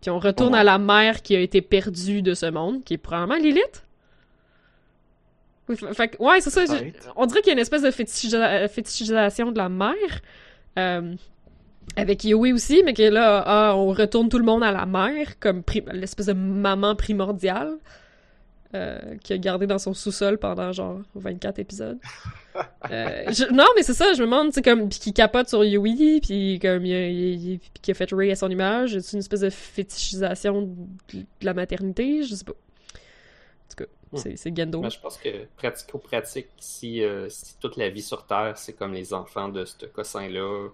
[0.00, 0.60] Puis on retourne Ouais.
[0.60, 3.84] à la mère qui a été perdue de ce monde, qui est probablement Lilith.
[5.94, 6.62] Fait que- ouais, c'est ça.
[7.16, 10.20] On dirait qu'il y a une espèce de fétichisa- fétichisation de la mère.
[10.78, 11.14] euh,
[11.96, 15.38] avec Yui aussi, mais que là, ah, on retourne tout le monde à la mère,
[15.40, 15.62] comme
[15.92, 17.72] l'espèce de maman primordiale,
[18.76, 21.98] euh, qui a gardé dans son sous-sol pendant genre 24 épisodes.
[22.90, 25.48] Euh, je- non, mais c'est ça, je me demande, tu sais, comme, pis qui capote
[25.48, 29.12] sur Yui, puis comme, il a, il- qui a fait Ray à son image, c'est
[29.12, 32.52] une espèce de fétichisation de de la maternité, je sais pas.
[32.52, 34.16] En tout cas, Hmm.
[34.16, 34.80] c'est c'est Gendo.
[34.80, 38.92] Mais je pense que pratico-pratique, si, euh, si toute la vie sur Terre, c'est comme
[38.94, 40.68] les enfants de ce cossin-là,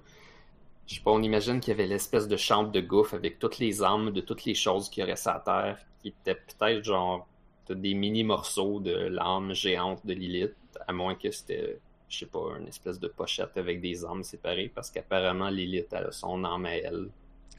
[0.86, 3.58] je sais pas, on imagine qu'il y avait l'espèce de chambre de gouffre avec toutes
[3.58, 6.84] les âmes de toutes les choses qu'il y aurait sur la Terre, qui étaient peut-être
[6.84, 7.26] genre
[7.68, 10.54] des mini-morceaux de l'âme géante de Lilith,
[10.86, 14.70] à moins que c'était, je sais pas, une espèce de pochette avec des âmes séparées,
[14.74, 17.08] parce qu'apparemment Lilith, a son âme à elle.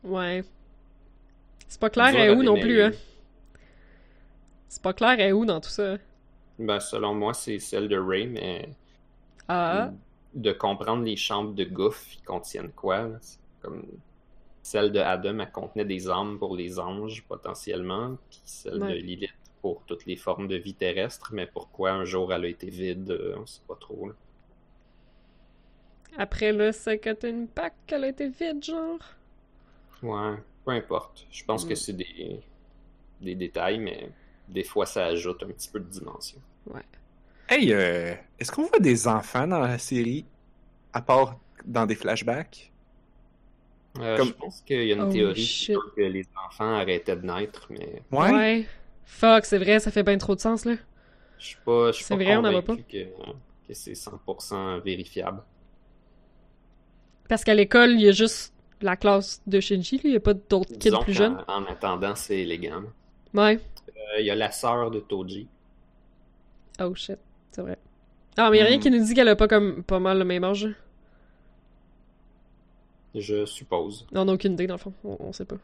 [0.03, 0.44] Ouais.
[1.68, 2.91] C'est pas clair est où non plus, hein.
[4.69, 5.98] C'est pas clair est où dans tout ça.
[6.60, 8.69] Ben, selon moi, c'est celle de Ray, mais
[9.48, 9.91] Ah.
[10.34, 13.10] de comprendre les chambres de gouffre qui contiennent quoi.
[13.61, 13.86] Comme
[14.61, 18.94] celle de Adam, elle contenait des âmes pour les anges potentiellement, puis celle Ouais.
[18.94, 22.48] de Lilith pour toutes les formes de vie terrestre, mais pourquoi un jour elle a
[22.48, 24.07] été vide, euh, on sait pas trop.
[24.10, 24.14] là.
[26.18, 29.00] Après le Second Impact, elle a été vide, genre.
[30.04, 30.36] Ouais,
[30.66, 31.28] peu importe.
[31.32, 31.70] Je pense Mm.
[31.70, 32.40] que c'est des,
[33.22, 34.10] des détails, mais
[34.48, 36.40] des fois ça ajoute un petit peu de dimension.
[37.50, 40.26] Hey, euh, est-ce qu'on voit des enfants dans la série,
[40.94, 42.72] à part dans des flashbacks?
[44.00, 47.16] Euh, Comme- Je pense qu'il y a une Oh, théorie qui que les enfants arrêtaient
[47.16, 48.66] de naître, mais Ouais.
[49.06, 50.76] Fuck, c'est vrai, ça fait bien trop de sens, là.
[51.40, 53.06] je suis pas, je suis C'est pas vrai, on n'en voit convaincu que,
[53.68, 55.42] que c'est 100% vérifiable.
[57.30, 60.02] Parce qu'à l'école, il y a juste la classe de Shinji, là.
[60.06, 61.44] Il y a pas d'autres kids plus jeunes.
[61.48, 62.84] En attendant, c'est élégant.
[63.34, 63.60] Ouais.
[63.90, 65.48] Euh, Il y a la sœur de Toji.
[66.80, 67.18] Oh shit,
[67.52, 67.78] c'est vrai.
[68.38, 68.82] Ah, mais y a rien Hmm.
[68.82, 70.68] qui nous dit qu'elle a pas comme pas mal le même âge.
[73.16, 74.06] Je suppose.
[74.14, 74.94] On a aucune idée, dans le fond.
[75.04, 75.56] On, on sait pas.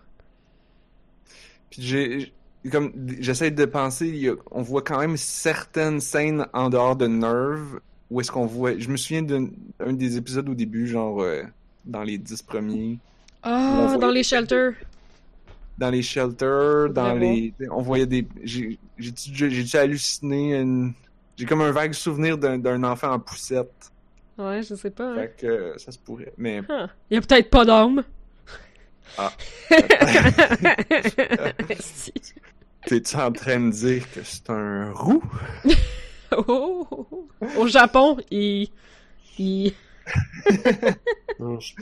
[1.70, 2.34] Puis j'ai,
[2.72, 7.80] comme, j'essaie de penser, on voit quand même certaines scènes en dehors de Nerve,
[8.12, 9.48] où est-ce qu'on voit, je me souviens d'un
[9.80, 11.44] un des épisodes au début, genre, euh,
[11.86, 13.00] dans les dix premiers,
[13.42, 14.74] Ah, voit dans les- shelters.
[15.78, 20.94] dans les shelters, dans les, on voyait des, j'ai, j'ai-tu, halluciné une,
[21.36, 23.92] j'ai comme un vague souvenir d'un, enfant en poussette,
[24.38, 25.12] Ouais, je sais pas.
[25.12, 25.16] Hein.
[25.16, 26.62] fait que euh, ça se pourrait, mais.
[27.12, 28.04] Il y a peut-être pas d'âme.
[29.18, 29.32] Ah.
[32.86, 35.24] T'es-tu en train de dire que c'est un roux?
[36.48, 37.28] Oh.
[37.58, 38.70] Au Japon, il.
[39.38, 39.74] il...
[41.40, 41.74] Non, Je,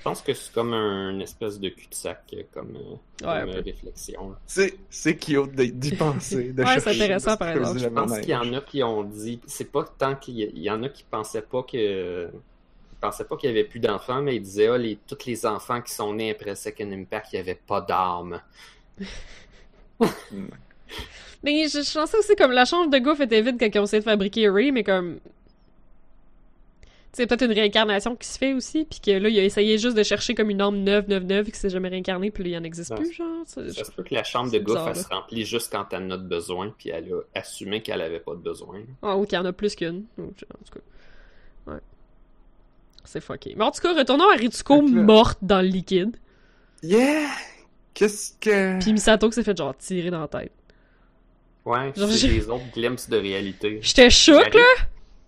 [0.00, 3.60] je pense que c'est comme un une espèce de cul-de-sac comme, euh, comme, Ouais, euh,
[3.60, 4.34] réflexion.
[4.46, 7.74] C'est, c'est cute d'y d'y penser, de Ouais, c'est intéressant, par exemple.
[7.74, 9.40] le Je pense qu'il y en a qui ont dit.
[9.46, 12.30] C'est pas tant qu'il y, il y en a qui pensaient pas que.
[12.98, 15.82] Pensaient pas qu'il y avait plus d'enfants, mais ils disaient ah, les, tous les enfants
[15.82, 18.40] qui sont nés après Second Impact, il y avait pas d'âme.
[21.42, 23.84] Mais je, je pensais aussi comme la chambre de Goof était vide quand ils ont
[23.84, 25.20] essayé de fabriquer Ray, mais comme.
[27.12, 29.96] C'est peut-être une réincarnation qui se fait aussi, puis que là, il a essayé juste
[29.96, 32.56] de chercher comme une âme neuve, neuve, neuve, qui s'est jamais réincarnée, puis là, il
[32.58, 33.42] en existe plus, genre.
[33.46, 35.02] Ça se peut que la chambre de bizarre, elle là.
[35.02, 38.20] se remplit juste quand elle en a de besoin, puis elle a assumé qu'elle avait
[38.20, 38.82] pas de besoin.
[39.02, 40.04] Ah, ou qu'il y en a plus qu'une.
[40.20, 41.72] En tout cas.
[41.72, 41.80] Ouais.
[43.04, 43.54] C'est fucké.
[43.56, 46.16] Mais en tout cas, retournons à Ritsuko morte dans le liquide,
[46.82, 47.28] Yeah!
[47.92, 48.78] Qu'est-ce que...
[48.78, 50.52] puis Misato qui s'est fait genre tirer dans la tête.
[51.64, 53.78] Ouais, c'est j'ai- des autres glimpses de réalité.
[53.82, 54.62] J'étais Il arrive- là!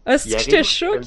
[0.06, 1.00] Ah, il c'est que j'étais.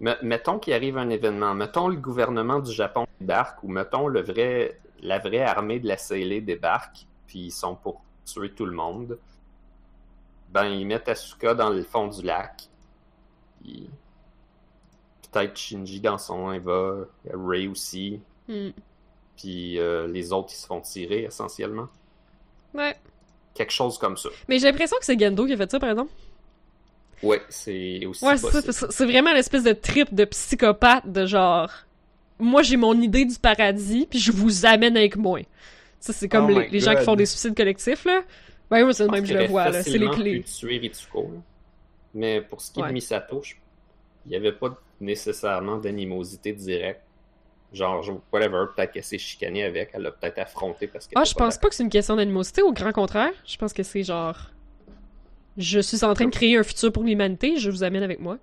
[0.00, 1.54] Me- Mettons qu'il arrive un événement.
[1.54, 5.96] Mettons le gouvernement du Japon débarque ou mettons le vrai, la vraie armée de la
[5.96, 9.18] Seilé débarque, puis ils sont pour tuer tout le monde.
[10.50, 12.68] Ben, ils mettent Asuka dans le fond du lac.
[13.62, 13.88] Puis
[15.30, 18.20] Peut-être Shinji dans son Eva, Ray aussi.
[18.48, 18.70] Hmm.
[19.36, 21.88] Puis euh, les autres, ils se font tirer essentiellement.
[22.74, 22.96] Ouais.
[23.54, 24.28] Quelque chose comme ça.
[24.48, 26.12] Mais j'ai l'impression que c'est Gendo qui a fait ça, par exemple.
[27.22, 31.70] Ouais, c'est aussi Ouais, c'est vraiment l'espèce de trip de psychopathe de genre.
[32.38, 35.40] Moi, j'ai mon idée du paradis, puis je vous amène avec moi.
[36.00, 38.22] Ça, c'est comme Oh les, gens qui font des suicides collectifs, là.
[38.68, 39.82] Ben, moi, c'est le même, je le vois, là.
[39.84, 40.42] C'est les clés.
[40.42, 41.30] tuer Ritsuko.
[41.34, 41.40] là.
[42.14, 42.88] Mais pour ce qui est Ouais.
[42.88, 43.54] de Misato, je-
[44.26, 47.02] il n'y avait pas nécessairement d'animosité directe.
[47.72, 51.12] Genre, je- whatever, peut-être qu'elle s'est chicanée avec, elle l'a peut-être affronté parce que.
[51.16, 53.30] Ah, je pense pas que c'est une question d'animosité, au grand contraire.
[53.46, 54.36] Je pense que c'est genre.
[55.56, 58.38] Je suis en train de créer un futur pour l'humanité, je vous amène avec moi.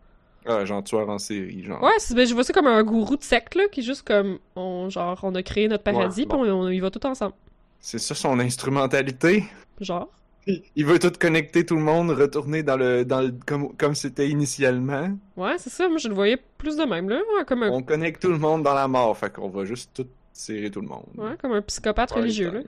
[0.46, 1.82] Ah, genre tueur en série, genre.
[1.84, 4.04] Ouais, c'est- ben, je vois ça comme un gourou de secte, là, qui est juste
[4.08, 4.40] comme.
[4.56, 6.42] On, genre, on a créé notre paradis, Ouais, bon.
[6.44, 7.34] puis on, on y va tout ensemble.
[7.80, 9.44] C'est ça son instrumentalité?
[9.80, 10.10] Genre.
[10.48, 14.30] Il veut tout connecter tout le monde, retourner dans le dans le comme comme c'était
[14.30, 15.10] initialement.
[15.38, 17.18] Ouais, c'est ça, moi je le voyais plus de même, là.
[17.38, 19.91] Ouais, comme un, On connecte tout le monde dans la mort, fait qu'on va juste
[19.94, 21.06] tout serrer tout le monde.
[21.18, 22.60] ouais, comme un psychopathe religieux, là.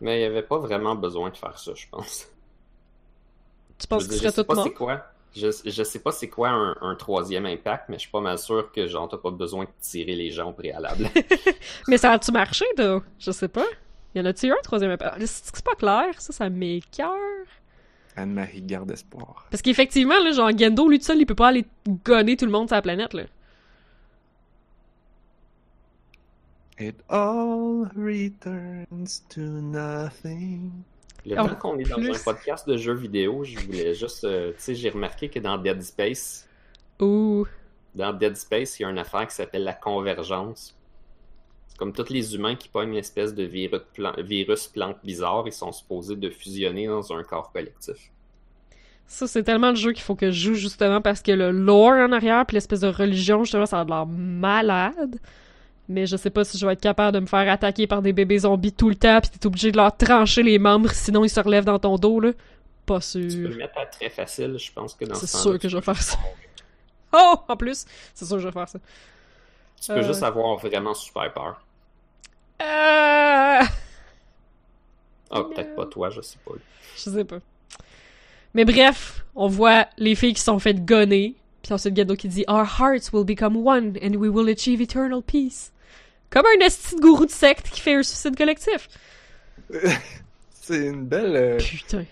[0.00, 2.26] Mais il n'y avait pas vraiment besoin de faire ça, je pense.
[3.78, 4.64] Tu penses dire, serait tout pas mort?
[4.64, 5.06] c'est quoi.
[5.34, 8.38] Je, je sais pas c'est quoi un, un troisième impact, mais je suis pas mal
[8.38, 11.08] sûr que genre t'as pas besoin de tirer les gens au préalable.
[11.88, 13.00] Mais ça a-tu marché, là?
[13.18, 13.64] Je sais pas.
[14.14, 15.10] Y en a-tu un troisième appel?
[15.20, 17.16] C'est c'est pas clair, ça, ça m'écœure.
[18.16, 19.46] Anne-Marie garde espoir.
[19.50, 21.64] Parce qu'effectivement, là, genre, Gendo, lui tout seul, il peut pas aller
[22.04, 23.22] gonner tout le monde sur la planète, là.
[26.78, 30.72] It all returns to nothing.
[31.24, 34.24] Le En temps qu'on est dans plus- un podcast de jeux vidéo, je voulais juste.
[34.24, 36.48] euh, tu sais, j'ai remarqué que dans Dead Space,
[37.00, 37.46] Ouh.
[37.94, 40.74] dans Dead Space, il y a une affaire qui s'appelle la convergence.
[41.82, 45.52] Comme tous les humains qui pognent une espèce de virus, plan- virus plante bizarre, ils
[45.52, 47.96] sont supposés de fusionner dans un corps collectif.
[49.08, 51.94] Ça, c'est tellement le jeu qu'il faut que je joue, justement, parce que le lore
[52.08, 55.16] en arrière, puis l'espèce de religion, justement, ça a l'air malade.
[55.88, 58.12] Mais je sais pas si je vais être capable de me faire attaquer par des
[58.12, 61.28] bébés zombies tout le temps, pis t'es obligé de leur trancher les membres, sinon ils
[61.30, 62.30] se relèvent dans ton dos, là.
[62.86, 63.48] Pas Tu peux sûr.
[63.48, 65.82] le mettre à très facile, je pense que dans C'est ce sûr que je vais
[65.82, 66.16] faire ça.
[67.12, 67.34] Oh!
[67.48, 67.84] En plus,
[68.14, 68.78] c'est sûr que je vais faire ça.
[69.80, 70.02] Tu peux Euh.
[70.06, 71.60] juste avoir vraiment super peur.
[72.60, 73.64] Euh...
[75.34, 76.52] Ah, peut-être pas toi, je sais pas.
[76.96, 77.38] Je sais pas.
[78.54, 82.44] Mais bref, on voit les filles qui sont faites gonner, puis ensuite Gendo qui dit
[82.48, 85.72] Our hearts will become one and we will achieve eternal peace.
[86.30, 88.88] Comme un esti de gourou de secte qui fait un suicide collectif.
[90.50, 91.34] C'est une belle.
[91.36, 92.04] euh, Putain.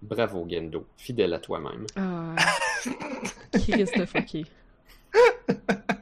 [0.00, 0.86] Bravo, Gendo.
[0.96, 1.84] Fidèle à toi-même.
[1.96, 2.34] Ah.
[3.52, 4.44] Christ de fucké.
[5.10, 5.56] Puis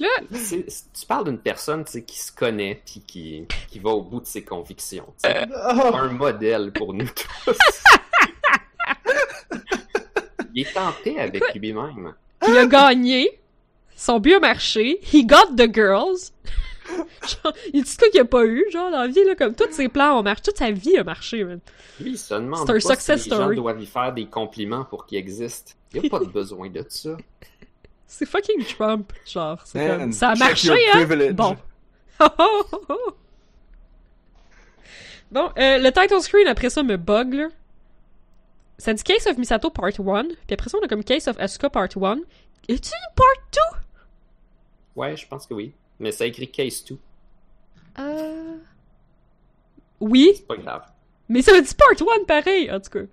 [0.00, 4.26] là, Tu parles d'une personne qui se connaît puis qui, qui va au bout de
[4.26, 5.06] ses convictions.
[5.24, 7.58] oh, Un modèle pour nous tous.
[10.54, 12.14] Il est en paix avec lui-même.
[12.46, 13.38] il a gagné.
[13.96, 14.98] Son but a marché.
[15.12, 16.32] He got the girls.
[17.22, 19.70] Genre, il dit quoi qu'il a pas eu, genre, dans la vie, là, comme tous
[19.70, 21.60] ses plans ont marché, toute sa vie a marché, man.
[22.00, 23.56] Lui, il se demande C'est un pas success si les story.
[23.56, 25.76] gens doivent lui faire des compliments pour qu'il existe.
[25.94, 27.16] Il n'y a pas de besoin de ça.
[28.12, 29.58] C'est fucking Trump, genre.
[29.64, 30.90] C'est comme, ça a marché, hein?
[30.92, 31.32] privilege.
[31.32, 31.56] Bon.
[35.30, 37.48] bon, euh, le title screen après ça me bug, là.
[38.76, 41.40] Ça dit Case of Misato Part 1, puis après ça on a comme Case of
[41.40, 42.18] Asuka Part 1.
[42.68, 43.26] Es-tu Part
[43.72, 43.78] 2?
[44.94, 45.72] Ouais, je pense que oui.
[45.98, 46.98] Mais ça écrit Case 2.
[47.98, 48.58] Euh...
[50.00, 50.82] Oui, C'est pas grave.
[51.30, 53.06] mais ça me dit Part 1 pareil, en tout cas.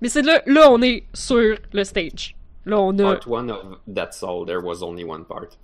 [0.00, 2.36] Mais c'est là, là on est sur le stage.
[2.66, 3.16] Là on a...
[3.16, 5.58] Part 1 of That's All, There Was Only One Part.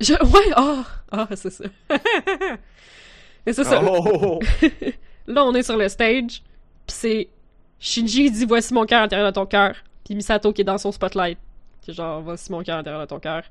[0.00, 0.14] Je...
[0.14, 1.64] Ouais, ah, ah, c'est ça.
[3.46, 3.80] mais c'est ça.
[3.84, 4.40] Oh,
[5.26, 6.42] Là, on est sur le stage,
[6.86, 7.28] pis c'est
[7.78, 10.64] Shinji qui dit voici mon cœur à l'intérieur de ton cœur, puis Misato qui est
[10.64, 11.38] dans son spotlight,
[11.80, 13.42] qui est genre voici mon cœur à l'intérieur de ton cœur.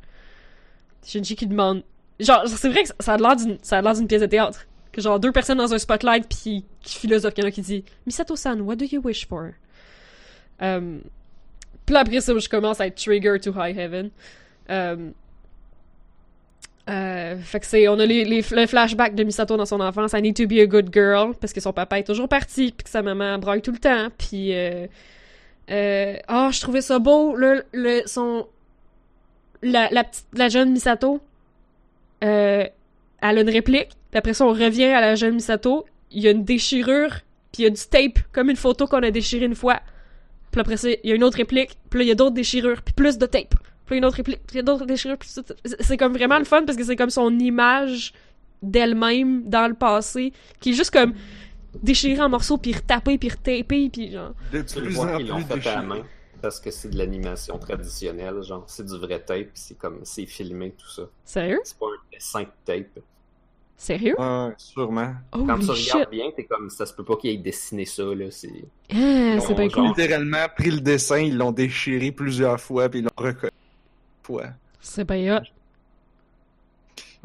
[1.04, 1.84] Shinji qui demande,
[2.20, 4.66] genre c'est vrai que ça a l'air d'une ça a l'air d'une pièce de théâtre,
[4.92, 8.76] que genre deux personnes dans un spotlight puis qui philosophe, quelqu'un qui dit Misato-san, what
[8.76, 9.52] do you wish for?
[10.60, 11.02] Um,
[11.86, 14.10] puis après ça, je commence à être trigger to high heaven.
[14.70, 15.14] Um,
[16.90, 20.12] euh, fait que c'est, on a les, les, le flashback de Misato dans son enfance,
[20.14, 22.84] I need to be a good girl, parce que son papa est toujours parti, puis
[22.84, 24.88] que sa maman braille tout le temps, puis euh,
[25.72, 27.64] euh, oh, je trouvais ça beau, le,
[28.06, 28.48] son,
[29.62, 29.90] la,
[30.34, 31.22] la jeune Misato,
[32.24, 32.66] euh,
[33.22, 36.28] elle a une réplique, puis après ça, on revient à la jeune Misato, il y
[36.28, 37.22] a une déchirure,
[37.54, 39.80] puis il y a du tape, comme une photo qu'on a déchirée une fois,
[40.54, 42.36] puis après ça, il y a une autre réplique, puis là, il y a d'autres
[42.36, 43.56] déchirures, puis plus de tape.
[43.86, 46.14] Puis une autre réplique, puis il y a d'autres déchirures, puis tout- c'est c'est comme
[46.14, 48.14] vraiment le fun parce que c'est comme son image
[48.62, 51.14] d'elle-même dans le passé qui est juste comme
[51.82, 55.76] déchirée en morceaux puis retapée puis retapée puis genre de plus en plus fait à
[55.76, 56.04] la main.
[56.42, 60.72] Parce que c'est de l'animation traditionnelle, genre c'est du vrai tape, c'est comme c'est filmé
[60.78, 61.04] tout ça.
[61.26, 61.60] sérieux?
[61.64, 63.00] C'est pas un dessin de tape.
[63.84, 64.16] Sérieux?
[64.18, 65.14] Ouais, sûrement.
[65.34, 67.86] oh Quand tu shit regardes bien, t'es comme ça se peut pas qu'il ait dessiné
[67.86, 68.50] ça là, c'est
[68.92, 73.00] ah, c'est bien genre- cool Littéralement pris le dessin, ils l'ont déchiré plusieurs fois, puis
[73.00, 73.52] ils l'ont reconnu.
[74.24, 74.46] Fois.
[74.80, 75.44] c'est bien hot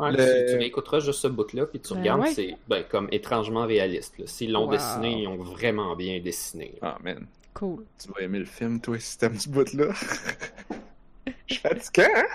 [0.00, 0.16] Ouais, Le-
[0.46, 2.32] tu, tu réécouteras juste ce bout-là, puis tu Ben regardes, ouais.
[2.32, 4.16] c'est ben, comme étrangement réaliste.
[4.18, 4.26] là.
[4.28, 4.70] S'ils l'ont Wow.
[4.72, 6.74] dessiné, ils ont vraiment bien dessiné.
[6.80, 6.94] là.
[6.96, 7.26] Ah, man.
[7.54, 7.84] Cool.
[8.00, 9.88] Tu vas aimer le film, toi, si t'aimes ce bout-là.
[11.48, 12.26] Je suis fatiguant, hein?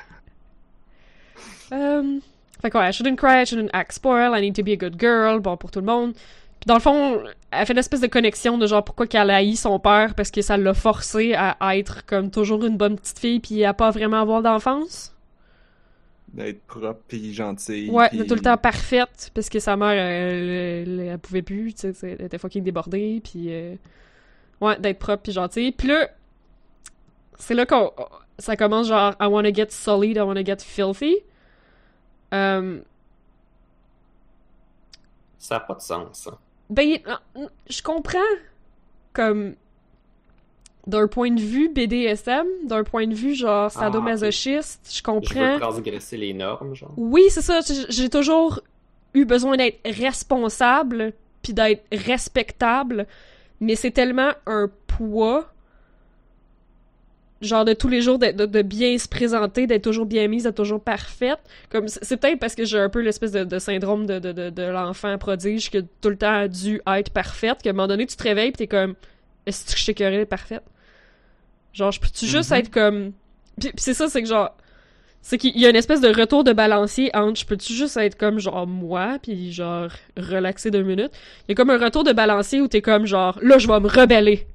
[1.72, 2.20] Euh,
[2.64, 4.76] fait que ouais, I shouldn't cry, I shouldn't act spoil, I need to be a
[4.76, 6.14] good girl, bon, pour tout le monde.
[6.14, 7.22] Puis dans le fond,
[7.52, 10.42] elle fait une espèce de connexion de genre pourquoi qu'elle haït son père, parce que
[10.42, 14.22] ça l'a forcé à être comme toujours une bonne petite fille, puis à pas vraiment
[14.22, 15.14] avoir d'enfance.
[16.30, 17.92] D'être propre pis gentille.
[17.92, 21.44] Ouais, pis- d'être tout le temps parfaite, parce que sa mère, elle, elle, elle pouvait
[21.44, 23.48] plus, tu sais, elle était fucking débordée, puis...
[23.50, 23.76] euh,
[24.62, 25.74] Ouais, d'être propre puis gentille.
[25.74, 26.08] Puis là,
[27.38, 27.92] c'est là qu'on...
[28.40, 31.18] Ça commence genre «I wanna get solid, I wanna get filthy
[32.34, 32.80] Euh,
[35.38, 36.28] Ça n'a pas de sens.
[36.32, 36.38] hein.
[36.70, 36.98] Ben,
[37.38, 38.20] euh, je comprends,
[39.12, 39.56] comme,
[40.88, 45.54] d'un point de vue BDSM, d'un point de vue, genre, sadomasochiste, je Je comprends.
[45.54, 46.94] veux transgresser les normes, genre.
[46.98, 48.62] Oui, c'est ça, j'ai toujours
[49.14, 53.06] eu besoin d'être responsable, puis d'être respectable,
[53.60, 55.53] mais c'est tellement un poids,
[57.44, 60.44] genre de tous les jours, de, de- de bien se présenter, d'être toujours bien mise,
[60.44, 61.40] d'être toujours parfaite.
[61.70, 65.18] Comme c'est peut-être parce que j'ai un peu l'espèce de, de syndrome de, de, l'enfant
[65.18, 68.24] prodige qui a tout le temps dû être parfaite, qu'à un moment donné, tu te
[68.24, 68.96] réveilles pis t'es comme
[69.46, 70.64] Est-ce que je d'être parfaite?
[71.74, 72.58] Genre, je peux-tu juste Mhm.
[72.58, 73.12] être comme.
[73.60, 74.56] Pis, pis c'est ça, c'est que genre.
[75.22, 78.18] C'est qu'il y a une espèce de retour de balancier entre je peux-tu juste être
[78.18, 79.88] comme genre moi, puis genre
[80.18, 81.12] relaxer deux minutes?
[81.48, 83.80] Il y a comme un retour de balancier où t'es comme genre là je vais
[83.80, 84.46] me rebeller.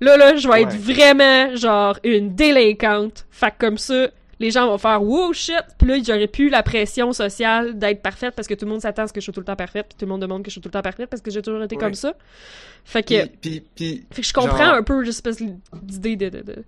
[0.00, 3.26] Là là je vais être vraiment genre une délinquante.
[3.30, 4.08] Fait que comme ça
[4.40, 5.54] les gens vont faire wow shit.
[5.78, 9.02] Puis là j'aurais plus la pression sociale d'être parfaite parce que tout le monde s'attend
[9.04, 10.50] à ce que je sois tout le temps parfaite, puis tout le monde demande que
[10.50, 11.80] je sois tout le temps parfaite parce que j'ai toujours été Ouais.
[11.82, 12.14] comme ça.
[12.84, 15.40] Fait que Puis, puis, puis, fait que je comprends genre- un peu l'espèce
[15.82, 16.64] d'idée de, de, de-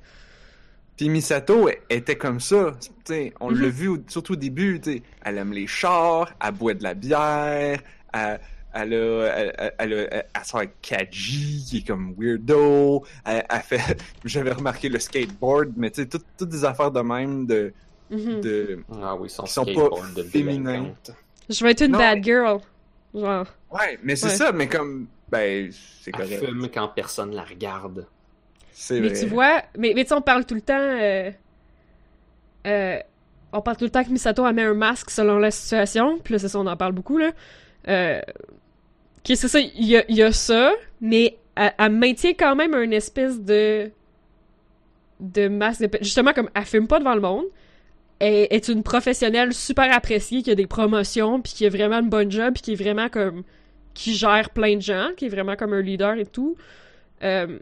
[0.97, 2.73] puis Misato était comme ça.
[3.05, 3.61] T'sais, on Mhm.
[3.61, 4.81] l'a vu au- surtout au début.
[4.81, 7.81] t'sais, Elle aime les chars, elle boit de la bière,
[8.15, 8.41] elle,
[8.77, 13.05] elle, a, elle, elle, elle, a- elle sort avec Kaji, qui est comme weirdo.
[13.25, 17.01] Elle, elle fait, j'avais remarqué le skateboard, mais tu sais, toutes, toutes des affaires de
[17.01, 17.73] même de,
[18.11, 18.41] Mhm.
[18.41, 19.89] de, Ah oui, son Qui sont pas
[20.33, 21.11] délinquante.
[21.49, 22.61] Je vais être une Non, bad girl.
[23.15, 23.47] Genre.
[23.71, 24.35] ouais, mais c'est Ouais.
[24.35, 26.45] ça, mais comme, ben, c'est Elle correct.
[26.47, 28.07] fume quand personne la regarde.
[28.73, 30.75] C'est Mais tu vois, mais, mais tu sais, on parle tout le temps.
[30.79, 31.31] euh,
[32.67, 32.99] euh,
[33.53, 36.19] on parle tout le temps que Misato elle met un masque selon la situation.
[36.19, 37.33] Puis là, c'est ça, on en parle beaucoup, là.
[37.89, 38.21] Euh,
[39.27, 43.91] ok, c'est ça, il y a, ça, mais elle, maintient quand même une espèce de.
[45.21, 45.81] de masque.
[45.83, 47.45] de- justement, comme elle fume pas devant le monde.
[48.19, 52.09] Elle est une professionnelle super appréciée, qui a des promotions, puis qui a vraiment une
[52.09, 53.43] bonne job, puis qui est vraiment comme.
[53.95, 56.57] qui gère plein de gens, qui est vraiment comme un leader et tout.
[57.23, 57.59] Euh,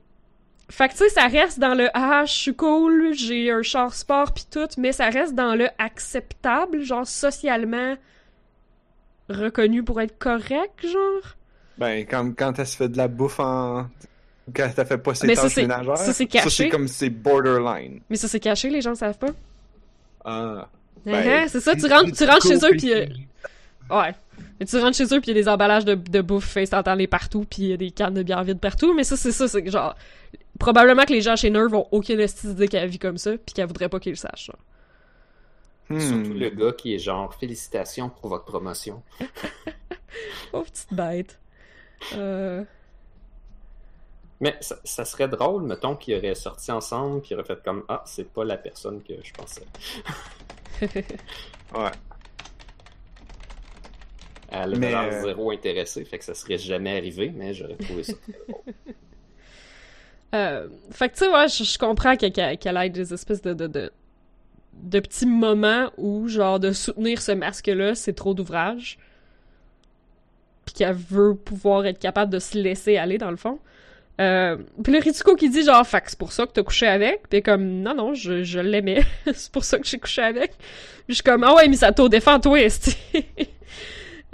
[0.70, 3.94] fait que tu sais, ça reste dans le ah, je suis cool, j'ai un char
[3.94, 7.96] sport pis tout, mais ça reste dans le acceptable, genre socialement
[9.28, 11.36] reconnu pour être correct, genre.
[11.78, 13.88] Ben, quand, quand elle se fait de la bouffe en.
[14.54, 15.96] Quand elle fait pas ses Mais ça, tâches c'est- ménagères.
[15.96, 16.50] ça, c'est caché.
[16.50, 18.00] c'est comme c'est borderline.
[18.10, 19.30] Mais ça c'est caché, les gens le savent pas?
[20.24, 20.68] Ah.
[21.06, 23.06] Ah, c'est ça, tu rentres, tu rentres chez eux pis euh,
[23.90, 24.14] ouais.
[24.58, 27.06] Mais tu rentres chez eux pis il y a des emballages de, de bouffe instantanée
[27.06, 29.48] partout pis il y a des cannes de bière vides partout, mais ça c'est ça,
[29.48, 29.94] c'est genre
[30.58, 33.66] probablement que les gens chez Nerve ont aucune d'idée qu'elle vit comme ça pis qu'elle
[33.66, 34.46] voudrait pas qu'ils le sachent.
[34.46, 34.56] genre.
[35.90, 36.00] Hmm.
[36.00, 39.02] Surtout le gars qui est genre félicitations pour votre promotion.
[40.52, 41.38] Pauvre petite bête.
[42.16, 42.64] Euh...
[44.40, 47.84] Mais ça, ça serait drôle, mettons, qu'ils auraient sorti ensemble, puis ils auraient fait comme
[47.88, 49.66] Ah, c'est pas la personne que je pensais.
[51.74, 51.90] Ouais.
[54.50, 57.76] Elle Mais, avait l'air euh, zéro intéressée, fait que ça serait jamais arrivé, mais j'aurais
[57.76, 58.62] trouvé ça très drôle.
[60.34, 63.68] Euh, fait que tu sais, ouais, je, je comprends qu'elle ait des espèces de, de,
[63.68, 63.92] de,
[64.72, 68.98] de petits moments où, genre, de soutenir ce masque-là, c'est trop d'ouvrage.
[70.64, 73.58] Puis qu'elle veut pouvoir être capable de se laisser aller, dans le fond.
[74.20, 77.28] Euh, puis le Ritsuko qui dit, genre, fait c'est pour ça que t'as couché avec.
[77.28, 79.02] Puis comme, non, non, je, je l'aimais.
[79.32, 80.56] c'est pour ça que j'ai couché avec.
[80.56, 80.66] Puis
[81.10, 82.96] je suis comme, ah ouais, Misato, défends-toi, esti.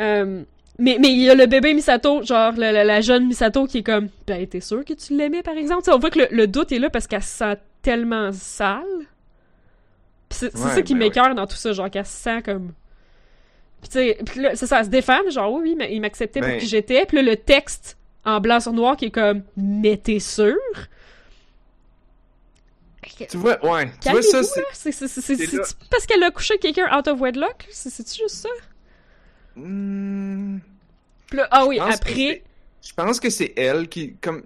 [0.01, 0.43] euh,
[0.78, 3.78] mais mais il y a le bébé Misato, genre la, la, la jeune Misato qui
[3.78, 6.20] est comme ben t'es sûr que tu l'aimais par exemple, Tu sais, on voit que
[6.20, 8.85] le, le doute est là parce qu'elle se sent tellement sale.
[10.31, 12.73] C'est Ouais, ça qui ben dans tout ça, genre qu'elle se sent comme
[13.82, 16.48] Pis tu sais, là, ça, elle se défend, genre oui, oui, mais il m'acceptait pour
[16.51, 17.07] Ben- qui j'étais.
[17.07, 20.57] Puis là le texte en blanc sur noir qui est comme mais t'es sûr?
[23.28, 23.90] Tu vois, ouais.
[24.01, 24.62] Tu vois, ça, c'est.
[25.90, 27.66] parce qu'elle a couché avec quelqu'un out of wedlock?
[27.70, 28.48] C'est c'est-tu juste ça?
[29.55, 32.15] Puis là, ah oui, je pense que après.
[32.15, 32.43] c'est-
[32.89, 34.15] Je pense que c'est elle qui.
[34.20, 34.43] comme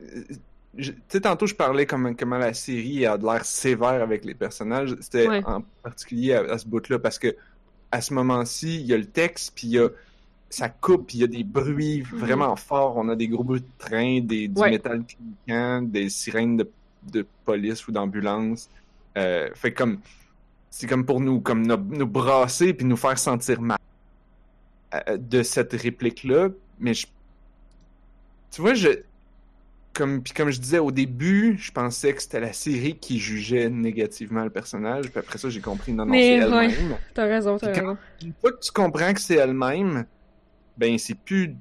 [0.77, 4.25] je- Tu sais, tantôt, je parlais comme, comment la série a de l'air sévère avec
[4.25, 4.97] les personnages.
[5.01, 5.43] C'était Ouais.
[5.47, 7.37] en particulier à, à ce bout-là parce que
[7.95, 9.89] à ce moment-ci, il y a le texte, puis il y a.
[10.51, 12.19] ça coupe, il y a des bruits Mhm.
[12.19, 12.97] vraiment forts.
[12.97, 14.71] On a des gros bruits de train, des, du Ouais.
[14.71, 16.71] métal cliquant, des sirènes de,
[17.13, 18.69] de police ou d'ambulance.
[19.17, 19.99] Euh, fait comme,
[20.71, 23.79] c'est comme pour nous, comme nous, nous brasser puis nous faire sentir mal
[24.95, 26.51] euh, de cette réplique-là.
[26.79, 27.07] Mais je,
[28.53, 28.89] tu vois, je,
[29.95, 33.71] comme, puis comme je disais au début, je pensais que c'était la série qui jugeait
[33.71, 35.11] négativement le personnage.
[35.11, 36.65] Puis après ça, j'ai compris, non, non, Mais, c'est ouais.
[36.67, 36.99] elle-même.
[37.15, 37.97] T'as raison, t'as raison.
[38.23, 40.05] Une fois que tu comprends que c'est elle-même,
[40.77, 41.57] ben c'est plus.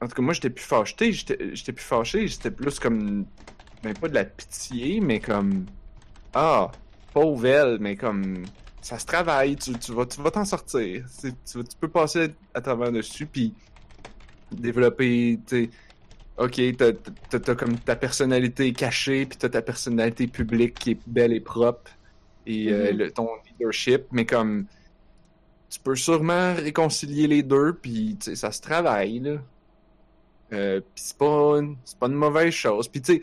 [0.00, 3.24] En tout cas, moi j'étais plus fâché, j'étais j'étais plus fâché, j'étais plus comme.
[3.82, 5.66] Ben pas de la pitié, mais comme.
[6.34, 6.70] Ah,
[7.12, 8.44] pauvre elle, mais comme.
[8.80, 11.06] Ça se travaille, tu, tu vas tu vas t'en sortir.
[11.20, 11.32] Tu,
[11.80, 13.54] peux passer à travers dessus, puis
[14.50, 15.70] développer, tu sais.
[16.38, 21.40] Ok, t'as comme ta personnalité cachée, puis t'as ta personnalité publique qui est belle et
[21.40, 21.90] propre,
[22.46, 22.98] et euh, Mhm.
[22.98, 24.66] le- ton leadership, mais comme
[25.70, 29.38] tu peux sûrement réconcilier les deux, puis ça se travaille, là.
[30.52, 32.88] Euh, puis c'est pas, une- c'est pas une mauvaise chose.
[32.88, 33.22] Puis tu sais,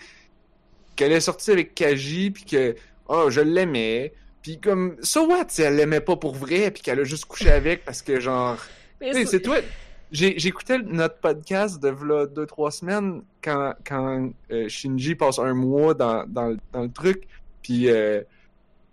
[0.95, 2.76] qu'elle est sortie avec Kaji, puis que,
[3.07, 6.99] oh, je l'aimais, puis comme, so what si elle l'aimait pas pour vrai, puis qu'elle
[6.99, 8.57] a juste couché avec parce que genre,
[9.02, 9.57] c'est toi.
[10.11, 15.94] J'écoutais notre podcast de v'là deux, trois semaines quand, quand euh, Shinji passe un mois
[15.94, 17.27] dans, dans, le- dans le truc,
[17.61, 18.22] puis euh,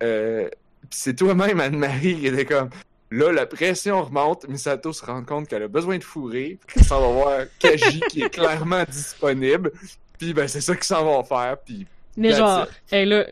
[0.02, 0.48] euh,
[0.90, 2.68] puis c'est toi-même, Anne-Marie, qui était comme
[3.10, 7.00] là, la pression remonte, Misato se rend compte qu'elle a besoin de fourrer, puis s'en
[7.00, 9.72] va voir Kaji qui est clairement disponible,
[10.18, 11.86] puis ben c'est ça qu'ils s'en vont faire, puis
[12.18, 13.26] Mais genre, là,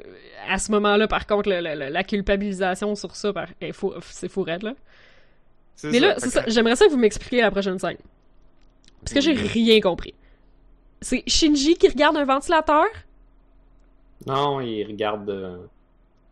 [0.48, 3.48] à ce moment-là, par contre, la culpabilisation sur ça, par-
[4.10, 4.74] c'est fou raide, là.
[5.82, 7.98] Mais là, c'est ça, j'aimerais ça que vous m'expliquiez la prochaine scène.
[9.00, 9.46] Parce que j'ai Oui.
[9.48, 10.14] rien compris.
[11.02, 12.86] C'est Shinji qui regarde un ventilateur?
[14.26, 15.58] Non, il regarde, euh,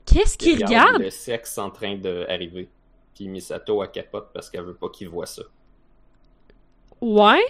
[0.06, 1.02] Qu'est-ce qu'il il regarde?
[1.02, 2.69] le sexe en train d'arriver.
[3.14, 5.43] Puis Misato a capote parce qu'elle veut pas qu'il voit ça.
[7.01, 7.44] Ouais?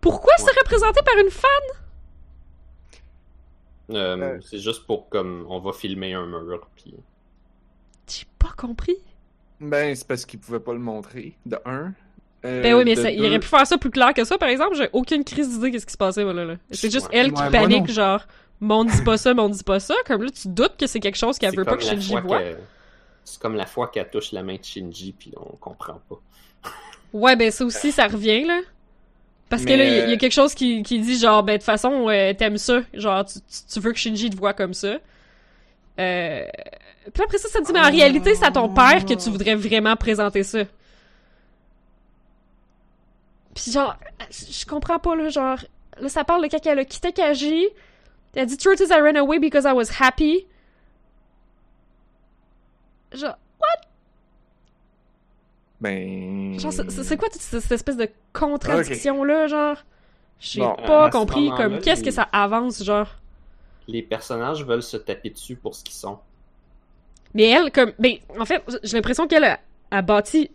[0.00, 0.44] Pourquoi Ouais.
[0.46, 1.50] c'est représenté par une femme?
[3.90, 4.40] Euh, Euh.
[4.40, 6.66] C'est juste pour comme on va filmer un mur.
[6.76, 6.94] Puis
[8.08, 8.96] J'ai pas compris.
[9.60, 11.92] Ben, c'est parce qu'ils pouvaient pas le montrer, de un.
[12.44, 14.48] Euh, Ben oui, mais ça, il aurait pu faire ça plus clair que ça, par
[14.48, 14.76] exemple.
[14.76, 16.54] J'ai aucune crise d'idée qu'est-ce qui se passait, voilà, là.
[16.70, 17.18] C'est juste Ouais.
[17.18, 18.26] elle qui Ouais, panique, genre,
[18.60, 19.94] monde dit pas ça, monde dit pas ça.
[20.06, 22.40] Comme là, tu doutes que c'est quelque chose qu'elle c'est veut pas que Shinji voit.
[23.24, 26.16] C'est comme la fois qu'elle touche la main de Shinji puis on comprend pas.
[27.12, 28.60] Ouais, ben ça aussi, ça revient, là.
[29.48, 31.00] Parce que Mais, là, il y, a- il y a euh, quelque chose qui, qui
[31.00, 32.80] dit, genre, ben de toute façon, euh, t'aimes ça.
[32.92, 34.98] Genre, tu, tu- tu veux que Shinji te voit comme ça.
[35.98, 36.44] Euh...
[37.12, 39.30] Puis après ça, ça te dit, mais en réalité, c'est à ton père que tu
[39.30, 40.60] voudrais vraiment présenter ça.
[43.54, 43.96] Puis genre,
[44.30, 45.58] je comprends pas, là, genre...
[45.98, 47.68] Là, ça parle de quand elle a quitté Kaji.
[48.34, 50.46] Elle dit, Truth is I ran away because I was happy.
[53.12, 53.36] Genre,
[55.80, 56.58] Ben.
[56.58, 59.76] Genre, c'est- quoi toute cette espèce de contradiction-là, genre?
[60.40, 63.08] J'ai Bon, pas compris, comme, qu'est-ce que ça avance, genre?
[63.88, 66.18] Les personnages veulent se taper dessus pour ce qu'ils sont.
[67.36, 69.60] Mais elle, comme, ben, en fait, j'ai l'impression qu'elle a,
[69.90, 70.52] a bâti, tu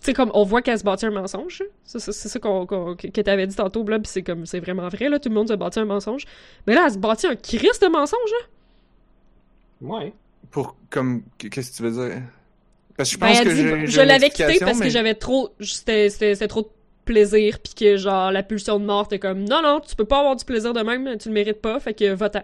[0.00, 3.46] sais, comme, on voit qu'elle se bâtit un mensonge, c'est ça qu'on, qu'on- que t'avais
[3.46, 5.78] dit tantôt, là, pis c'est comme, c'est vraiment vrai, là, tout le monde se bâtit
[5.78, 6.24] un mensonge.
[6.66, 8.46] Mais là, elle se bâtit un Christ de mensonge, là?
[9.80, 10.12] Ouais.
[10.50, 10.76] Pour.
[10.90, 11.22] Comme.
[11.38, 12.22] Qu'est-ce que tu veux dire?
[12.96, 15.14] Parce que je Ben, pense elle que dit, j'ai- je l'avais quitté parce que j'avais
[15.14, 16.68] trop, c'était, trop de
[17.04, 20.18] plaisir, pis que, genre, la pulsion de mort, t'es comme, non, non, tu peux pas
[20.18, 22.42] avoir du plaisir de même, tu le mérites pas, fait que, va-t'en.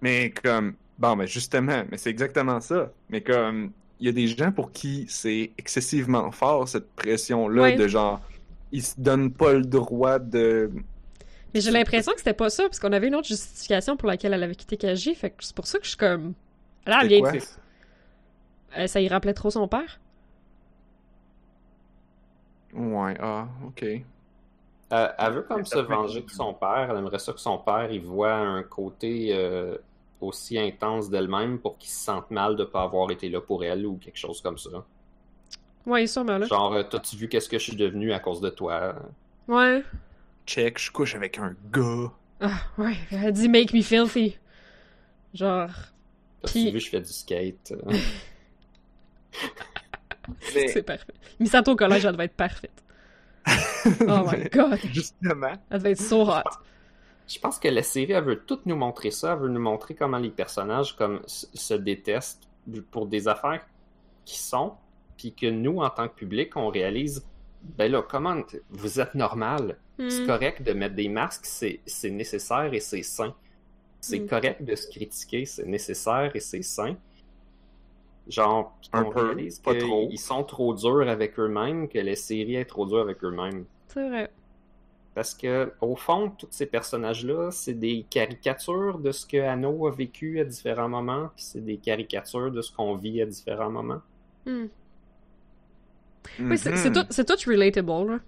[0.00, 0.74] Mais comme.
[0.98, 2.90] Bon, mais justement, mais c'est exactement ça.
[3.08, 3.72] Mais comme.
[4.00, 7.76] Il y a des gens pour qui c'est excessivement fort, cette pression-là, Ouais.
[7.76, 8.20] de genre.
[8.70, 10.70] Ils se donnent pas le droit de.
[11.52, 14.34] Mais j'ai l'impression que c'était pas ça, parce qu'on avait une autre justification pour laquelle
[14.34, 16.34] elle avait quitté Kaji, fait que c'est pour ça que je suis comme...
[16.86, 17.20] Là, elle vient...
[17.20, 17.32] quoi?
[18.76, 19.98] Euh, ça y rappelait trop son père?
[22.74, 23.82] Ouais, ah, ok.
[24.92, 26.88] Euh, elle veut comme se venger de son père.
[26.90, 29.76] Elle aimerait ça que son père il voit un côté euh,
[30.20, 33.86] aussi intense d'elle-même pour qu'il se sente mal de pas avoir été là pour elle
[33.86, 34.84] ou quelque chose comme ça.
[35.86, 36.46] Ouais, sûrement, là.
[36.46, 38.94] Genre, euh, t'as-tu vu qu'est-ce que je suis devenu à cause de toi?
[39.46, 39.82] Ouais.
[40.46, 42.12] Check, je couche avec un gars.
[42.40, 42.96] Ah, ouais.
[43.10, 44.36] Elle dit «make me filthy».
[45.34, 45.68] Genre...
[46.42, 47.72] T'as-tu Puis- vu je fais du skate?
[50.54, 51.12] Mais- C'est parfait.
[51.40, 52.82] Misato au collège, elle devait être parfaite.
[54.06, 54.78] Oh my god.
[54.92, 55.52] Justement.
[55.70, 56.42] Elle devait être so hot.
[57.28, 59.34] Je pense que la série, elle veut tout nous montrer ça.
[59.34, 62.48] Elle veut nous montrer comment les personnages comme, se détestent
[62.90, 63.66] pour des affaires
[64.24, 64.74] qui sont,
[65.16, 67.26] puis que nous, en tant que public, on réalise,
[67.62, 69.78] ben là, comment vous êtes normal.
[70.08, 70.26] C'est Hmm.
[70.26, 73.34] correct de mettre des masques, c'est c'est nécessaire et c'est sain.
[74.00, 74.26] C'est Mm.
[74.28, 76.96] correct de se critiquer, c'est nécessaire et c'est sain.
[78.28, 80.08] Genre, Un on peu, réalise pas trop.
[80.08, 83.66] qu'ils sont trop durs avec eux-mêmes, que les séries est trop dures avec eux-mêmes.
[83.88, 84.30] C'est vrai.
[85.14, 89.90] Parce que, au fond, tous ces personnages-là, c'est des caricatures de ce que Anno a
[89.90, 94.00] vécu à différents moments, puis c'est des caricatures de ce qu'on vit à différents moments.
[94.46, 94.66] Hmm.
[96.40, 96.92] Oui, c'est Mhm.
[96.92, 98.18] tout, c'est tout relatable, là.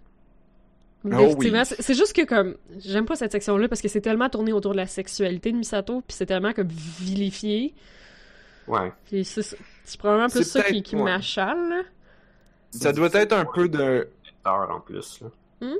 [1.04, 1.76] Oh Effectivement, oui.
[1.78, 4.76] c'est juste que comme j'aime pas cette section-là parce que c'est tellement tourné autour de
[4.76, 7.72] la sexualité de Misato, puis c'est tellement comme vilifié.
[8.66, 8.92] Ouais.
[9.06, 9.56] Puis c'est
[9.98, 11.02] probablement plus ça qui, peut-être- qui ouais.
[11.04, 11.68] m'achale.
[11.70, 11.82] là.
[12.70, 14.08] Ça doit être un peu de.
[14.44, 15.20] en plus.
[15.22, 15.28] Là.
[15.62, 15.76] Hmm?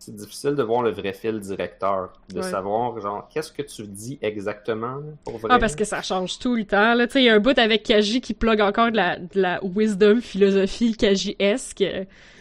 [0.00, 2.42] C'est difficile de voir le vrai fil directeur, de Ouais.
[2.48, 5.48] savoir genre qu'est-ce que tu dis exactement là, pour vrai?
[5.52, 6.94] Ah, parce que ça change tout le temps.
[6.94, 7.06] Là.
[7.08, 9.40] Tu sais, il y a un bout avec Kaji qui plug encore de la, de
[9.40, 11.84] la wisdom, philosophie Kaji-esque.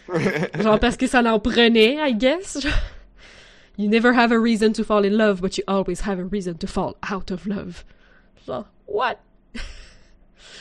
[0.60, 2.62] Genre parce que ça l'en prenait, I guess.
[2.62, 2.72] genre.
[3.80, 6.54] You never have a reason to fall in love, but you always have a reason
[6.60, 7.84] to fall out of love.
[8.48, 9.16] Genre, what?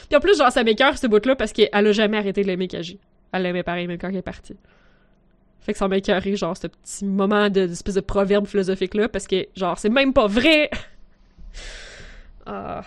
[0.08, 2.68] Puis en plus, genre, ça m'écoeure ce bout-là parce qu'elle a jamais arrêté de l'aimer
[2.68, 2.98] Kaji.
[3.32, 4.56] Elle l'aimait pareil même quand elle est partie.
[5.60, 5.96] Fait que ça m'a
[6.36, 10.26] genre, ce petit moment de- d'espèce de proverbe philosophique-là parce que, genre, c'est même pas
[10.26, 10.70] vrai!
[12.48, 12.82] Ah.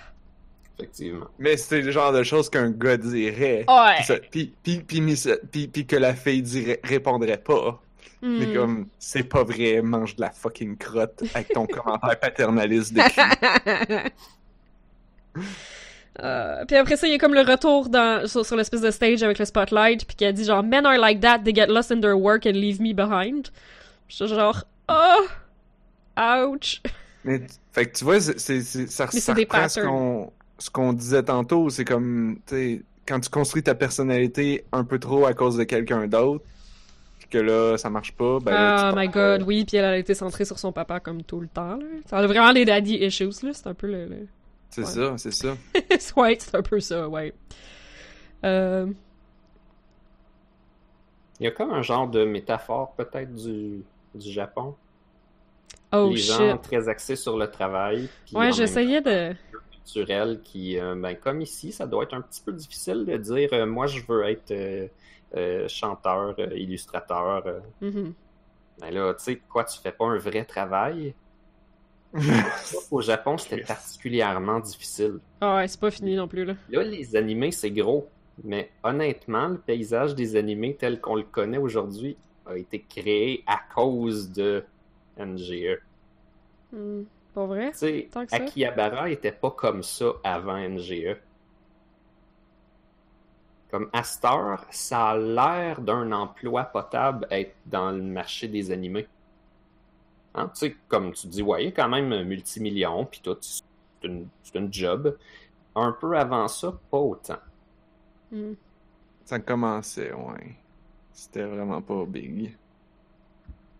[0.78, 1.26] Effectivement.
[1.38, 3.66] Mais c'est le genre de choses qu'un gars dirait.
[3.68, 3.96] Ouais!
[5.52, 7.82] Puis- puis que la fille dirait, répondrait pas.
[8.22, 8.54] Mais Hmm.
[8.54, 14.12] comme, c'est pas vrai, mange de la fucking crotte avec ton commentaire paternaliste de cul.
[16.22, 18.92] Euh, puis après ça, il y a comme le retour dans, sur, sur l'espèce de
[18.92, 21.92] stage avec le spotlight, puis a dit genre Men are like that, they get lost
[21.92, 23.50] in their work and leave me behind.
[24.08, 25.28] J'étais genre oh,
[26.18, 26.82] ouch.
[27.24, 27.42] Mais,
[27.72, 30.94] fait que tu vois, c'est, c'est, c'est- ça, Mais ça des ce qu'on, ce qu'on
[30.94, 31.70] disait tantôt.
[31.70, 35.64] C'est comme, tu sais, quand tu construis ta personnalité un peu trop à cause de
[35.64, 36.44] quelqu'un d'autre,
[37.30, 40.14] que là, ça marche pas, ben là, oh my god, oui, puis elle a été
[40.14, 41.76] centrée sur son papa comme tout le temps.
[41.76, 41.86] Là.
[42.06, 44.06] Ça a vraiment les daddy issues là, c'est un peu le.
[44.06, 44.28] le...
[44.70, 44.88] C'est Ouais.
[44.88, 45.58] ça, c'est ça.
[46.18, 47.34] ouais, c'est un peu ça, ouais.
[48.44, 48.88] Euh,
[51.40, 53.84] Il y a comme un genre de métaphore peut-être du,
[54.14, 54.76] du Japon.
[55.92, 56.36] oh Les shit.
[56.36, 58.08] gens très axés sur le travail.
[58.34, 59.36] Ouais, j'essayais de.
[59.72, 63.50] culturel qui, euh, ben, comme ici, ça doit être un petit peu difficile de dire
[63.54, 64.88] euh, moi je veux être euh,
[65.36, 67.44] euh, chanteur, euh, illustrateur.
[67.48, 67.60] euh.
[67.82, 68.14] Mhm.
[68.82, 71.14] Ben là, tu sais, quoi, tu fais pas un vrai travail?
[72.92, 75.20] Au Japon, c'était particulièrement difficile.
[75.42, 76.56] Ah ouais, c'est pas fini non plus là.
[76.70, 78.08] Là, les animés, c'est gros.
[78.44, 83.60] Mais honnêtement, le paysage des animés tel qu'on le connaît aujourd'hui a été créé à
[83.74, 84.64] cause de
[85.18, 85.78] NGE.
[86.72, 87.04] Hmm,
[87.34, 87.72] Pas vrai?
[87.72, 88.38] Tu sais, Tant que ça?
[88.38, 91.18] Akihabara était pas comme ça avant NGE.
[93.72, 99.08] Comme Astor, ça a l'air d'un emploi potable être dans le marché des animés.
[100.36, 103.64] Hein, tu sais, comme tu dis, ouais, il quand même un multimillion, puis tout, c'est
[104.04, 105.18] une, une job.
[105.76, 107.40] Un peu avant ça, pas autant.
[108.32, 108.54] Hmm.
[109.26, 110.58] Ça commençait, ouais.
[111.14, 112.58] C'était vraiment pas big.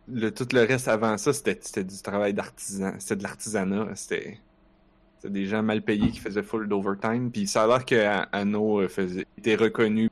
[0.08, 2.94] Le, tout le reste avant ça, c'était du travail d'artisan.
[3.00, 3.96] C'était de l'artisanat.
[3.96, 4.40] C'était
[5.18, 7.32] c'était des gens mal payés qui faisaient full d'overtime.
[7.32, 7.96] Puis ça a l'air que
[8.34, 10.10] Anno euh, faisait, était reconnu,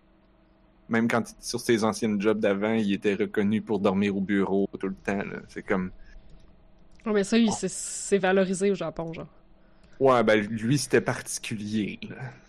[0.90, 4.70] même quand il- sur ses anciennes jobs d'avant, il était reconnu pour dormir au bureau
[4.80, 5.22] tout le temps.
[5.50, 5.92] C'est comme.
[7.08, 9.28] Ouais, mais ça, il- c'est- valorisé au Japon, genre.
[10.00, 12.00] Ouais, ben lui, c'était particulier.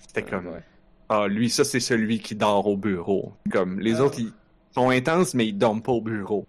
[0.07, 0.47] C'était Ouais, comme.
[0.49, 0.63] ouais.
[1.09, 3.33] Ah, lui, ça, c'est celui qui dort au bureau.
[3.51, 4.05] Comme les Ah.
[4.05, 4.33] autres, ils
[4.75, 6.47] sont intenses, mais ils dorment pas au bureau.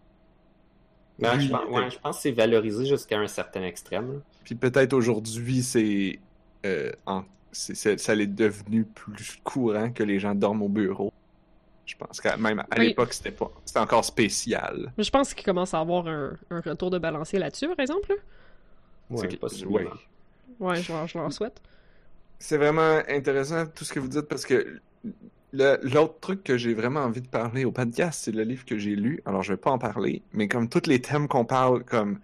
[1.19, 3.63] Ben, Lui, je, pense, il ouais, était- je pense que c'est valorisé jusqu'à un certain
[3.63, 4.13] extrême.
[4.13, 4.19] là.
[4.43, 6.19] Puis peut-être aujourd'hui, c'est,
[6.65, 11.11] euh, en- c'est- ça l'est devenu plus courant que les gens dorment au bureau.
[11.89, 12.89] Je pense que même à Oui.
[12.89, 14.93] l'époque, c'était pas, c'était encore spécial.
[14.95, 18.13] Mais je pense qu'il commence à avoir un, un retour de balancier là-dessus, par exemple.
[19.15, 19.75] C'est- possiblement.
[19.77, 19.87] ouais.
[20.59, 21.59] Ouais, je je leur souhaite.
[22.37, 24.79] C'est vraiment intéressant tout ce que vous dites parce que
[25.51, 28.77] le- l'autre truc que j'ai vraiment envie de parler au podcast, c'est le livre que
[28.77, 29.19] j'ai lu.
[29.25, 32.19] Alors, je vais pas en parler, mais comme tous les thèmes qu'on parle, comme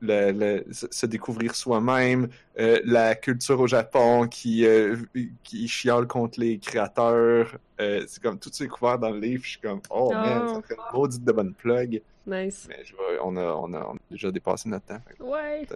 [0.00, 2.28] le, le- se découvrir soi-même,
[2.58, 4.96] euh, la culture au Japon qui, euh,
[5.42, 9.42] qui chiale contre les créateurs, euh, c'est comme tout est couvert dans le livre.
[9.44, 10.54] Je suis comme, oh man, Oh.
[10.56, 12.02] ça fait une maudite de bonne plug.
[12.26, 12.66] Nice.
[12.68, 14.98] Mais je on, a, on, a, on a déjà dépassé notre temps.
[15.06, 15.66] Fait Ouais.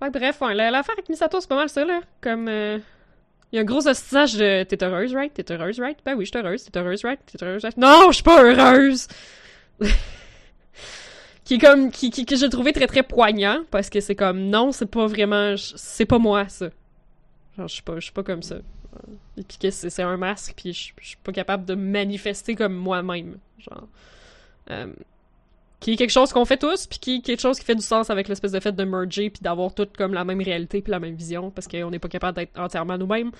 [0.00, 2.00] Fait que bref, ouais, la- l'affaire avec Misato, c'est pas mal ça, là.
[2.20, 2.48] Comme.
[2.48, 2.78] euh,
[3.52, 5.32] Il y a un gros hostilage de T'es heureuse, right?
[5.32, 5.98] T'es heureuse, right?
[6.04, 6.64] Ben oui, je suis heureuse.
[6.64, 7.20] T'es heureuse, right?
[7.26, 7.76] T'es heureuse, right?
[7.76, 9.06] Non, je suis pas heureuse!
[11.44, 11.90] qui est comme.
[11.90, 14.40] Qui, qui, que j'ai trouvé très très poignant, parce que c'est comme.
[14.48, 15.54] Non, c'est pas vraiment.
[15.56, 16.66] C'est pas moi, ça.
[17.56, 18.56] Genre, je suis pas, je suis pas comme ça.
[19.36, 22.54] Et puis que c'est un masque, puis je je suis pas capable de me manifester
[22.54, 23.36] comme moi-même.
[23.58, 23.86] Genre.
[24.70, 24.86] Euh,
[25.80, 27.82] qui est quelque chose qu'on fait tous, puis qui est quelque chose qui fait du
[27.82, 30.90] sens avec l'espèce de fait de merger, puis d'avoir toutes comme la même réalité, puis
[30.90, 33.32] la même vision, parce qu'on n'est pas capable d'être entièrement nous-mêmes.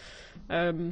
[0.50, 0.90] Euh,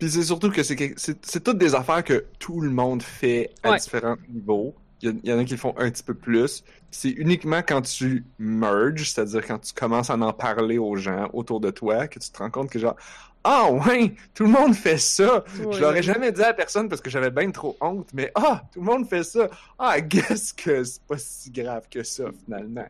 [0.00, 3.00] Puis c'est surtout que c'est que- c'est c'est toutes des affaires que tout le monde
[3.02, 3.78] fait à Ouais.
[3.78, 4.74] différents niveaux.
[5.02, 6.62] Il y, en a qui le font un petit peu plus.
[6.90, 11.58] C'est uniquement quand tu merges, c'est-à-dire quand tu commences à en parler aux gens autour
[11.58, 12.96] de toi, que tu te rends compte que genre
[13.44, 15.44] ah ouais, tout le monde fait ça.
[15.58, 15.72] Ouais.
[15.72, 18.80] Je l'aurais jamais dit à personne parce que j'avais bien trop honte, mais ah, tout
[18.80, 19.48] le monde fait ça.
[19.78, 22.86] Ah, guess que c'est pas si grave que ça finalement.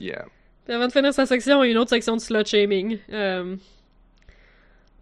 [0.00, 0.24] Yeah.
[0.64, 2.98] Puis avant de finir sa section, il y a une autre section de slut shaming.
[3.10, 3.56] Euh,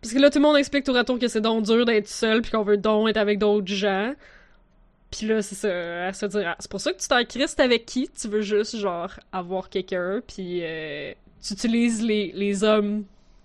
[0.02, 2.08] Parce que là, tout le monde explique tour à tour que c'est donc dur d'être
[2.08, 4.14] seul, puis qu'on veut donc être avec d'autres gens.
[5.16, 7.60] Puis là, c'est ça, elle se dire, ah, c'est pour ça que tu t'en cristes
[7.60, 8.08] avec qui?
[8.08, 13.04] Tu veux juste, genre, avoir quelqu'un, puis euh, tu utilises les, les hommes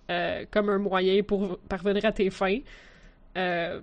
[0.10, 2.58] euh, comme un moyen pour parvenir à tes fins.
[3.38, 3.82] Euh...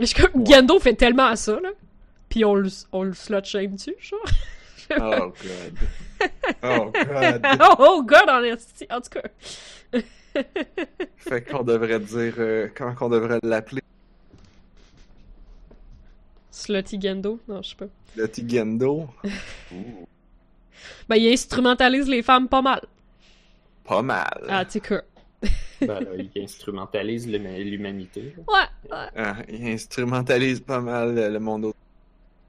[0.00, 1.68] Je suis comme, Gendo fait tellement ça, là.
[2.28, 4.20] Puis on le, on le slut shame dessus, genre.
[5.00, 5.78] Oh god.
[6.64, 7.46] Oh god.
[7.78, 8.96] oh, god, en.
[8.96, 10.02] En tout cas.
[11.16, 13.82] Fait qu'on devrait dire euh, comment qu'on devrait l'appeler?
[16.52, 17.40] Slutty Gendo?
[17.48, 17.86] Non, je sais pas.
[18.14, 19.08] le Tigendo.
[21.08, 22.80] Ben, il instrumentalise les femmes pas mal.
[23.84, 24.44] Pas mal.
[24.48, 25.02] Ah, tu sais que.
[25.80, 28.34] Ben, là, il instrumentalise l'huma- l'humanité.
[28.36, 29.06] Ouais, ouais.
[29.16, 31.76] Ah, il instrumentalise pas mal le, le monde autour.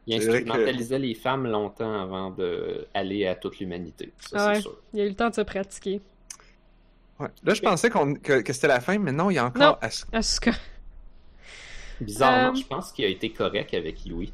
[0.08, 4.12] Il que- instrumentalisait les femmes longtemps avant d'aller à toute l'humanité.
[4.20, 4.56] Ça, Ah ouais.
[4.56, 4.78] c'est sûr.
[4.94, 6.02] Il a eu le temps de se pratiquer.
[7.20, 7.28] Ouais.
[7.44, 9.48] Là, je pensais qu'on, que, que c'était la fin, mais non, il y a Non.
[9.50, 9.78] encore.
[9.82, 10.52] As- Asuka.
[12.02, 14.32] Bizarrement, Euh, je pense qu'il a été correct avec Louis.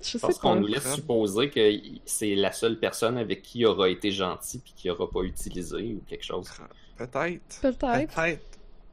[0.00, 0.40] Je Je sais pense pas.
[0.40, 1.72] qu'on nous laisse supposer que
[2.04, 5.94] c'est la seule personne avec qui il aura été gentil puis qu'il aura pas utilisé
[5.94, 6.48] ou quelque chose.
[6.96, 7.60] Peut-être.
[7.60, 8.14] Peut-être.
[8.14, 8.40] Peut-être.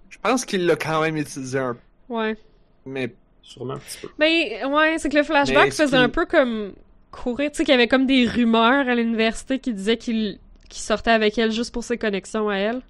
[0.09, 1.79] Je pense qu'il l'a quand même utilisé un peu,
[2.13, 2.37] Ouais.
[2.85, 3.13] mais
[3.43, 4.09] Sûrement un petit peu.
[4.17, 6.73] Mais, ouais, c'est que le flashback faisait un peu comme
[7.11, 7.51] courir.
[7.51, 11.11] Tu sais, qu'il y avait comme des rumeurs à l'université qui disaient qu'il qu'il sortait
[11.11, 12.81] avec elle juste pour ses connexions à elle.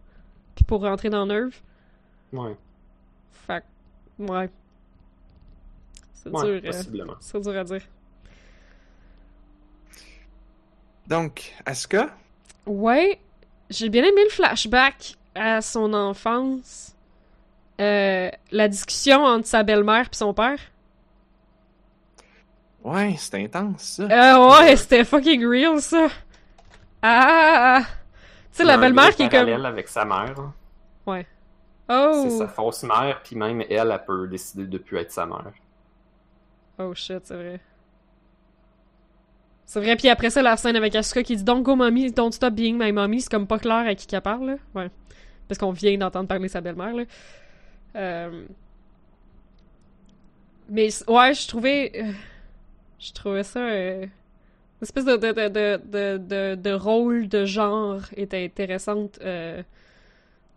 [0.56, 1.54] Puis pour rentrer dans Nerve.
[2.32, 2.56] Ouais,
[4.20, 4.50] ouais.
[6.14, 6.62] C'est ouais dur.
[6.64, 7.14] euh, possiblement.
[7.20, 7.82] c'est dur à dire.
[11.08, 12.10] donc, Asuka,
[12.66, 13.20] Ouais,
[13.70, 16.96] j'ai bien aimé le flashback à son enfance.
[17.80, 20.58] Euh, la discussion entre sa belle-mère et son père.
[22.84, 24.04] ouais, c'est intense ça.
[24.04, 26.08] Euh, ouais, c'était fucking real, ça.
[27.04, 27.82] Ah!
[27.84, 29.66] Tu sais, Il y a la belle-mère qui est comme...
[29.66, 30.34] avec sa mère.
[30.40, 30.54] hein.
[31.08, 31.28] C'est
[31.90, 32.30] Oh!
[32.30, 35.54] sa fausse mère, puis même elle, elle peut décider de plus être sa mère.
[36.78, 37.60] Oh shit, c'est vrai.
[39.66, 42.32] C'est vrai, puis après ça, la scène avec Asuka qui dit Don't go mommy, don't
[42.32, 44.56] stop being my mommy, c'est comme pas clair à qui qu'elle parle, là.
[44.76, 44.92] Ouais.
[45.48, 47.04] Parce qu'on vient d'entendre parler sa belle-mère, là.
[47.96, 48.46] Euh...
[50.70, 51.92] Mais ouais, je trouvais.
[51.96, 52.12] euh,
[53.00, 53.60] Je trouvais ça.
[53.60, 54.10] euh, Une
[54.82, 59.62] espèce de, de, de, de, de rôle de genre était intéressante euh,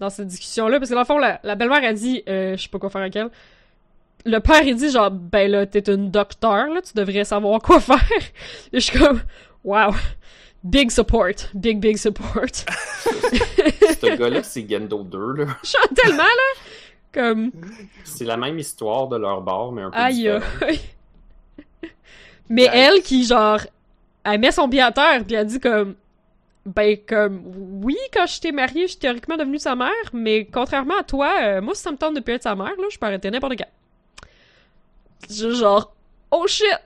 [0.01, 0.79] dans cette discussion-là.
[0.79, 2.91] Parce que dans le fond, la, la belle-mère a dit euh, Je sais pas quoi
[2.91, 3.31] faire avec elle.
[4.25, 7.81] Le père il dit genre ben là t'es une docteur là tu devrais savoir quoi
[7.81, 8.03] faire.
[8.73, 9.23] Et je suis comme
[9.65, 9.95] wow.
[10.65, 11.35] Big support.
[11.55, 12.47] Big big support.
[12.53, 15.45] Ce gars-là, c'est Gendo 2, là.
[15.63, 16.61] je chante tellement là.
[17.13, 17.53] Comme.
[18.05, 20.81] C'est la même histoire de leur bord, mais un peu aïe aïe.
[22.49, 23.61] mais elle qui genre
[24.25, 25.95] elle met son pied à terre puis elle dit comme
[26.75, 27.43] ben comme
[27.83, 31.33] oui quand je t'ai mariée je suis théoriquement devenue sa mère mais contrairement à toi
[31.43, 33.31] euh, moi si ça me tente de plus être sa mère là je peux arrêter
[33.31, 33.67] n'importe quand
[35.31, 35.95] genre
[36.31, 36.67] oh shit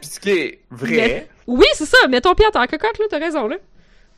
[0.00, 2.98] Puis ce qui est vrai, Mais- Oui, c'est ça, mets ton pied à terre, cocotte,
[2.98, 3.56] là, t'as raison, là.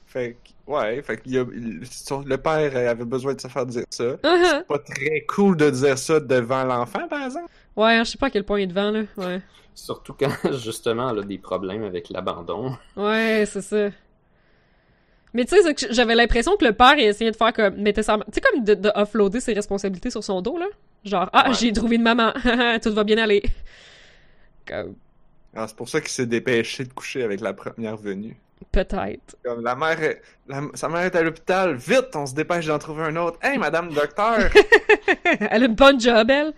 [0.06, 1.44] fait que, ouais, fait y a,
[1.90, 4.04] son- le père euh, avait besoin de se faire dire ça.
[4.04, 4.64] Uh-huh.
[4.64, 7.50] Pas très cool de dire ça devant l'enfant, par exemple.
[7.76, 9.02] Ouais, je sais pas à quel point il est devant, là.
[9.18, 9.42] Ouais.
[9.74, 12.78] Surtout quand, justement, elle a des problèmes avec l'abandon.
[12.96, 13.88] Ouais, c'est ça.
[15.34, 18.16] Mais tu sais, j'avais l'impression que le père, il essayait de faire comme, mettait sa...
[18.18, 20.66] Tu sais, comme de, de offloader ses responsabilités sur son dos, là.
[21.04, 21.54] Genre, ah, Ouais.
[21.54, 22.32] j'ai trouvé une maman,
[22.82, 23.42] tout va bien aller.
[24.66, 24.94] Comme,
[25.54, 28.36] Ah, c'est pour ça qu'il s'est dépêché de coucher avec la première venue.
[28.72, 29.36] peut-être.
[29.44, 32.78] Comme la mère, est- la- sa mère est à l'hôpital, vite, on se dépêche d'en
[32.78, 33.38] trouver un autre.
[33.42, 34.38] Hey, madame le docteur!
[35.24, 36.52] Elle a une bonne job, elle.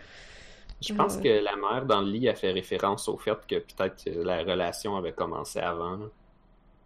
[0.81, 1.23] Je pense Ouais.
[1.23, 4.39] que la mère dans le lit a fait référence au fait que peut-être que la
[4.43, 5.99] relation avait commencé avant.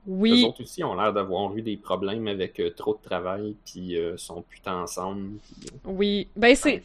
[0.06, 0.14] Là.
[0.14, 3.55] Les Oui, autres aussi ont l'air d'avoir eu des problèmes avec euh, trop de travail,
[3.64, 5.32] puis euh, sont putain ensemble.
[5.64, 6.28] euh, oui.
[6.36, 6.82] Ben, c'est...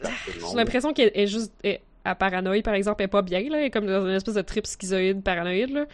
[0.50, 1.54] J'ai l'impression qu'elle est juste...
[1.64, 3.58] Elle, à paranoïe, par exemple, elle est pas bien, là.
[3.58, 5.82] Elle est comme dans une espèce de trip schizoïde paranoïde, là.
[5.82, 5.88] Elle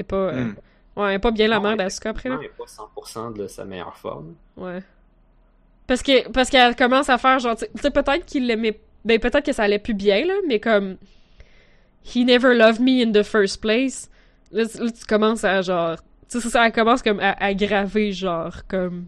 [0.00, 0.16] est pas...
[0.16, 0.54] euh, Hmm.
[0.96, 2.36] Ouais, elle est pas bien la mère d'Asuka, après, là.
[2.36, 4.34] Elle n'est pas 100% de sa meilleure forme.
[4.56, 4.80] Ouais.
[5.86, 9.44] Parce que parce qu'elle commence à faire genre tu sais peut-être qu'il l'aimait ben peut-être
[9.44, 10.96] que ça allait plus bien là, mais comme
[12.04, 14.08] He never loved me in the first place.
[14.52, 15.96] Là, tu- là, tu commences à genre.
[16.28, 19.06] Tu sais, ça, commence comme à aggraver, genre, comme.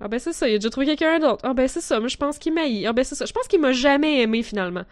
[0.00, 1.40] Ah ben c'est ça, il a déjà trouvé quelqu'un d'autre.
[1.44, 3.46] Ah ben c'est ça, moi je pense qu'il m'a Ah ben c'est ça, je pense
[3.46, 4.82] qu'il m'a jamais aimé finalement.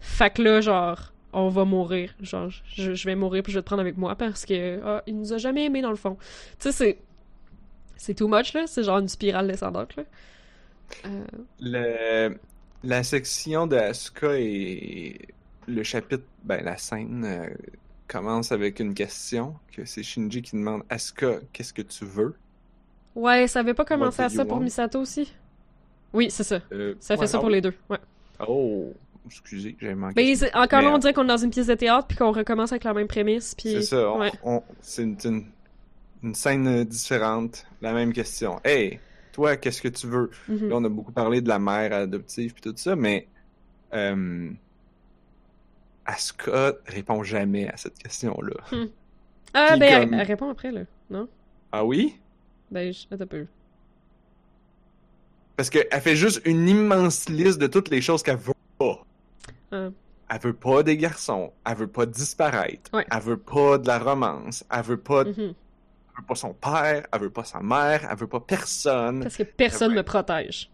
[0.00, 2.14] Fait que là, genre, on va mourir.
[2.20, 4.80] Genre, je, je vais mourir puis je vais te prendre avec moi parce que.
[4.84, 6.16] Ah, il nous a jamais aimé dans le fond.
[6.60, 6.98] Tu sais, c'est.
[7.96, 8.66] C'est too much, là.
[8.66, 10.04] C'est genre une spirale descendante, là.
[11.06, 11.24] Euh,
[11.60, 12.38] Le,
[12.84, 15.28] la section de Asuka et
[15.66, 17.48] le chapitre, ben la scène euh,
[18.06, 22.34] commence avec une question que c'est Shinji qui demande Asuka, qu'est-ce que tu veux?
[23.14, 24.60] Ouais, ça avait pas à do ça pour want?
[24.60, 25.32] Misato aussi?
[26.12, 26.60] Oui, c'est ça.
[26.72, 27.54] Euh, Ça fait ouais, ça ah pour oui.
[27.54, 27.74] les deux.
[27.88, 27.98] Ouais.
[28.46, 28.92] Oh,
[29.26, 30.36] excusez, j'ai manqué.
[30.36, 32.32] C'est- encore Mais, là, on dirait qu'on est dans une pièce de théâtre puis qu'on
[32.32, 33.54] recommence avec la même prémisse.
[33.54, 33.70] Puis...
[33.72, 34.32] C'est ça, Ouais.
[34.80, 35.44] c'est une, une,
[36.22, 38.60] une scène euh, différente, la même question.
[38.64, 39.00] Hey,
[39.32, 40.30] toi, qu'est-ce que tu veux?
[40.48, 40.68] Mhm.
[40.68, 43.28] Là, on a beaucoup parlé de la mère adoptive puis tout ça, mais
[43.94, 44.50] euh,
[46.06, 48.54] Asuka répond jamais à cette question-là.
[49.54, 50.82] Ah, Puis ben, comme- elle, elle répond après, là.
[51.10, 51.28] Non?
[51.70, 52.18] Ah oui?
[52.70, 53.06] Ben, je...
[53.12, 53.46] attends un peu.
[55.56, 59.04] Parce qu'elle fait juste une immense liste de toutes les choses qu'elle veut pas.
[59.70, 59.88] Ah.
[60.30, 63.04] Elle veut pas des garçons, elle veut pas disparaître, Ouais.
[63.10, 65.54] elle veut pas de la romance, elle veut pas, elle Mhm.
[66.16, 69.20] veut pas son père, elle veut pas sa mère, elle veut pas personne.
[69.22, 69.98] Parce que personne Ouais.
[69.98, 70.70] me protège.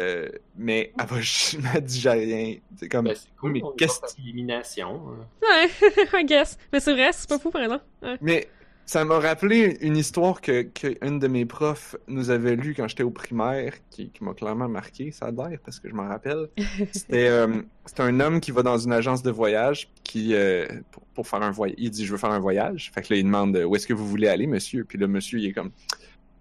[0.00, 2.56] Euh, mais elle va jamais dire rien.
[2.76, 5.00] C'est comme, Ben, c'est cool, mais y qu'est-ce par élimination.
[5.08, 5.26] hein.
[5.42, 6.58] Ouais, I guess.
[6.72, 7.84] Mais c'est vrai, c'est pas fou, par exemple.
[8.02, 8.16] Ouais.
[8.20, 8.48] Mais
[8.84, 12.86] ça m'a rappelé une histoire que, que une de mes profs nous avait lue quand
[12.86, 16.06] j'étais au primaire, qui, qui m'a clairement marqué, ça a l'air, parce que je m'en
[16.06, 16.48] rappelle.
[16.92, 21.02] C'était euh, c'était un homme qui va dans une agence de voyage qui euh, pour,
[21.14, 21.76] pour faire un voyage.
[21.78, 22.92] Il dit je veux faire un voyage.
[22.94, 24.84] Fait que là il demande où est-ce que vous voulez aller, monsieur.
[24.84, 25.70] Puis le monsieur il est comme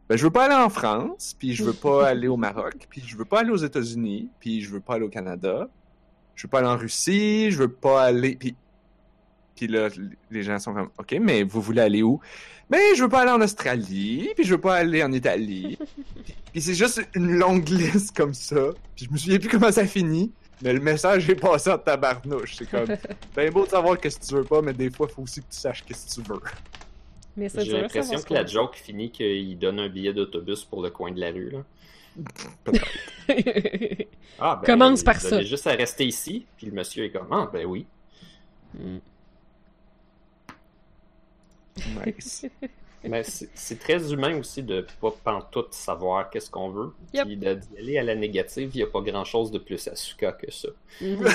[0.08, 3.02] ben, je veux pas aller en France, puis je veux pas aller au Maroc, puis
[3.06, 5.68] je veux pas aller aux États-Unis, puis je veux pas aller au Canada,
[6.36, 8.36] je veux pas aller en Russie, je veux pas aller.
[8.36, 8.56] Puis
[9.56, 9.88] puis là,
[10.30, 12.20] les gens sont comme, OK, mais vous voulez aller où?
[12.70, 15.78] Mais je veux pas aller en Australie, puis je veux pas aller en Italie.
[16.52, 18.72] puis c'est juste une longue liste comme ça.
[18.96, 20.32] Puis je me souviens plus comment ça finit.
[20.62, 22.56] Mais le message est passé en tabarnouche.
[22.58, 22.88] C'est comme,
[23.36, 25.42] ben beau de savoir qu'est-ce que tu veux pas, mais des fois, il faut aussi
[25.42, 26.40] que tu saches qu'est-ce que tu veux.
[27.38, 30.90] Mais c'est J'ai l'impression que la joke finit qu'il donne un billet d'autobus pour le
[30.90, 31.50] coin de la rue.
[31.52, 31.64] Là.
[34.38, 35.42] Ah, ben, Commence par ça.
[35.44, 36.46] juste à rester ici.
[36.58, 37.86] Puis le monsieur est comme, ah, ben oui.
[38.78, 38.98] Mm.
[42.06, 42.46] Nice.
[43.08, 46.94] Mais c'est très humain aussi de pas pantoute savoir qu'est-ce qu'on veut.
[47.14, 47.28] Yep.
[47.28, 50.32] Puis d'y aller à la négative, il n'y a pas grand-chose de plus à Suka
[50.32, 50.70] que ça.
[51.00, 51.28] Mhm.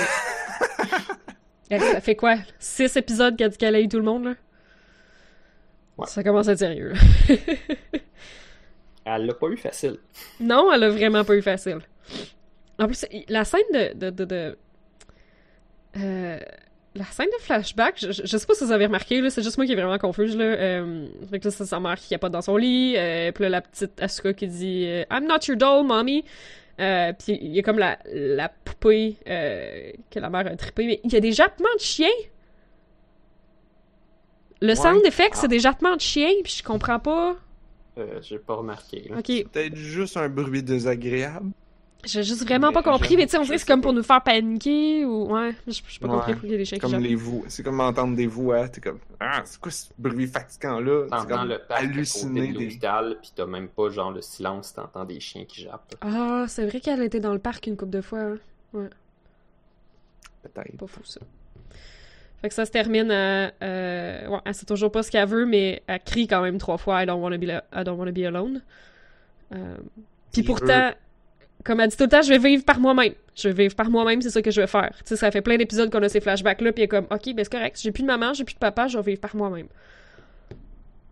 [1.79, 2.35] Ça fait quoi?
[2.59, 4.35] Six épisodes qu'elle dit qu'elle haït tout le monde, là?
[6.01, 6.07] Ouais.
[6.07, 6.93] Ça commence à être sérieux.
[9.05, 9.97] Elle l'a pas eu facile.
[10.39, 11.79] Non, elle a vraiment pas eu facile.
[12.79, 13.93] En plus, la scène de...
[13.93, 14.57] de, de, de-
[15.97, 16.39] euh,
[16.93, 19.57] la scène de flashback, je, je- sais pas si vous avez remarqué, là, c'est juste
[19.57, 20.43] moi qui est vraiment confuse, là.
[20.43, 23.49] Euh, fait que là, c'est sa mère qui pas dans son lit, euh, puis là,
[23.49, 26.23] la petite Asuka qui dit euh, I'm not your doll, mommy».
[26.79, 30.99] Euh, puis il y a comme la, la poupée que la mère a trippé, mais
[31.03, 32.07] il y a des jappements de chiens!
[34.61, 35.47] Le sound effect, c'est Ah.
[35.47, 37.35] des jappements de chiens, puis je comprends pas.
[37.97, 39.07] Euh, J'ai pas remarqué.
[39.09, 39.17] là.
[39.19, 41.51] Ok, Peut-être juste un bruit désagréable.
[42.03, 43.93] J'ai juste vraiment Mais pas compris, mais tu sais, on dirait que c'est comme pour
[43.93, 45.31] nous faire paniquer ou.
[45.35, 46.13] Ouais, je j'ai pas Ouais.
[46.13, 47.01] compris pourquoi il y a des chiens qui Comme jappent.
[47.01, 47.43] les voix.
[47.47, 48.67] C'est comme entendre des voix.
[48.69, 51.03] T'es comme, ah, c'est quoi ce bruit fatigant-là?
[51.03, 52.65] C'est T'entends comme le parc halluciner à côté de des.
[52.65, 55.93] l'hôpital, puis t'as même pas genre le silence, t'entends des chiens qui jappent.
[56.01, 58.19] Ah, c'est vrai qu'elle était dans le parc une couple de fois.
[58.73, 58.89] hein.
[60.41, 60.77] Peut-être.
[60.77, 61.19] Pas fou, ça.
[62.41, 63.51] Fait que ça se termine à.
[63.61, 66.77] euh, Ouais, elle sait toujours pas ce qu'elle veut, mais elle crie quand même trois
[66.77, 68.61] fois I don't wanna be, I don't wanna be alone.
[69.53, 69.77] Euh,
[70.33, 70.91] Puis pourtant,
[71.63, 73.13] comme elle dit tout le temps, je vais vivre par moi-même.
[73.35, 74.91] Je vais vivre par moi-même, c'est ça que je vais faire.
[74.99, 77.33] Tu sais, ça fait plein d'épisodes qu'on a ces flashbacks-là, puis elle est comme, ok,
[77.35, 79.35] ben c'est correct, j'ai plus de maman, j'ai plus de papa, je vais vivre par
[79.35, 79.67] moi-même.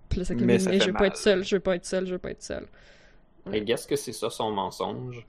[0.09, 0.99] Puis là, comme, Mais ça je veux mal.
[0.99, 2.65] pas être seule, je veux pas être seule, je veux pas être seule.
[3.53, 5.25] Et qu'est-ce que c'est ça son mensonge?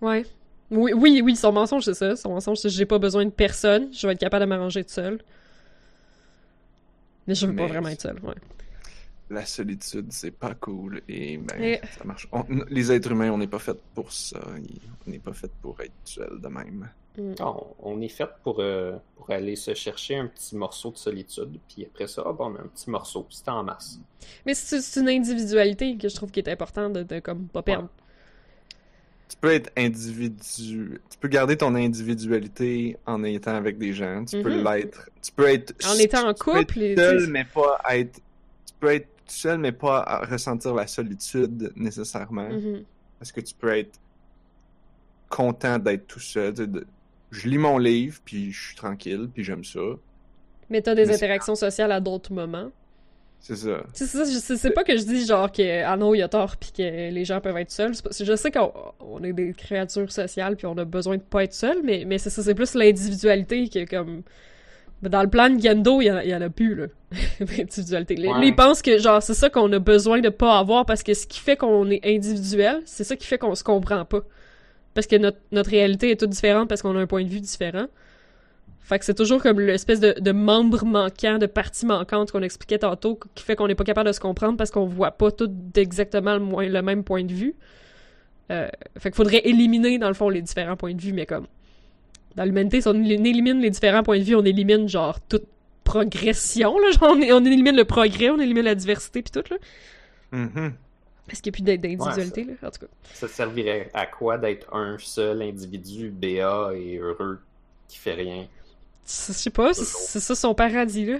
[0.00, 0.24] Ouais.
[0.70, 2.16] Oui, oui, oui, son mensonge, c'est ça.
[2.16, 4.92] Son mensonge, c'est j'ai pas besoin de personne, je vais être capable de m'arranger toute
[4.92, 5.20] seule.
[7.26, 8.34] Mais je veux pas vraiment être seule, ouais.
[9.28, 11.02] La solitude, c'est pas cool.
[11.08, 12.28] Et ben, Et- ça marche.
[12.30, 14.40] On- les êtres humains, on n'est pas fait pour ça.
[15.06, 16.88] On n'est pas fait pour être seul de même.
[17.18, 17.32] Mm.
[17.40, 20.96] Ah, on, on est fait pour, euh, pour aller se chercher un petit morceau de
[20.98, 23.98] solitude, puis après ça, ah, bon, on a un petit morceau, c'est en masse.
[24.44, 27.62] Mais c'est c'est une individualité que je trouve qui est importante de, de comme pas
[27.62, 27.88] perdre.
[29.28, 31.00] Tu peux être individu.
[31.10, 34.24] Tu peux garder ton individualité en étant avec des gens.
[34.24, 34.64] Tu peux Mhm.
[34.64, 35.10] l'être.
[35.22, 35.74] Tu peux être.
[35.86, 38.14] En étant en tu peux être couple, seul, mais pas être.
[38.66, 42.48] Tu peux être seul, mais pas ressentir la solitude nécessairement.
[42.48, 42.84] Mhm.
[43.18, 43.98] Parce que tu peux être
[45.28, 46.52] content d'être tout seul.
[46.54, 46.86] de-
[47.32, 49.80] je lis mon livre, puis je suis tranquille, puis j'aime ça.
[50.70, 52.70] Mais t'as des Mais interactions sociales à d'autres moments.
[53.40, 53.82] C'est ça.
[53.92, 56.82] C'est c'est pas que je dis genre que ah non, il a tort puis que
[57.10, 57.94] les gens peuvent être seuls.
[57.94, 61.22] C'est pas- Je sais qu'on on est des créatures sociales puis on a besoin de
[61.22, 64.22] pas être seul, mais, mais c'est ça, c'est plus l'individualité que comme.
[65.02, 66.74] Mais Dans le plan de Gendo, il y, en a- il y en a plus,
[66.74, 66.86] là.
[67.40, 68.16] L'individualité.
[68.16, 68.38] Lui, Ouais.
[68.40, 71.12] lui, il pense que, genre, c'est ça qu'on a besoin de pas avoir parce que
[71.14, 74.22] ce qui fait qu'on est individuel, c'est ça qui fait qu'on se comprend pas.
[74.94, 77.40] Parce que notre, notre réalité est toute différente parce qu'on a un point de vue
[77.40, 77.86] différent.
[78.88, 82.78] Fait que c'est toujours comme l'espèce de, de membre manquant, de partie manquante qu'on expliquait
[82.78, 85.50] tantôt, qui fait qu'on n'est pas capable de se comprendre parce qu'on voit pas tout
[85.74, 87.56] exactement le, moins- le même point de vue.
[88.52, 91.48] Euh, fait qu'il faudrait éliminer, dans le fond, les différents points de vue, mais comme...
[92.36, 95.46] Dans l'humanité, si on élimine les différents points de vue, on élimine, genre, toute
[95.82, 96.90] progression, là.
[96.92, 99.56] Genre, on, élimine le progrès, on élimine la diversité, puis tout, là.
[101.26, 102.92] Parce qu'il n'y a plus d'in- d'individualité, là, en tout cas.
[103.14, 107.40] Ça servirait à quoi d'être un seul individu béat et heureux
[107.88, 108.46] qui fait rien?
[109.06, 111.18] Je sais pas, c'est ça son paradis, là.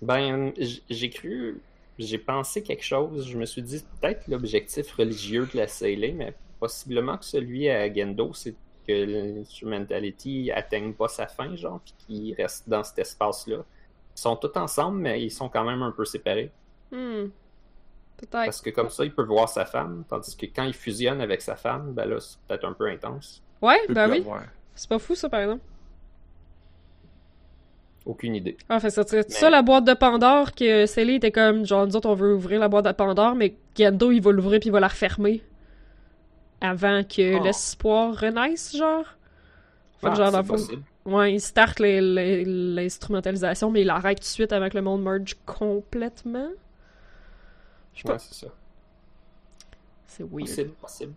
[0.00, 0.52] Ben,
[0.88, 1.60] j'ai cru,
[1.98, 3.28] j'ai pensé quelque chose.
[3.28, 7.92] Je me suis dit peut-être l'objectif religieux de la Sailée, mais possiblement que celui à
[7.92, 8.54] Gendo, c'est
[8.86, 13.64] que l'instrumentality atteigne pas sa fin, genre, puis qu'il reste dans cet espace-là.
[14.16, 16.52] Ils sont tous ensemble, mais ils sont quand même un peu séparés.
[16.92, 17.28] Hmm.
[18.16, 18.30] Peut-être.
[18.30, 21.42] Parce que comme ça, il peut voir sa femme, tandis que quand il fusionne avec
[21.42, 23.42] sa femme, ben là, c'est peut-être un peu intense.
[23.60, 24.18] Ouais, ben oui.
[24.18, 24.44] avoir.
[24.76, 25.62] C'est pas fou, ça, par exemple?
[28.04, 28.56] Aucune idée.
[28.68, 31.84] Ah, fait ça serait Mais- ça la boîte de Pandore que Sally était comme genre
[31.88, 34.68] nous autres on veut ouvrir la boîte de Pandore mais Gendo il va l'ouvrir puis
[34.68, 35.42] il va la refermer
[36.60, 37.42] avant que Oh.
[37.42, 39.06] l'espoir renaisse genre.
[39.98, 40.82] Fait que Ah, genre dans possible.
[41.04, 46.50] ouais, il start l'instrumentalisation mais il arrête tout de suite avec le monde merge complètement.
[47.92, 48.52] Je sais pas, Ouais, c'est ça.
[50.06, 50.46] c'est weird.
[50.46, 51.12] Possible, possible.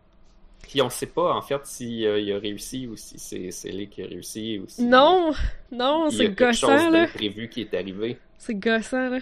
[0.62, 4.06] Puis on sait pas, en fait, s'il a réussi ou si c'est Célé qui a
[4.06, 4.84] réussi ou si...
[4.84, 5.32] Non,
[5.72, 7.06] non, il y a c'est quelque chose gossant là.
[7.08, 8.18] d'imprévu qui est arrivé.
[8.38, 9.20] C'est gossant là.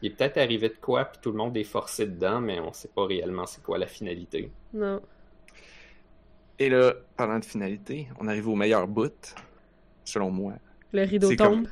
[0.00, 2.72] Il est peut-être arrivé de quoi, puis tout le monde est forcé dedans, mais on
[2.72, 4.50] sait pas réellement c'est quoi la finalité.
[4.72, 5.00] Non.
[6.60, 9.34] Et là, parlant de finalité, on arrive au meilleur bout,
[10.04, 10.52] selon moi.
[10.92, 11.38] Le rideau tombe.
[11.64, 11.68] comme-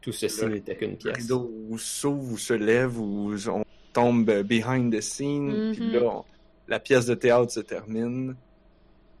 [0.00, 1.16] Tout ceci Le- n'était qu'une Le pièce.
[1.18, 5.72] rideau ou s'ouvre ou se lève ou on tombe behind the scene, Mhm.
[5.74, 6.24] puis là, on-
[6.68, 8.34] la pièce de théâtre se termine.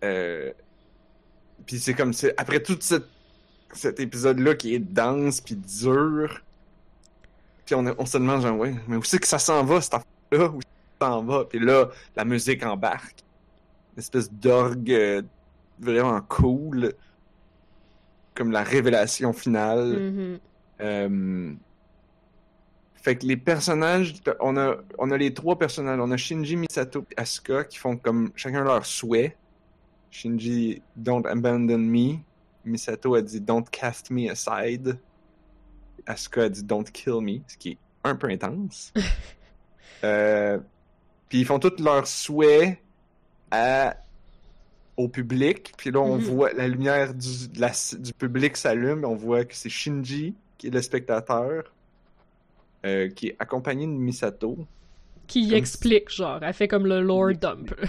[0.04, 0.52] Euh,
[1.66, 3.08] puis c'est comme c'est après tout cette-
[3.72, 6.42] cet épisode-là qui est dense puis dur,
[7.64, 9.94] puis on, on se demande genre ouais, mais où c'est que ça s'en va cette
[9.94, 10.48] affaire-là?
[10.50, 11.44] Où ça s'en va?
[11.44, 13.20] Puis là, la musique embarque,
[13.94, 15.22] une espèce d'orgue euh,
[15.78, 16.92] vraiment cool,
[18.34, 19.98] comme la révélation finale.
[19.98, 20.38] Mhm.
[20.80, 21.52] Euh,
[23.02, 25.98] Fait que les personnages, on a, on a les trois personnages.
[26.00, 29.36] On a Shinji, Misato et Asuka qui font comme chacun leur souhait.
[30.10, 32.18] Shinji, don't abandon me.
[32.64, 34.98] Misato a dit don't cast me aside.
[36.06, 38.92] Asuka a dit don't kill me, ce qui est un peu intense.
[40.04, 40.58] Euh,
[41.28, 42.76] Puis ils font tous leurs souhaits
[43.52, 43.96] à,
[44.96, 45.72] au public.
[45.76, 46.24] Puis là, on Mhm.
[46.24, 49.04] voit la lumière du, la- du public s'allume.
[49.04, 51.72] On voit que c'est Shinji qui est le spectateur,
[52.84, 54.58] euh, qui est accompagné de Misato.
[55.26, 57.74] Qui Comme explique genre, elle fait comme le lore dump.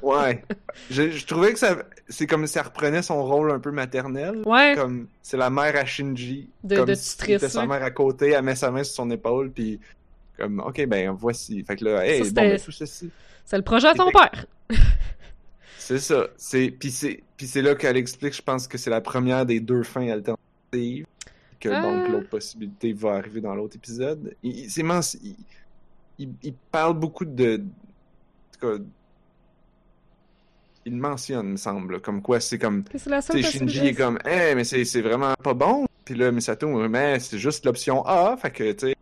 [0.00, 0.44] Ouais.
[0.90, 1.78] je, je trouvais que ça,
[2.08, 4.42] c'est comme si ça reprenait son rôle un peu maternel.
[4.46, 4.74] Ouais.
[4.76, 6.48] Comme c'est la mère à Shinji.
[6.62, 9.10] De- comme de si tutrice, sa mère à côté, elle met sa main sur son
[9.10, 9.80] épaule, puis
[10.38, 11.64] comme, ok, ben voici.
[11.64, 13.10] Fait que là, hey, Ça, bon, ben tout ceci.
[13.44, 14.46] C'est le projet à ton père.
[15.78, 16.26] C'est ça.
[16.36, 19.60] C'est puis c'est puis c'est là qu'elle explique, je pense que c'est la première des
[19.60, 21.06] deux fins alternatives.
[21.60, 21.80] Que Ah.
[21.82, 24.34] donc l'autre possibilité va arriver dans l'autre épisode.
[24.42, 25.36] Il, c'est men- il,
[26.18, 27.56] il- il parle beaucoup de.
[27.58, 28.82] En tout cas,
[30.84, 32.84] il mentionne, me semble, comme quoi c'est comme.
[32.94, 35.86] C'est la seule Shinji est comme, hey, mais c'est c'est vraiment pas bon.
[36.04, 38.36] Puis là, Misato, mais c'est juste l'option A.
[38.36, 38.96] Fait que, tu sais,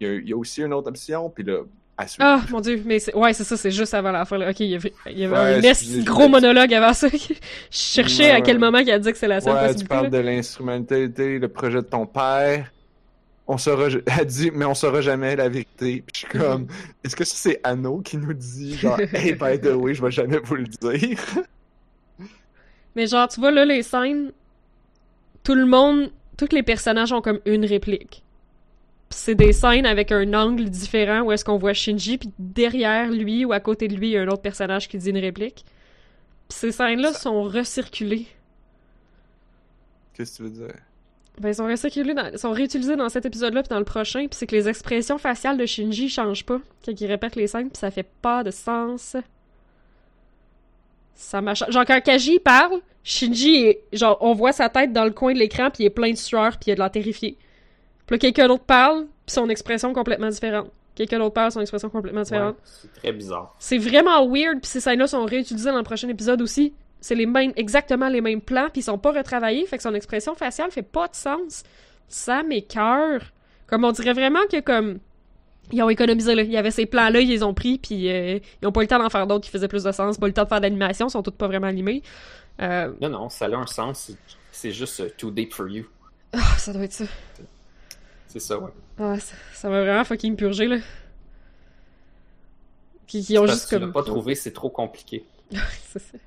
[0.00, 1.28] il y, y a aussi une autre option.
[1.28, 1.58] Puis là,
[1.98, 2.28] à suivre.
[2.28, 3.14] Ah, mon dieu, mais c'est...
[3.14, 4.36] ouais, c'est ça, c'est juste avant la fin.
[4.38, 4.50] là.
[4.50, 7.08] Ok, il y avait, il y avait Ouais, un excusez, gros monologue avant ça?
[7.12, 7.34] Je
[7.70, 9.88] cherchais à quel moment qu'il a dit que c'est la seule Ouais, tu possibilité.
[9.88, 10.10] parles là.
[10.10, 12.70] de l'instrumentalité, le projet de ton père.
[13.48, 13.86] On saura,
[14.18, 16.02] elle dit, mais on saura jamais la vérité.
[16.06, 16.68] Puis je suis comme, Mhm.
[17.04, 20.10] est-ce que ça, c'est Anno qui nous dit, genre, hey, by the way, je vais
[20.10, 21.18] jamais vous le dire?
[22.94, 24.32] Mais genre, tu vois, là, les scènes,
[25.44, 28.22] tout le monde, tous les personnages ont comme une réplique.
[29.10, 33.44] C'est des scènes avec un angle différent où est-ce qu'on voit Shinji, puis derrière lui
[33.44, 35.64] ou à côté de lui, il y a un autre personnage qui dit une réplique.
[36.48, 38.26] Pis ces scènes-là Ça- sont recirculées.
[40.14, 40.74] Qu'est-ce que tu veux dire?
[41.38, 44.20] Ben, ils sont recirculés, dans- ils sont réutilisés dans cet épisode-là puis dans le prochain,
[44.26, 47.68] puis c'est que les expressions faciales de Shinji changent pas quand il répète les scènes,
[47.70, 49.16] puis ça fait pas de sens.
[51.14, 53.82] Ça m'a cha- Genre, quand Kaji parle, Shinji est.
[53.92, 56.16] Genre, on voit sa tête dans le coin de l'écran, puis il est plein de
[56.16, 57.36] sueur, puis il a de l'air terrifié.
[58.06, 60.70] Puis là, quelqu'un d'autre parle, puis son expression complètement différente.
[60.94, 62.54] Quelqu'un d'autre parle, son expression complètement différente.
[62.56, 63.54] Ouais, c'est très bizarre.
[63.58, 66.72] C'est vraiment weird, puis ces scènes-là sont réutilisées dans le prochain épisode aussi.
[67.00, 69.94] C'est les mêmes, exactement les mêmes plans, puis ils sont pas retravaillés, fait que son
[69.94, 71.64] expression faciale fait pas de sens.
[72.08, 73.20] Ça m'écœure.
[73.66, 74.98] Comme on dirait vraiment que comme
[75.72, 78.38] ils ont économisé là, il y avait ces plans-là, ils les ont pris, puis euh,
[78.62, 80.26] ils ont pas eu le temps d'en faire d'autres qui faisaient plus de sens, pas
[80.26, 82.02] eu le temps de faire d'animation, ils sont toutes pas vraiment animés.
[82.62, 83.98] Euh, Non, non, ça a un sens.
[84.06, 85.84] c'est- C'est juste euh, too deep for you.
[86.32, 87.04] ah, ça doit être ça.
[88.36, 88.70] C'est ça, ouais.
[88.98, 89.16] Ah,
[89.54, 90.76] ça m'a vraiment fucking purgé là.
[93.06, 93.86] Qui, qui ont juste que tu comme.
[93.86, 95.24] l'as pas trouvé, c'est trop compliqué.
[95.86, 96.18] C'est ça.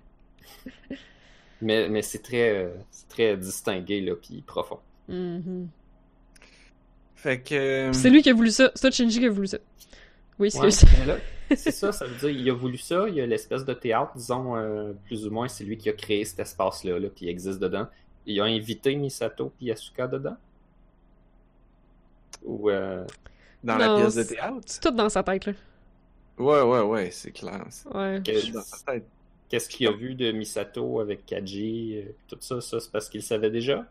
[1.61, 4.79] Mais, mais c'est très, euh, c'est très distingué, là, puis profond.
[5.09, 5.67] Mhm.
[7.15, 7.91] Fait que.
[7.91, 8.71] Puis C'est lui qui a voulu ça.
[8.75, 9.57] C'est Shinji qui a voulu ça.
[10.39, 10.71] Oui, c'est Ouais,
[11.57, 14.13] c'est ça, ça veut dire il a voulu ça, il y a l'espèce de théâtre,
[14.15, 17.29] disons, euh, plus ou moins, c'est lui qui a créé cet espace-là, là, puis il
[17.29, 17.87] existe dedans.
[18.25, 20.37] Il a invité Misato et Yasuka dedans?
[22.43, 23.05] Ou, euh,
[23.63, 24.57] Dans Non, la pièce de théâtre?
[24.65, 25.53] C'est tout dans sa tête, là.
[26.37, 27.65] Ouais, ouais, ouais, c'est clair.
[27.93, 28.21] Ouais.
[28.25, 29.01] que-
[29.49, 33.19] qu'est-ce qu'il a vu de Misato avec Kaji, euh, tout ça, ça, c'est parce qu'il
[33.21, 33.85] le savait déjà?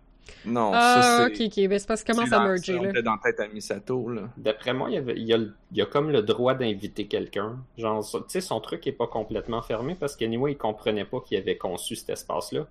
[0.44, 1.46] Non, Ah, ça ok, c'est.
[1.64, 1.68] ok.
[1.68, 3.02] Ben, c'est parce qu'il commence à merger, là.
[3.02, 4.28] dans la tête à Misato, là.
[4.36, 6.54] D'après moi, il, y avait, il, y a, le- il y a comme le droit
[6.54, 7.58] d'inviter quelqu'un.
[7.78, 11.38] Genre, tu sais, son truc est pas complètement fermé parce qu'anyway, il comprenait pas qu'il
[11.38, 12.66] avait conçu cet espace-là.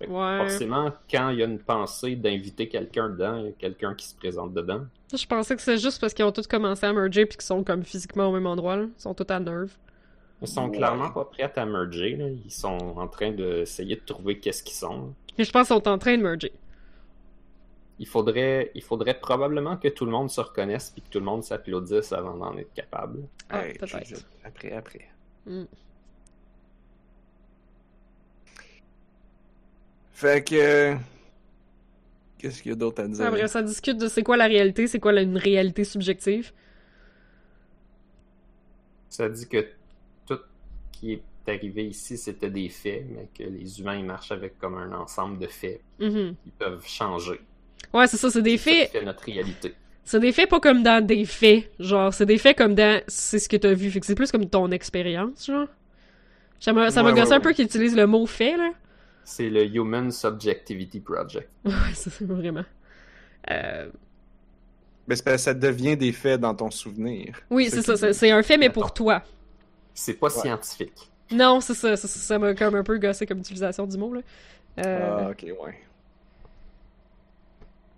[0.00, 0.38] Ouais.
[0.38, 4.06] Forcément, quand il y a une pensée d'inviter quelqu'un dedans, il y a quelqu'un qui
[4.06, 4.82] se présente dedans.
[5.12, 7.64] Je pensais que c'est juste parce qu'ils ont tous commencé à merger puis qu'ils sont
[7.64, 8.84] comme physiquement au même endroit, là.
[8.84, 9.72] Ils sont tous à nerve.
[10.40, 10.76] Ils sont Ouais.
[10.76, 12.14] clairement pas prêts à merger.
[12.14, 12.28] là.
[12.28, 15.14] Ils sont en train d'essayer de trouver qu'est-ce qu'ils sont.
[15.36, 16.52] Et je pense qu'ils sont en train de merger.
[17.98, 21.24] Il faudrait, il faudrait probablement que tout le monde se reconnaisse et que tout le
[21.24, 23.24] monde s'applaudisse avant d'en être capable.
[23.50, 24.14] Ah, Hey, je-
[24.44, 25.08] Après, après.
[25.46, 25.64] Mm.
[30.18, 30.96] Fait que.
[32.38, 33.24] Qu'est-ce qu'il y a d'autre à dire?
[33.24, 36.50] Après, ça discute de c'est quoi la réalité, c'est quoi une réalité subjective.
[39.08, 39.64] Ça dit que
[40.26, 40.38] tout
[40.90, 44.76] qui est arrivé ici, c'était des faits, mais que les humains ils marchent avec comme
[44.76, 46.34] un ensemble de faits Mhm.
[46.42, 47.40] qui peuvent changer.
[47.94, 48.90] Ouais, c'est ça, c'est des C'est faits.
[48.90, 49.74] fait notre réalité.
[50.04, 51.70] C'est des faits pas comme dans des faits.
[51.78, 53.88] Genre, c'est des faits comme dans c'est ce que t'as vu.
[53.90, 55.68] Fait que c'est plus comme ton expérience, genre.
[56.58, 57.54] Ça m'a Ouais, gossé ouais, un peu ouais.
[57.54, 58.70] qu'il utilise le mot fait, là.
[59.30, 61.50] C'est le Human Subjectivity Project.
[61.66, 62.64] Ouais, ça, c'est vraiment.
[63.50, 63.90] Euh,
[65.06, 67.38] Mais ça devient des faits dans ton souvenir.
[67.50, 67.92] Oui, c'est ça.
[68.08, 69.22] qui- c'est- un fait, mais pour toi.
[69.92, 70.40] C'est pas Ouais.
[70.42, 71.10] scientifique.
[71.30, 71.94] Non, c'est ça.
[71.96, 74.20] Ça ça m'a comme un peu gossé comme utilisation du mot, là.
[74.86, 75.74] Euh, Ah, ok, ouais.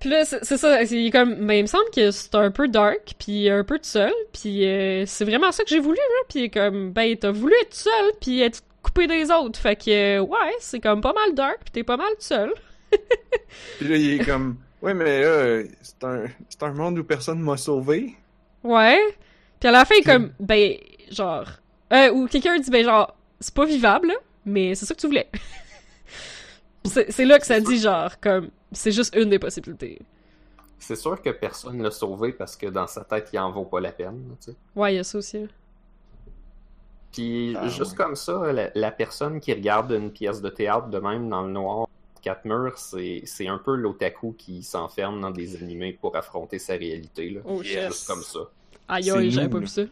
[0.00, 3.14] Puis là, c'est ça, c'est comme, mais il me semble que c'est un peu dark,
[3.18, 6.50] puis un peu tout seul, puis euh, c'est vraiment ça que j'ai voulu, là, puis
[6.50, 10.20] comme, ben, t'as voulu être tout seul, puis être coupé des autres, fait que, euh,
[10.20, 12.52] ouais, c'est comme pas mal dark, puis t'es pas mal tout seul.
[13.78, 14.56] Puis là, il est comme.
[14.82, 18.16] Ouais, mais là, c'est un, c'est un monde où personne m'a sauvé.
[18.64, 18.98] Ouais.
[19.58, 20.76] Puis à la fin, il est comme, ben,
[21.10, 21.46] genre,
[21.92, 24.14] euh, ou quelqu'un dit, ben, genre, c'est pas vivable, là,
[24.46, 25.28] mais c'est ça que tu voulais.
[26.84, 30.00] c'est c'est là que ça dit, genre, comme, c'est juste une des possibilités.
[30.78, 33.80] C'est sûr que personne l'a sauvé parce que dans sa tête, il en vaut pas
[33.80, 34.34] la peine.
[34.40, 34.56] tu sais.
[34.74, 35.46] Ouais, il y a ça aussi.
[37.12, 37.96] Puis Ah, juste ouais.
[37.96, 41.50] comme ça, la, la personne qui regarde une pièce de théâtre de même dans le
[41.52, 41.88] noir,
[42.22, 46.74] quatre murs, c'est c'est un peu l'otaku qui s'enferme dans des animés pour affronter sa
[46.74, 47.30] réalité.
[47.30, 47.40] Là.
[47.44, 47.86] Oh, Yes.
[47.88, 48.40] Juste comme ça.
[48.88, 49.82] Aïe aïe, j'avais pas vu ça.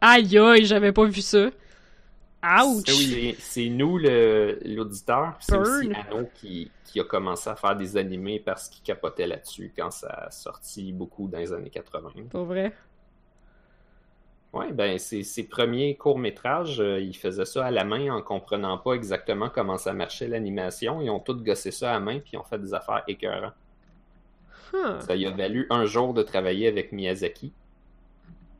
[0.00, 1.48] Aïe aïe, j'avais pas vu ça.
[2.64, 2.84] Ouch!
[2.86, 5.90] C'est c'est nous, le- l'auditeur, c'est aussi.
[5.92, 10.08] Anno qui, qui a commencé à faire des animés parce qu'il capotait là-dessus quand ça
[10.08, 12.10] a sorti beaucoup dans les années 80.
[12.30, 12.72] Pour vrai.
[14.56, 18.78] Ouais, ben ses, ses premiers courts-métrages, euh, ils faisaient ça à la main en comprenant
[18.78, 21.02] pas exactement comment ça marchait l'animation.
[21.02, 23.54] Ils ont tous gossé ça à la main puis ils ont fait des affaires écœurantes.
[24.72, 25.00] Huh.
[25.00, 27.52] Ça y a valu un jour de travailler avec Miyazaki.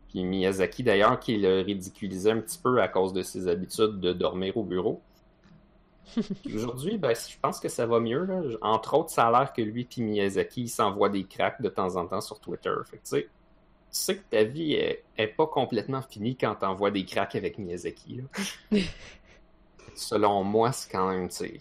[0.08, 4.12] Puis Miyazaki, d'ailleurs, qui le ridiculisait un petit peu à cause de ses habitudes de
[4.12, 5.00] dormir au bureau.
[6.54, 8.24] Aujourd'hui, ben, je pense que ça va mieux.
[8.24, 8.42] Là.
[8.62, 12.06] Entre autres, ça a l'air que lui et Miyazaki s'envoient des cracks de temps en
[12.06, 12.74] temps sur Twitter.
[12.84, 13.26] Fait que,
[13.96, 17.58] tu sais, que ta vie est, est pas complètement finie quand t'envoies des cracks avec
[17.58, 18.20] Miyazaki.
[18.72, 18.78] là.
[19.94, 21.60] Selon moi, c'est quand même, tu sais,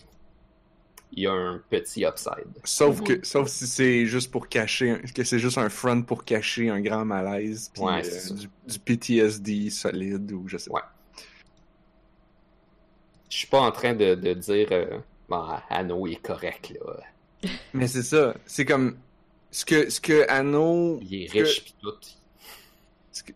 [1.13, 2.47] il y a un petit upside.
[2.65, 6.25] Sauf que, sauf si c'est juste pour cacher, un- que c'est juste un front pour
[6.25, 10.75] cacher un grand malaise, puis Ouais, euh, du, du PTSD solide ou je sais pas.
[10.75, 10.81] Ouais.
[13.29, 14.99] Je suis pas en train de, de dire euh,
[15.29, 17.49] bon, Anno est correct là.
[17.73, 18.97] Mais c'est ça, c'est comme
[19.51, 21.93] ce que ce que Anno, Il est ce que- riche pis tout.
[23.15, 23.31] Ce que,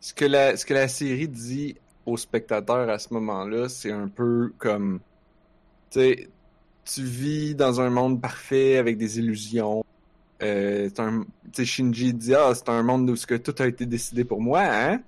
[0.00, 4.08] ce que la ce que la série dit aux spectateurs à ce moment-là, c'est un
[4.08, 5.00] peu comme,
[5.90, 6.28] tu sais,
[6.84, 9.84] tu vis dans un monde parfait avec des illusions.
[10.42, 11.24] Euh, un-
[11.64, 14.62] Shinji dit ah c'est un monde où ce que tout a été décidé pour moi,
[14.62, 15.00] hein?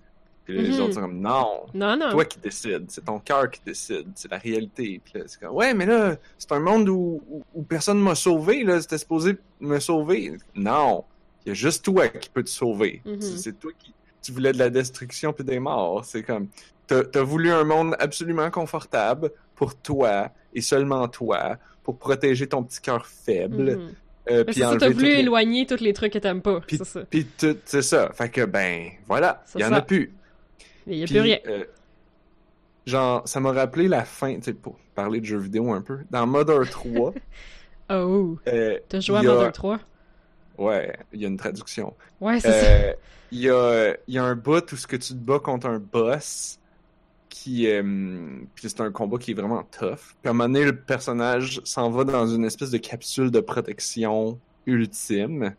[0.44, 0.80] Puis les Mhm.
[0.80, 2.10] autres sont comme non, Non, non.
[2.10, 4.98] toi qui décides, c'est ton cœur qui décide, c'est la réalité.
[5.04, 8.14] Puis là, c'est comme, ouais, mais là, c'est un monde où, où, où personne m'a
[8.14, 10.38] sauvé, là, c'était supposé me sauver.
[10.54, 11.04] Non,
[11.48, 13.00] il y a juste toi qui peux te sauver.
[13.04, 13.20] Mhm.
[13.20, 16.04] C'est- C'est toi qui, tu voulais de la destruction puis des morts.
[16.04, 16.48] C'est comme,
[16.86, 22.62] t'as as voulu un monde absolument confortable pour toi et seulement toi, pour protéger ton
[22.62, 23.78] petit cœur faible.
[24.30, 26.60] Euh, puis c'est ça, enlever t'as voulu les- éloigner tous les trucs que t'aimes pas.
[26.60, 27.00] Puis, C'est ça.
[27.08, 28.10] puis tout, c'est ça.
[28.12, 29.76] Fait que, ben, voilà, il y en ça.
[29.76, 30.12] a plus.
[30.86, 31.38] Il y a plus rien.
[31.46, 31.64] euh,
[32.86, 35.98] genre, ça m'a rappelé la fin, tu sais, pour parler de jeux vidéo un peu.
[36.10, 37.14] Dans Mother 3,
[37.90, 39.80] Oh, euh, t'as joué à a- Mother 3?
[40.58, 41.94] Ouais, il y a une traduction.
[42.20, 42.66] Ouais, c'est ça.
[42.66, 42.92] Euh,
[43.30, 45.78] Il y, a, y a un bout où ce que tu te bats contre un
[45.78, 46.58] boss
[47.28, 47.82] qui euh,
[48.54, 50.16] puis c'est un combat qui est vraiment tough.
[50.20, 53.40] Puis à un moment donné, le personnage s'en va dans une espèce de capsule de
[53.40, 55.54] protection ultime.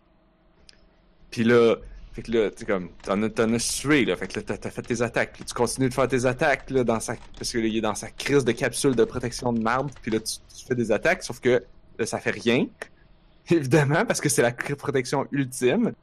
[1.32, 1.76] Puis là,
[2.12, 4.16] fait que là, tu comme, t'en as, t'en as sué, là.
[4.16, 5.34] Fait que là, t'as, fait tes attaques.
[5.34, 7.82] Puis tu continues de faire tes attaques, là, dans sa, parce que là, il est
[7.82, 9.92] dans sa crise de capsule de protection de marbre.
[10.02, 11.64] Puis là, tu, tu fais des attaques, sauf que
[11.98, 12.66] là, ça fait rien.
[13.50, 15.94] Évidemment, parce que c'est la protection ultime.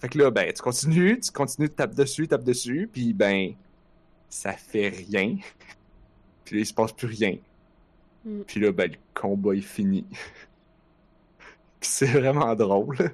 [0.00, 3.52] Fait que là, ben, tu continues, tu continues de taper dessus, taper dessus, puis ben,
[4.28, 5.36] ça fait rien.
[6.44, 7.36] Puis là, il se passe plus rien.
[8.24, 8.40] Mm.
[8.46, 10.04] Puis là, ben, le combat est fini.
[11.80, 12.96] c'est vraiment drôle.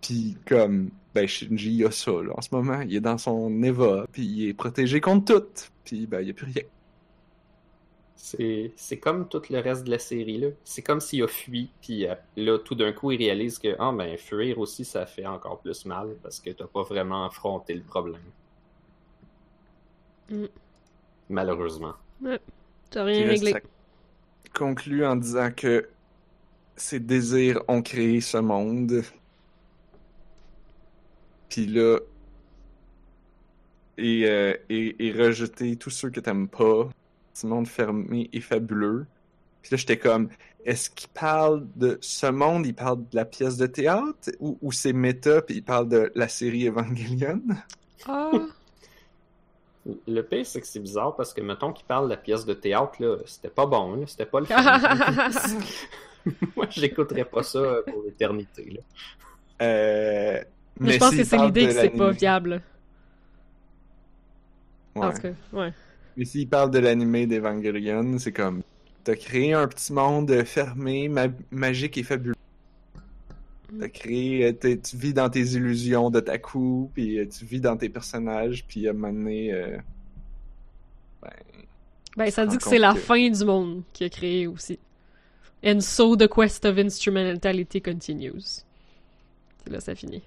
[0.00, 2.80] Puis comme, ben, Shinji, il a ça, là, en ce moment.
[2.80, 5.68] Il est dans son Eva, puis il est protégé contre tout.
[5.84, 6.62] Puis ben, il n'y a plus rien.
[8.24, 10.38] C'est c'est comme tout le reste de la série.
[10.38, 10.50] là.
[10.62, 13.90] C'est comme s'il a fui, puis euh, là, tout d'un coup, il réalise que ah,
[13.90, 17.82] ben, fuir aussi, ça fait encore plus mal parce que t'as pas vraiment affronté le
[17.82, 18.22] problème.
[20.30, 20.44] Mm.
[21.30, 21.94] Malheureusement.
[22.90, 23.50] T'as rien réglé.
[23.54, 23.60] ça
[24.54, 25.88] conclut en disant que
[26.76, 29.02] ses désirs ont créé ce monde.
[31.48, 31.98] Puis là,
[33.98, 36.88] et, euh, et, et rejeter tous ceux que t'aimes pas.
[37.34, 39.06] Ce monde fermé et fabuleux.
[39.62, 40.28] Puis là, j'étais comme,
[40.64, 44.72] est-ce qu'il parle de ce monde, il parle de la pièce de théâtre, ou, ou
[44.72, 47.40] c'est méta, puis il parle de la série Evangelion?
[48.06, 48.30] Ah,
[50.06, 52.54] Le pire, c'est que c'est bizarre parce que, mettons qu'il parle de la pièce de
[52.54, 54.54] théâtre, là, c'était pas bon, là, c'était pas le fun.
[56.56, 58.70] Moi, j'écouterais pas ça pour l'éternité.
[58.70, 58.80] là.
[59.66, 60.40] Euh,
[60.80, 62.62] mais je pense que c'est l'idée que c'est pas viable.
[64.94, 65.14] En Ouais.
[65.14, 65.72] tout cas, ouais.
[66.16, 68.62] Mais s'il parle de l'animé d'Evangelion, c'est comme
[69.04, 72.34] t'as créé un petit monde fermé, ma- magique et fabuleux.
[73.80, 77.76] T'as créé, euh, tu vis dans tes illusions de Taku, puis euh, tu vis dans
[77.76, 79.78] tes personnages, puis à un moment donné, euh,
[81.22, 81.30] ben,
[82.16, 84.78] Ben, ça dit que c'est la que- fin du monde qui a créé aussi.
[85.64, 88.64] And so the quest of instrumentality continues.
[89.66, 90.22] Là, ça finit.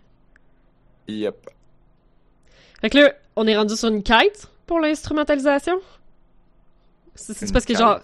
[1.07, 1.35] yep.
[2.81, 5.79] Fait que là, on est rendu sur une quête pour l'instrumentalisation?
[7.15, 7.99] C'est parce que genre,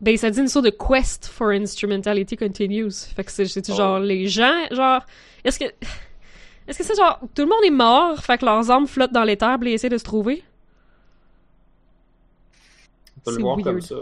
[0.00, 2.90] ben ça dit une sorte de quest for instrumentality continues.
[3.14, 3.74] Fait que c'est Oh.
[3.74, 5.04] genre les gens, genre,
[5.44, 5.64] est-ce que,
[6.68, 9.24] est-ce que c'est genre tout le monde est mort, fait que leurs âmes flottent dans
[9.24, 10.44] les terres, ils essaient de se trouver?
[13.16, 13.96] On peut le voir comme ça.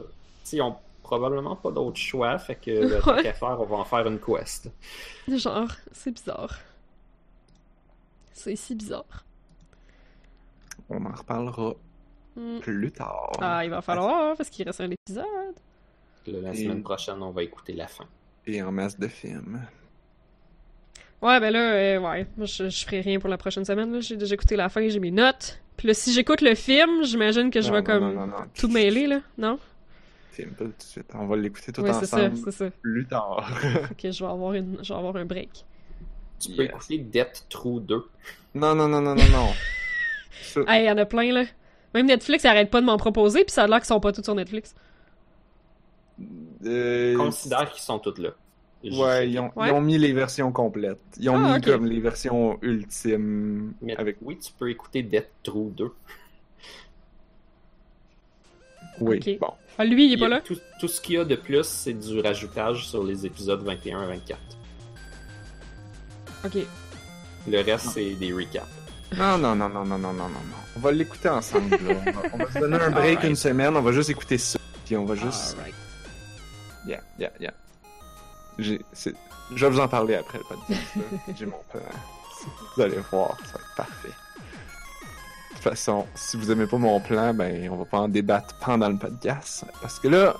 [0.52, 3.22] Ils ont probablement pas d'autre choix, fait que le tant Ouais.
[3.22, 4.68] qu'à faire, on va en faire une quest.
[5.28, 6.58] Genre, c'est bizarre.
[8.32, 9.24] C'est si bizarre.
[10.88, 11.74] On en reparlera
[12.40, 12.60] Hmm.
[12.60, 13.32] plus tard.
[13.40, 15.24] Ah, il va falloir, parce qu'il reste un épisode.
[16.26, 18.06] Là, la Et- semaine prochaine, on va écouter la fin.
[18.46, 19.60] Et en masse de films.
[21.22, 23.92] Ouais, ben là, euh, ouais, moi je, je ferai rien pour la prochaine semaine.
[23.92, 24.00] là.
[24.00, 25.60] J'ai déjà écouté la fin, j'ai mes notes.
[25.76, 28.36] Puis là, si j'écoute le film, j'imagine que je vais comme non, non, non.
[28.58, 29.58] tout mêler, là, non?
[30.32, 31.06] Film pas tout de suite.
[31.14, 32.70] On va l'écouter tout Ouais, c'est ça, ensemble c'est ça.
[32.82, 33.50] plus tard.
[33.90, 35.64] Ok, je vais avoir, une, je vais avoir un break.
[36.38, 38.06] Tu peux écouter Death True 2.
[38.54, 39.48] non, non, non, non, non, non.
[40.42, 41.44] Ça- Hey, y en a plein, là.
[41.94, 44.12] Même Netflix, ils arrêtent pas de m'en proposer, puis ça a l'air qu'ils sont pas
[44.12, 44.74] tous sur Netflix.
[46.66, 48.30] euh, Considère qu'ils sont tous là.
[48.84, 49.68] Ouais, ils ont, Ouais.
[49.68, 51.00] ils ont mis les versions complètes.
[51.18, 54.16] Ils ont Ah, mis comme les versions ultimes Mais avec.
[54.22, 55.90] oui, tu peux écouter Death True 2.
[59.00, 59.48] Oui, bon.
[59.78, 60.40] Ah, lui, il est Il pas là?
[60.40, 64.02] Tout, tout ce qu'il y a de plus, c'est du rajoutage sur les épisodes 21
[64.04, 64.40] et 24.
[66.44, 66.58] Ok.
[67.48, 68.66] Le reste, c'est des recaps.
[69.16, 70.56] Non, non, non, non, non, non, non, non.
[70.76, 71.76] On va l'écouter ensemble.
[72.32, 74.58] On, va, se donner un break une semaine, on va juste écouter ça.
[74.84, 75.56] Puis on va juste.
[75.58, 75.74] Right.
[76.86, 77.52] Yeah, yeah, yeah.
[78.58, 78.78] Je
[79.56, 80.80] vais vous en parler après le podcast.
[81.36, 81.80] J'ai mon plan.
[82.76, 84.08] Vous allez voir, ça va être parfait.
[84.08, 88.54] De toute façon, si vous aimez pas mon plan, ben on va pas en débattre
[88.60, 89.64] pendant le podcast.
[89.82, 90.36] Parce que là,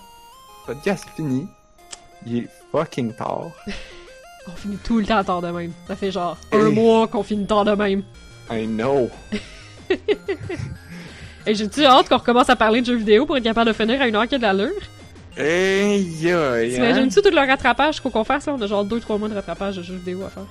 [0.68, 1.46] le podcast fini.
[2.26, 3.50] Il est fucking tard.
[4.46, 5.72] on finit tout le temps tard de même.
[5.88, 8.02] Ça fait genre un mois qu'on finit tard de même.
[8.50, 9.10] I know.
[11.46, 14.00] Et j'ai-tu hâte qu'on recommence à parler de jeux vidéo pour être capable de finir
[14.00, 14.70] à une heure qui a de l'allure?
[15.36, 16.68] Hey, hein?
[16.74, 18.46] T'imagines-tu tout le rattrapage qu'on fasse?
[18.46, 18.54] là?
[18.58, 20.46] On a genre 2-3 mois de rattrapage de jeux vidéo à faire.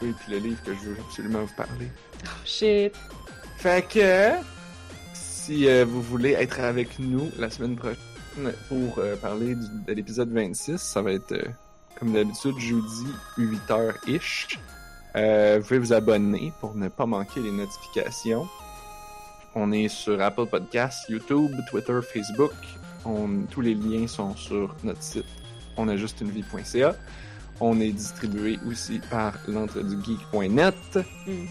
[0.00, 1.88] Oui, puis le livre que je veux absolument vous parler.
[2.24, 2.92] Oh shit.
[3.56, 4.30] Fait que,
[5.12, 7.96] si euh, vous voulez être avec nous la semaine prochaine
[8.68, 11.42] pour euh, parler du- de l'épisode 26, ça va être, euh,
[11.98, 13.06] comme d'habitude, jeudi,
[13.38, 14.58] 8h-ish.
[15.16, 18.46] Euh, vous pouvez vous abonner pour ne pas manquer les notifications.
[19.54, 22.52] On est sur Apple Podcasts, YouTube, Twitter, Facebook.
[23.04, 25.26] On, tous les liens sont sur notre site
[25.76, 26.94] onajustunevie.ca.
[27.60, 30.74] On est distribué aussi par l'entredugeek.net.
[31.26, 31.46] Mhm.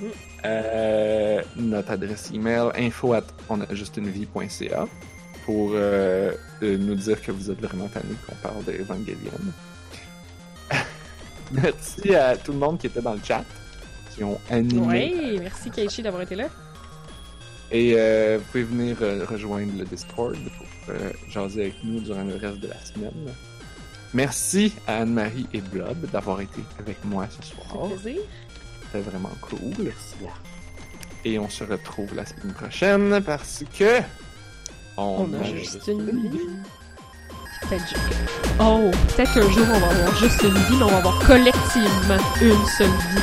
[0.46, 4.88] Euh, notre adresse email info at onajustunevie.ca
[5.46, 6.34] pour euh,
[6.64, 9.32] euh, nous dire que vous êtes vraiment tanné qu'on parle d'Evangelion.
[11.52, 13.44] Merci à tout le monde qui était dans le chat,
[14.16, 14.86] qui ont animé.
[14.86, 16.48] Ouais, merci Keishi d'avoir été là.
[17.72, 22.24] Et euh, vous pouvez venir euh, rejoindre le Discord pour euh, jaser avec nous durant
[22.24, 23.34] le reste de la semaine.
[24.14, 27.88] Merci à Anne-Marie et Blob d'avoir été avec moi ce soir.
[27.96, 29.60] C'était vraiment cool.
[29.80, 30.16] Merci.
[31.24, 34.02] Et on se retrouve la semaine prochaine parce que.
[34.98, 36.40] On a a juste une vie.
[38.60, 42.18] Oh, peut-être qu'un jour on va avoir juste une vie, mais on va avoir collectivement
[42.42, 43.22] une seule vie.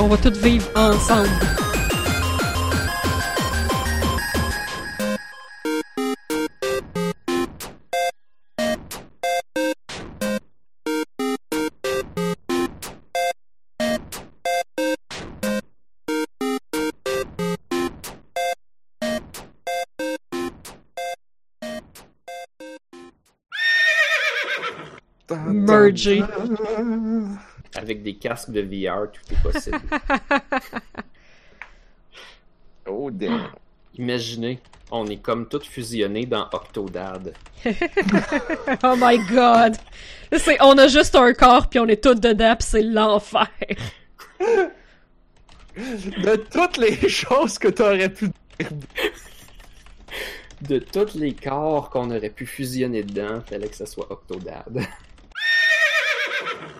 [0.00, 1.28] On va toutes vivre ensemble.
[27.74, 29.80] Avec des casques de VR, tout est possible.
[32.86, 33.52] Oh damn.
[33.96, 34.58] Imaginez,
[34.90, 37.34] on est comme tous fusionnés dans Octodad.
[38.82, 39.76] Oh my god!
[40.60, 43.48] On a juste un corps puis on est tous dedans pis c'est l'enfer.
[45.76, 48.26] De toutes les choses que t'aurais pu
[48.58, 48.70] dire.
[50.62, 54.86] De tous les corps qu'on aurait pu fusionner dedans, fallait que ce soit Octodad.